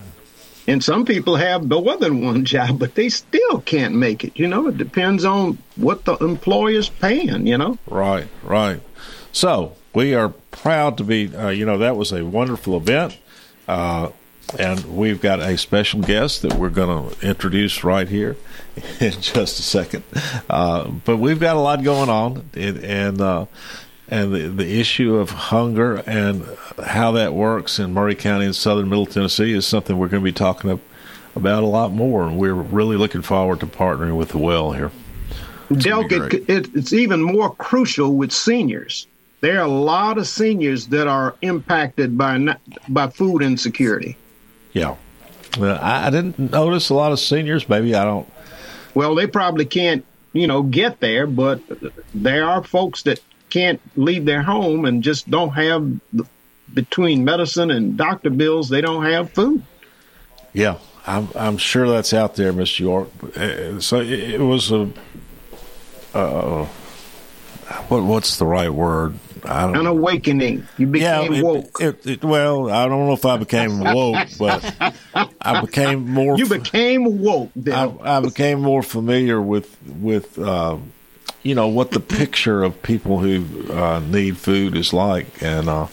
And 0.68 0.84
some 0.84 1.06
people 1.06 1.38
have 1.38 1.64
more 1.68 1.96
than 1.98 2.24
one 2.26 2.44
job, 2.46 2.78
but 2.78 2.96
they 2.96 3.08
still 3.10 3.62
can't 3.62 3.96
make 3.96 4.24
it. 4.26 4.34
You 4.38 4.48
know, 4.48 4.68
it 4.68 4.78
depends 4.78 5.24
on 5.26 5.58
what 5.78 6.04
the 6.06 6.16
employer's 6.18 6.90
paying, 6.90 7.48
you 7.48 7.58
know? 7.58 7.78
Right, 7.88 8.28
right. 8.44 8.82
So 9.32 9.76
we 9.94 10.14
are 10.14 10.30
proud 10.52 10.98
to 10.98 11.04
be, 11.04 11.36
uh, 11.36 11.50
you 11.50 11.66
know, 11.66 11.78
that 11.80 11.96
was 11.96 12.12
a 12.12 12.26
wonderful 12.26 12.78
event. 12.78 13.18
Uh, 13.68 14.10
and 14.58 14.98
we've 14.98 15.22
got 15.22 15.40
a 15.40 15.58
special 15.58 16.02
guest 16.02 16.42
that 16.44 16.54
we're 16.54 16.70
going 16.70 17.10
to 17.10 17.28
introduce 17.28 17.84
right 17.84 18.08
here 18.08 18.38
in 19.00 19.12
just 19.12 19.60
a 19.60 19.64
second. 19.64 20.04
Uh, 20.50 20.88
but 20.88 21.18
we've 21.18 21.40
got 21.40 21.56
a 21.56 21.60
lot 21.60 21.84
going 21.84 22.10
on, 22.10 22.50
and 22.54 22.78
and, 22.78 23.22
uh, 23.22 23.46
and 24.08 24.34
the, 24.34 24.48
the 24.48 24.80
issue 24.80 25.16
of 25.16 25.32
hunger 25.32 25.98
and 26.08 26.48
how 26.86 27.12
that 27.12 27.34
works 27.34 27.78
in 27.78 27.94
Maury 27.94 28.16
County 28.16 28.46
and 28.46 28.56
southern 28.56 28.88
Middle 28.90 29.06
Tennessee 29.06 29.52
is 29.52 29.66
something 29.66 29.98
we're 29.98 30.08
going 30.08 30.24
to 30.24 30.30
be 30.30 30.32
talking 30.32 30.80
about 31.36 31.64
a 31.64 31.68
lot 31.68 31.92
more. 31.92 32.24
And 32.24 32.38
we're 32.38 32.54
really 32.54 32.96
looking 32.96 33.22
forward 33.22 33.60
to 33.60 33.68
partnering 33.68 34.16
with 34.16 34.30
the 34.30 34.38
well 34.38 34.72
here. 34.72 34.92
Delk, 35.70 36.12
it, 36.34 36.50
it, 36.50 36.74
it's 36.74 36.94
even 36.94 37.22
more 37.22 37.54
crucial 37.56 38.16
with 38.16 38.32
seniors. 38.32 39.08
There 39.40 39.60
are 39.60 39.66
a 39.66 39.68
lot 39.68 40.18
of 40.18 40.28
seniors 40.28 40.88
that 40.88 41.08
are 41.08 41.36
impacted 41.42 42.18
by 42.18 42.38
not, 42.38 42.60
by 42.90 43.08
food 43.08 43.42
insecurity. 43.44 44.18
Yeah. 44.74 44.96
Well, 45.60 45.78
I, 45.82 46.08
I 46.08 46.10
didn't 46.10 46.40
notice 46.52 46.90
a 46.90 46.94
lot 46.96 47.12
of 47.12 47.20
seniors. 47.20 47.70
Maybe 47.70 47.94
I 47.94 48.04
don't. 48.04 48.32
Well, 48.96 49.14
they 49.14 49.28
probably 49.28 49.66
can't, 49.66 50.04
you 50.34 50.48
know, 50.48 50.64
get 50.64 51.00
there, 51.00 51.28
but 51.28 51.62
there 52.14 52.46
are 52.46 52.64
folks 52.64 53.04
that 53.04 53.20
can't 53.50 53.80
leave 53.96 54.26
their 54.26 54.42
home 54.42 54.86
and 54.86 55.04
just 55.04 55.30
don't 55.30 55.52
have 55.52 56.00
between 56.74 57.24
medicine 57.24 57.72
and 57.72 57.96
doctor 57.96 58.30
bills. 58.30 58.70
They 58.70 58.82
don't 58.82 59.06
have 59.06 59.32
food. 59.32 59.64
Yeah, 60.54 60.78
I'm 61.06 61.30
I'm 61.36 61.58
sure 61.58 61.88
that's 61.88 62.14
out 62.14 62.36
there, 62.36 62.52
Miss 62.52 62.80
York. 62.80 63.10
Uh, 63.38 63.80
So 63.80 64.02
it, 64.02 64.10
it 64.10 64.42
was 64.42 64.72
a. 64.72 64.92
Uh, 66.14 66.66
what 67.88 68.04
what's 68.04 68.38
the 68.38 68.46
right 68.46 68.70
word? 68.74 69.18
An 69.76 69.86
awakening. 69.86 70.68
You 70.78 70.88
became 70.88 71.34
yeah, 71.34 71.40
it- 71.40 71.44
woke. 71.44 71.82
It, 71.82 72.08
it, 72.08 72.24
well, 72.24 72.70
I 72.70 72.88
don't 72.88 73.08
know 73.08 73.14
if 73.14 73.26
I 73.26 73.38
became 73.38 73.80
woke, 73.94 74.28
but 74.38 74.76
I 75.42 75.62
became 75.62 76.10
more. 76.10 76.38
You 76.38 76.48
became 76.48 77.22
woke. 77.22 77.52
I, 77.72 77.92
I 78.02 78.20
became 78.20 78.62
more 78.62 78.84
familiar 78.84 79.42
with 79.42 79.76
with 79.86 80.38
uh, 80.40 80.78
you 81.44 81.56
know 81.56 81.68
what 81.68 81.92
the 81.92 82.00
picture 82.00 82.64
of 82.64 82.82
people 82.84 83.20
who 83.20 83.72
uh, 83.72 84.00
need 84.00 84.38
food 84.38 84.76
is 84.76 84.94
like, 84.94 85.42
and 85.42 85.70
uh, 85.70 85.88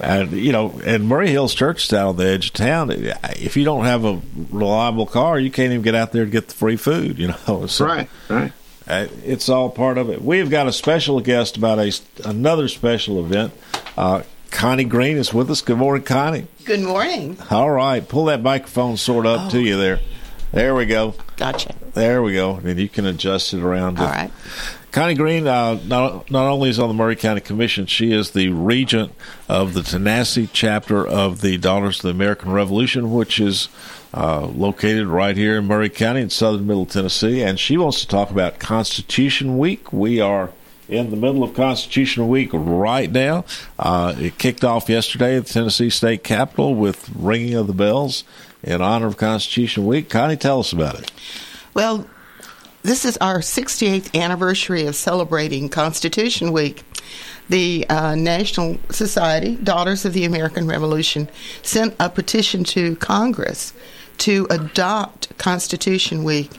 and 0.00 0.32
you 0.32 0.52
know, 0.52 0.80
and 0.84 1.04
Maury 1.04 1.30
Hills 1.30 1.54
Church 1.54 1.84
is 1.84 1.92
out 1.92 2.08
on 2.08 2.16
the 2.16 2.26
edge 2.26 2.48
of 2.48 2.52
town. 2.52 2.90
If 2.90 3.56
you 3.56 3.64
don't 3.64 3.84
have 3.84 4.04
a 4.04 4.20
reliable 4.50 5.06
car, 5.06 5.38
you 5.38 5.50
can't 5.50 5.72
even 5.72 5.82
get 5.82 5.94
out 5.94 6.12
there 6.12 6.24
to 6.24 6.30
get 6.30 6.48
the 6.48 6.54
free 6.54 6.76
food. 6.76 7.18
You 7.18 7.34
know, 7.46 7.66
so, 7.68 7.86
right, 7.86 8.08
right. 8.28 8.52
Uh, 8.88 9.06
it's 9.22 9.48
all 9.48 9.68
part 9.68 9.98
of 9.98 10.08
it. 10.08 10.22
We've 10.22 10.48
got 10.48 10.66
a 10.66 10.72
special 10.72 11.20
guest 11.20 11.56
about 11.58 11.78
a 11.78 11.92
another 12.24 12.68
special 12.68 13.20
event. 13.20 13.52
Uh, 13.96 14.22
Connie 14.50 14.84
Green 14.84 15.18
is 15.18 15.34
with 15.34 15.50
us. 15.50 15.60
Good 15.60 15.76
morning, 15.76 16.04
Connie. 16.04 16.46
Good 16.64 16.80
morning. 16.80 17.36
All 17.50 17.70
right, 17.70 18.06
pull 18.06 18.24
that 18.26 18.42
microphone 18.42 18.96
sort 18.96 19.26
of 19.26 19.40
up 19.40 19.50
to 19.52 19.60
you 19.60 19.76
there. 19.76 20.00
There 20.52 20.74
we 20.74 20.86
go. 20.86 21.14
Gotcha. 21.36 21.74
There 21.92 22.22
we 22.22 22.32
go. 22.32 22.56
And 22.56 22.78
you 22.78 22.88
can 22.88 23.04
adjust 23.04 23.52
it 23.52 23.62
around. 23.62 23.98
All 23.98 24.06
right. 24.06 24.30
Connie 24.90 25.14
Green 25.14 25.46
uh, 25.46 25.78
not, 25.84 26.30
not 26.30 26.50
only 26.50 26.70
is 26.70 26.78
on 26.78 26.88
the 26.88 26.94
Maury 26.94 27.16
County 27.16 27.42
Commission, 27.42 27.84
she 27.84 28.12
is 28.12 28.30
the 28.30 28.48
regent 28.48 29.12
of 29.46 29.74
the 29.74 29.82
Tenacity 29.82 30.48
chapter 30.50 31.06
of 31.06 31.42
the 31.42 31.58
Daughters 31.58 31.98
of 31.98 32.02
the 32.04 32.10
American 32.10 32.50
Revolution, 32.52 33.12
which 33.12 33.38
is 33.38 33.68
uh, 34.14 34.46
located 34.46 35.06
right 35.06 35.36
here 35.36 35.58
in 35.58 35.66
Maury 35.66 35.90
County 35.90 36.22
in 36.22 36.30
southern 36.30 36.66
Middle 36.66 36.86
Tennessee. 36.86 37.42
And 37.42 37.58
she 37.58 37.76
wants 37.76 38.00
to 38.00 38.08
talk 38.08 38.30
about 38.30 38.58
Constitution 38.58 39.58
Week. 39.58 39.92
We 39.92 40.20
are 40.20 40.50
in 40.88 41.10
the 41.10 41.16
middle 41.16 41.42
of 41.42 41.54
Constitution 41.54 42.28
Week 42.28 42.50
right 42.52 43.10
now. 43.10 43.44
Uh, 43.78 44.14
it 44.18 44.38
kicked 44.38 44.64
off 44.64 44.88
yesterday 44.88 45.36
at 45.36 45.46
the 45.46 45.52
Tennessee 45.52 45.90
State 45.90 46.24
Capitol 46.24 46.74
with 46.74 47.10
ringing 47.14 47.54
of 47.54 47.66
the 47.66 47.74
bells 47.74 48.24
in 48.62 48.80
honor 48.80 49.06
of 49.06 49.16
Constitution 49.16 49.86
Week. 49.86 50.08
Connie, 50.08 50.36
tell 50.36 50.60
us 50.60 50.72
about 50.72 50.98
it. 50.98 51.12
Well, 51.74 52.08
this 52.82 53.04
is 53.04 53.16
our 53.18 53.40
68th 53.40 54.18
anniversary 54.18 54.86
of 54.86 54.96
celebrating 54.96 55.68
Constitution 55.68 56.52
Week. 56.52 56.82
The 57.48 57.86
uh, 57.88 58.14
National 58.14 58.78
Society, 58.90 59.56
Daughters 59.56 60.04
of 60.04 60.12
the 60.12 60.24
American 60.24 60.66
Revolution, 60.66 61.28
sent 61.62 61.94
a 61.98 62.08
petition 62.08 62.64
to 62.64 62.96
Congress 62.96 63.72
to 64.18 64.46
adopt 64.50 65.36
Constitution 65.38 66.24
Week, 66.24 66.50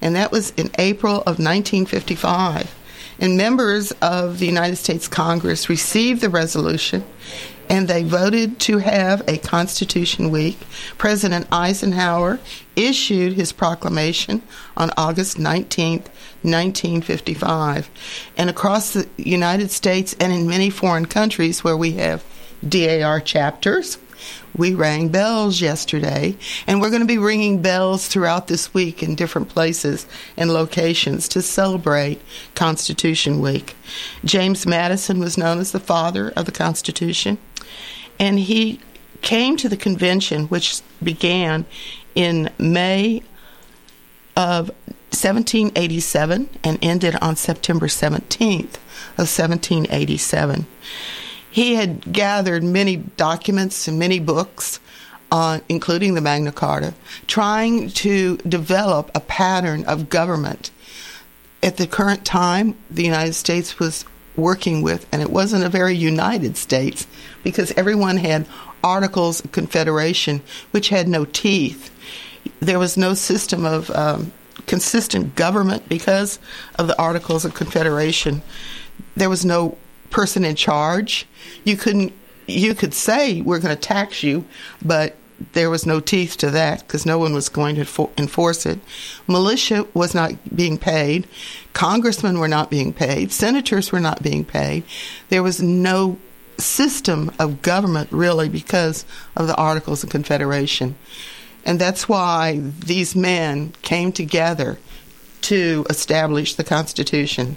and 0.00 0.14
that 0.16 0.32
was 0.32 0.50
in 0.50 0.70
April 0.78 1.16
of 1.16 1.38
1955. 1.38 2.74
And 3.18 3.36
members 3.36 3.92
of 4.02 4.38
the 4.38 4.46
United 4.46 4.76
States 4.76 5.08
Congress 5.08 5.68
received 5.70 6.20
the 6.20 6.28
resolution 6.28 7.04
and 7.68 7.88
they 7.88 8.02
voted 8.02 8.58
to 8.60 8.78
have 8.78 9.22
a 9.28 9.38
Constitution 9.38 10.30
Week. 10.30 10.58
President 10.98 11.46
Eisenhower 11.50 12.38
issued 12.74 13.32
his 13.32 13.52
proclamation 13.52 14.42
on 14.76 14.90
August 14.96 15.36
19th, 15.36 16.06
1955. 16.42 17.90
And 18.36 18.50
across 18.50 18.92
the 18.92 19.08
United 19.16 19.70
States 19.70 20.14
and 20.20 20.32
in 20.32 20.48
many 20.48 20.70
foreign 20.70 21.06
countries 21.06 21.64
where 21.64 21.76
we 21.76 21.92
have 21.92 22.24
DAR 22.66 23.20
chapters, 23.20 23.98
we 24.56 24.74
rang 24.74 25.08
bells 25.08 25.60
yesterday, 25.60 26.36
and 26.66 26.80
we're 26.80 26.90
going 26.90 27.02
to 27.02 27.06
be 27.06 27.18
ringing 27.18 27.62
bells 27.62 28.08
throughout 28.08 28.46
this 28.46 28.72
week 28.72 29.02
in 29.02 29.14
different 29.14 29.48
places 29.48 30.06
and 30.36 30.52
locations 30.52 31.28
to 31.28 31.42
celebrate 31.42 32.20
Constitution 32.54 33.40
Week. 33.40 33.76
James 34.24 34.66
Madison 34.66 35.18
was 35.18 35.36
known 35.38 35.58
as 35.58 35.72
the 35.72 35.80
father 35.80 36.30
of 36.30 36.46
the 36.46 36.52
Constitution, 36.52 37.38
and 38.18 38.38
he 38.38 38.80
came 39.22 39.56
to 39.56 39.68
the 39.68 39.76
convention, 39.76 40.46
which 40.46 40.80
began 41.02 41.66
in 42.14 42.50
May 42.58 43.22
of 44.36 44.70
1787 45.10 46.48
and 46.62 46.78
ended 46.82 47.16
on 47.22 47.36
September 47.36 47.86
17th 47.86 48.76
of 49.16 49.26
1787 49.26 50.66
he 51.56 51.74
had 51.74 52.12
gathered 52.12 52.62
many 52.62 52.96
documents 52.96 53.88
and 53.88 53.98
many 53.98 54.20
books, 54.20 54.78
uh, 55.32 55.58
including 55.70 56.12
the 56.12 56.20
Magna 56.20 56.52
Carta, 56.52 56.92
trying 57.26 57.88
to 58.04 58.36
develop 58.36 59.10
a 59.14 59.20
pattern 59.20 59.82
of 59.86 60.10
government. 60.10 60.70
At 61.62 61.78
the 61.78 61.86
current 61.86 62.26
time, 62.26 62.76
the 62.90 63.04
United 63.04 63.32
States 63.32 63.78
was 63.78 64.04
working 64.36 64.82
with, 64.82 65.06
and 65.10 65.22
it 65.22 65.30
wasn't 65.30 65.64
a 65.64 65.70
very 65.70 65.94
united 65.94 66.58
states 66.58 67.06
because 67.42 67.72
everyone 67.72 68.18
had 68.18 68.46
Articles 68.84 69.42
of 69.42 69.50
Confederation, 69.50 70.42
which 70.72 70.90
had 70.90 71.08
no 71.08 71.24
teeth. 71.24 71.90
There 72.60 72.78
was 72.78 72.98
no 72.98 73.14
system 73.14 73.64
of 73.64 73.90
um, 73.92 74.30
consistent 74.66 75.36
government 75.36 75.88
because 75.88 76.38
of 76.78 76.86
the 76.86 77.00
Articles 77.00 77.46
of 77.46 77.54
Confederation. 77.54 78.42
There 79.16 79.30
was 79.30 79.42
no 79.42 79.78
person 80.10 80.44
in 80.44 80.56
charge. 80.56 81.26
You 81.64 81.76
couldn't. 81.76 82.12
You 82.46 82.74
could 82.74 82.94
say 82.94 83.40
we're 83.40 83.58
going 83.58 83.74
to 83.74 83.80
tax 83.80 84.22
you, 84.22 84.44
but 84.84 85.16
there 85.52 85.68
was 85.68 85.84
no 85.84 86.00
teeth 86.00 86.36
to 86.38 86.50
that 86.50 86.80
because 86.80 87.04
no 87.04 87.18
one 87.18 87.34
was 87.34 87.48
going 87.48 87.76
to 87.76 88.10
enforce 88.16 88.64
it. 88.66 88.78
Militia 89.26 89.86
was 89.94 90.14
not 90.14 90.32
being 90.54 90.78
paid. 90.78 91.26
Congressmen 91.72 92.38
were 92.38 92.48
not 92.48 92.70
being 92.70 92.92
paid. 92.92 93.32
Senators 93.32 93.92
were 93.92 94.00
not 94.00 94.22
being 94.22 94.44
paid. 94.44 94.84
There 95.28 95.42
was 95.42 95.60
no 95.60 96.18
system 96.58 97.30
of 97.38 97.62
government 97.62 98.10
really 98.10 98.48
because 98.48 99.04
of 99.36 99.46
the 99.46 99.56
Articles 99.56 100.02
of 100.02 100.10
Confederation. 100.10 100.96
And 101.64 101.78
that's 101.78 102.08
why 102.08 102.60
these 102.60 103.14
men 103.14 103.74
came 103.82 104.12
together 104.12 104.78
to 105.42 105.84
establish 105.90 106.54
the 106.54 106.64
Constitution 106.64 107.56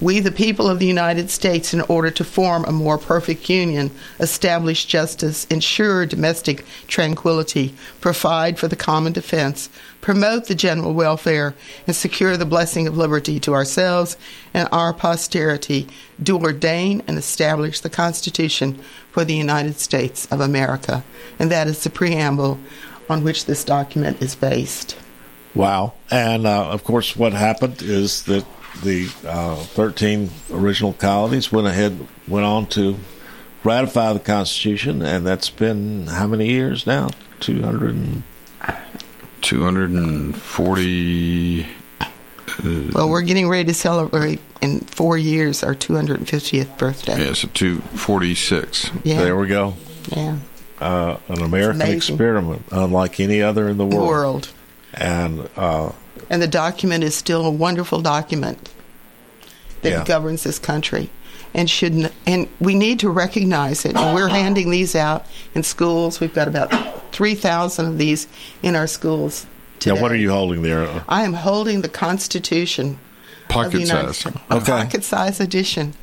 we, 0.00 0.20
the 0.20 0.32
people 0.32 0.68
of 0.68 0.78
the 0.78 0.86
United 0.86 1.30
States, 1.30 1.72
in 1.72 1.80
order 1.82 2.10
to 2.10 2.24
form 2.24 2.64
a 2.64 2.72
more 2.72 2.98
perfect 2.98 3.48
union, 3.48 3.90
establish 4.20 4.84
justice, 4.84 5.44
ensure 5.46 6.06
domestic 6.06 6.64
tranquility, 6.86 7.74
provide 8.00 8.58
for 8.58 8.68
the 8.68 8.76
common 8.76 9.12
defense, 9.12 9.68
promote 10.00 10.46
the 10.46 10.54
general 10.54 10.94
welfare, 10.94 11.54
and 11.86 11.96
secure 11.96 12.36
the 12.36 12.44
blessing 12.44 12.86
of 12.86 12.96
liberty 12.96 13.40
to 13.40 13.54
ourselves 13.54 14.16
and 14.52 14.68
our 14.72 14.92
posterity, 14.92 15.86
do 16.22 16.38
ordain 16.38 17.02
and 17.06 17.18
establish 17.18 17.80
the 17.80 17.90
Constitution 17.90 18.78
for 19.10 19.24
the 19.24 19.34
United 19.34 19.78
States 19.78 20.26
of 20.30 20.40
America. 20.40 21.04
And 21.38 21.50
that 21.50 21.66
is 21.66 21.82
the 21.82 21.90
preamble 21.90 22.58
on 23.08 23.22
which 23.22 23.46
this 23.46 23.64
document 23.64 24.20
is 24.20 24.34
based. 24.34 24.96
Wow. 25.54 25.94
And 26.10 26.46
uh, 26.46 26.68
of 26.68 26.84
course, 26.84 27.16
what 27.16 27.32
happened 27.32 27.80
is 27.82 28.24
that 28.24 28.44
the 28.82 29.08
uh, 29.26 29.56
13 29.56 30.30
original 30.52 30.92
colonies 30.92 31.50
went 31.52 31.66
ahead, 31.66 32.06
went 32.28 32.46
on 32.46 32.66
to 32.68 32.96
ratify 33.64 34.12
the 34.12 34.20
Constitution, 34.20 35.02
and 35.02 35.26
that's 35.26 35.50
been 35.50 36.06
how 36.06 36.26
many 36.26 36.48
years 36.48 36.86
now? 36.86 37.10
200 37.40 37.94
and... 37.94 38.22
240. 39.42 41.62
Uh, 41.62 41.66
well, 42.92 43.08
we're 43.08 43.22
getting 43.22 43.48
ready 43.48 43.64
to 43.64 43.74
celebrate 43.74 44.40
in 44.60 44.80
four 44.80 45.16
years 45.18 45.62
our 45.62 45.74
250th 45.74 46.76
birthday. 46.78 47.26
Yeah, 47.26 47.32
so 47.34 47.48
246. 47.48 48.90
Yeah. 49.04 49.22
There 49.22 49.36
we 49.36 49.46
go. 49.46 49.74
Yeah. 50.08 50.38
Uh, 50.80 51.18
an 51.28 51.42
American 51.42 51.82
experiment, 51.82 52.64
unlike 52.70 53.20
any 53.20 53.42
other 53.42 53.68
in 53.68 53.76
the 53.78 53.86
world. 53.86 54.08
world. 54.08 54.48
And 54.94 55.48
uh, 55.56 55.92
and 56.30 56.40
the 56.42 56.48
document 56.48 57.04
is 57.04 57.14
still 57.14 57.44
a 57.46 57.50
wonderful 57.50 58.00
document 58.00 58.68
that 59.82 59.90
Yeah. 59.90 60.04
governs 60.04 60.42
this 60.42 60.58
country 60.58 61.10
and 61.54 61.68
should 61.70 62.10
and 62.26 62.48
we 62.60 62.74
need 62.74 62.98
to 63.00 63.08
recognize 63.10 63.84
it 63.84 63.94
and 63.96 64.14
we're 64.14 64.28
handing 64.28 64.70
these 64.70 64.94
out 64.94 65.24
in 65.54 65.62
schools 65.62 66.20
we've 66.20 66.34
got 66.34 66.48
about 66.48 66.70
3000 67.12 67.86
of 67.86 67.98
these 67.98 68.26
in 68.62 68.74
our 68.76 68.86
schools 68.86 69.46
today. 69.78 70.00
what 70.00 70.10
are 70.12 70.16
you 70.16 70.30
holding 70.30 70.62
there? 70.62 71.04
I 71.08 71.22
am 71.24 71.34
holding 71.34 71.80
the 71.82 71.88
Constitution 71.88 72.98
the 73.48 73.54
Pocket 73.54 73.86
size. 73.86 74.16
States, 74.18 74.36
Okay. 74.50 74.72
pocket 74.72 75.04
size 75.04 75.40
edition 75.40 75.94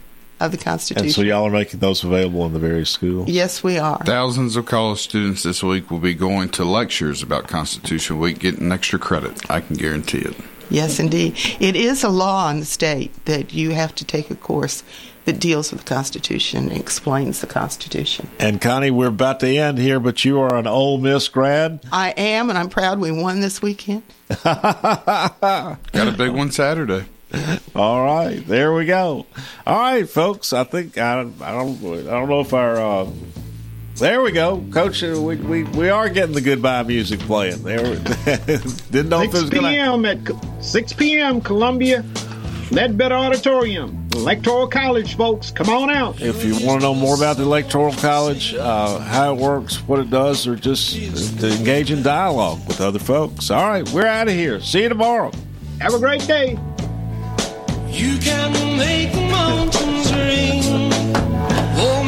of 0.43 0.51
the 0.51 0.57
Constitution. 0.57 1.05
And 1.05 1.13
so 1.13 1.21
y'all 1.21 1.47
are 1.47 1.51
making 1.51 1.79
those 1.79 2.03
available 2.03 2.45
in 2.45 2.53
the 2.53 2.59
various 2.59 2.89
schools. 2.89 3.29
yes, 3.29 3.63
we 3.63 3.77
are. 3.77 3.97
Thousands 4.05 4.55
of 4.55 4.65
college 4.65 4.99
students 4.99 5.43
this 5.43 5.63
week 5.63 5.89
will 5.89 5.99
be 5.99 6.13
going 6.13 6.49
to 6.49 6.63
lectures 6.65 7.23
about 7.23 7.47
Constitution 7.47 8.19
Week, 8.19 8.39
getting 8.39 8.71
extra 8.71 8.99
credit. 8.99 9.49
I 9.49 9.61
can 9.61 9.75
guarantee 9.75 10.19
it. 10.19 10.35
Yes, 10.69 10.99
indeed. 10.99 11.35
It 11.59 11.75
is 11.75 12.03
a 12.03 12.09
law 12.09 12.49
in 12.49 12.59
the 12.59 12.65
state 12.65 13.25
that 13.25 13.53
you 13.53 13.71
have 13.71 13.93
to 13.95 14.05
take 14.05 14.31
a 14.31 14.35
course 14.35 14.83
that 15.25 15.39
deals 15.39 15.71
with 15.71 15.85
the 15.85 15.85
Constitution 15.85 16.69
and 16.69 16.77
explains 16.79 17.39
the 17.41 17.47
Constitution. 17.47 18.27
And 18.39 18.59
Connie, 18.59 18.91
we're 18.91 19.07
about 19.07 19.39
to 19.41 19.47
end 19.47 19.77
here, 19.77 19.99
but 19.99 20.25
you 20.25 20.39
are 20.41 20.55
an 20.55 20.67
Ole 20.67 20.97
Miss 20.97 21.27
grad. 21.29 21.79
I 21.91 22.09
am, 22.11 22.49
and 22.49 22.57
I'm 22.57 22.69
proud 22.69 22.99
we 22.99 23.11
won 23.11 23.39
this 23.39 23.61
weekend. 23.61 24.03
Got 24.43 25.77
a 25.93 26.15
big 26.17 26.31
one 26.31 26.51
Saturday. 26.51 27.05
All 27.75 28.03
right, 28.03 28.45
there 28.45 28.73
we 28.73 28.85
go. 28.85 29.25
All 29.65 29.79
right, 29.79 30.07
folks. 30.07 30.53
I 30.53 30.63
think 30.63 30.97
I, 30.97 31.21
I 31.21 31.23
don't 31.23 31.41
I 31.83 32.03
don't 32.03 32.29
know 32.29 32.41
if 32.41 32.53
our 32.53 32.75
uh, 32.77 33.07
there 33.95 34.21
we 34.21 34.31
go, 34.31 34.63
Coach. 34.71 35.03
uh, 35.03 35.19
We, 35.21 35.35
we 35.37 35.63
we 35.63 35.89
are 35.89 36.09
getting 36.09 36.35
the 36.35 36.41
goodbye 36.41 36.83
music 36.83 37.19
playing. 37.21 37.63
There, 37.63 37.77
didn't 37.95 39.09
know 39.09 39.21
if 39.21 39.29
it 39.29 39.37
6 39.37 39.41
was 39.41 39.49
gonna. 39.49 39.69
p.m. 39.69 40.05
at 40.05 40.63
6 40.63 40.93
p.m. 40.93 41.41
Columbia 41.41 42.03
Ledbetter 42.71 43.15
Auditorium, 43.15 44.07
Electoral 44.13 44.67
College, 44.67 45.15
folks. 45.15 45.51
Come 45.51 45.69
on 45.69 45.89
out. 45.91 46.21
If 46.21 46.43
you 46.43 46.53
want 46.65 46.81
to 46.81 46.87
know 46.87 46.95
more 46.95 47.15
about 47.15 47.37
the 47.37 47.43
Electoral 47.43 47.93
College, 47.93 48.53
uh, 48.55 48.99
how 48.99 49.33
it 49.35 49.39
works, 49.39 49.77
what 49.87 49.99
it 49.99 50.09
does, 50.09 50.47
or 50.47 50.55
just 50.55 50.93
to 51.39 51.51
engage 51.55 51.91
in 51.91 52.01
dialogue 52.03 52.59
with 52.67 52.81
other 52.81 52.99
folks. 52.99 53.51
All 53.51 53.67
right, 53.67 53.87
we're 53.91 54.05
out 54.07 54.27
of 54.27 54.33
here. 54.33 54.59
See 54.59 54.83
you 54.83 54.89
tomorrow. 54.89 55.31
Have 55.81 55.93
a 55.93 55.99
great 55.99 56.25
day. 56.27 56.57
You 57.93 58.17
can 58.17 58.51
make 58.75 59.13
mountains 59.13 60.11
ring. 60.11 60.63
Oh, 61.77 62.03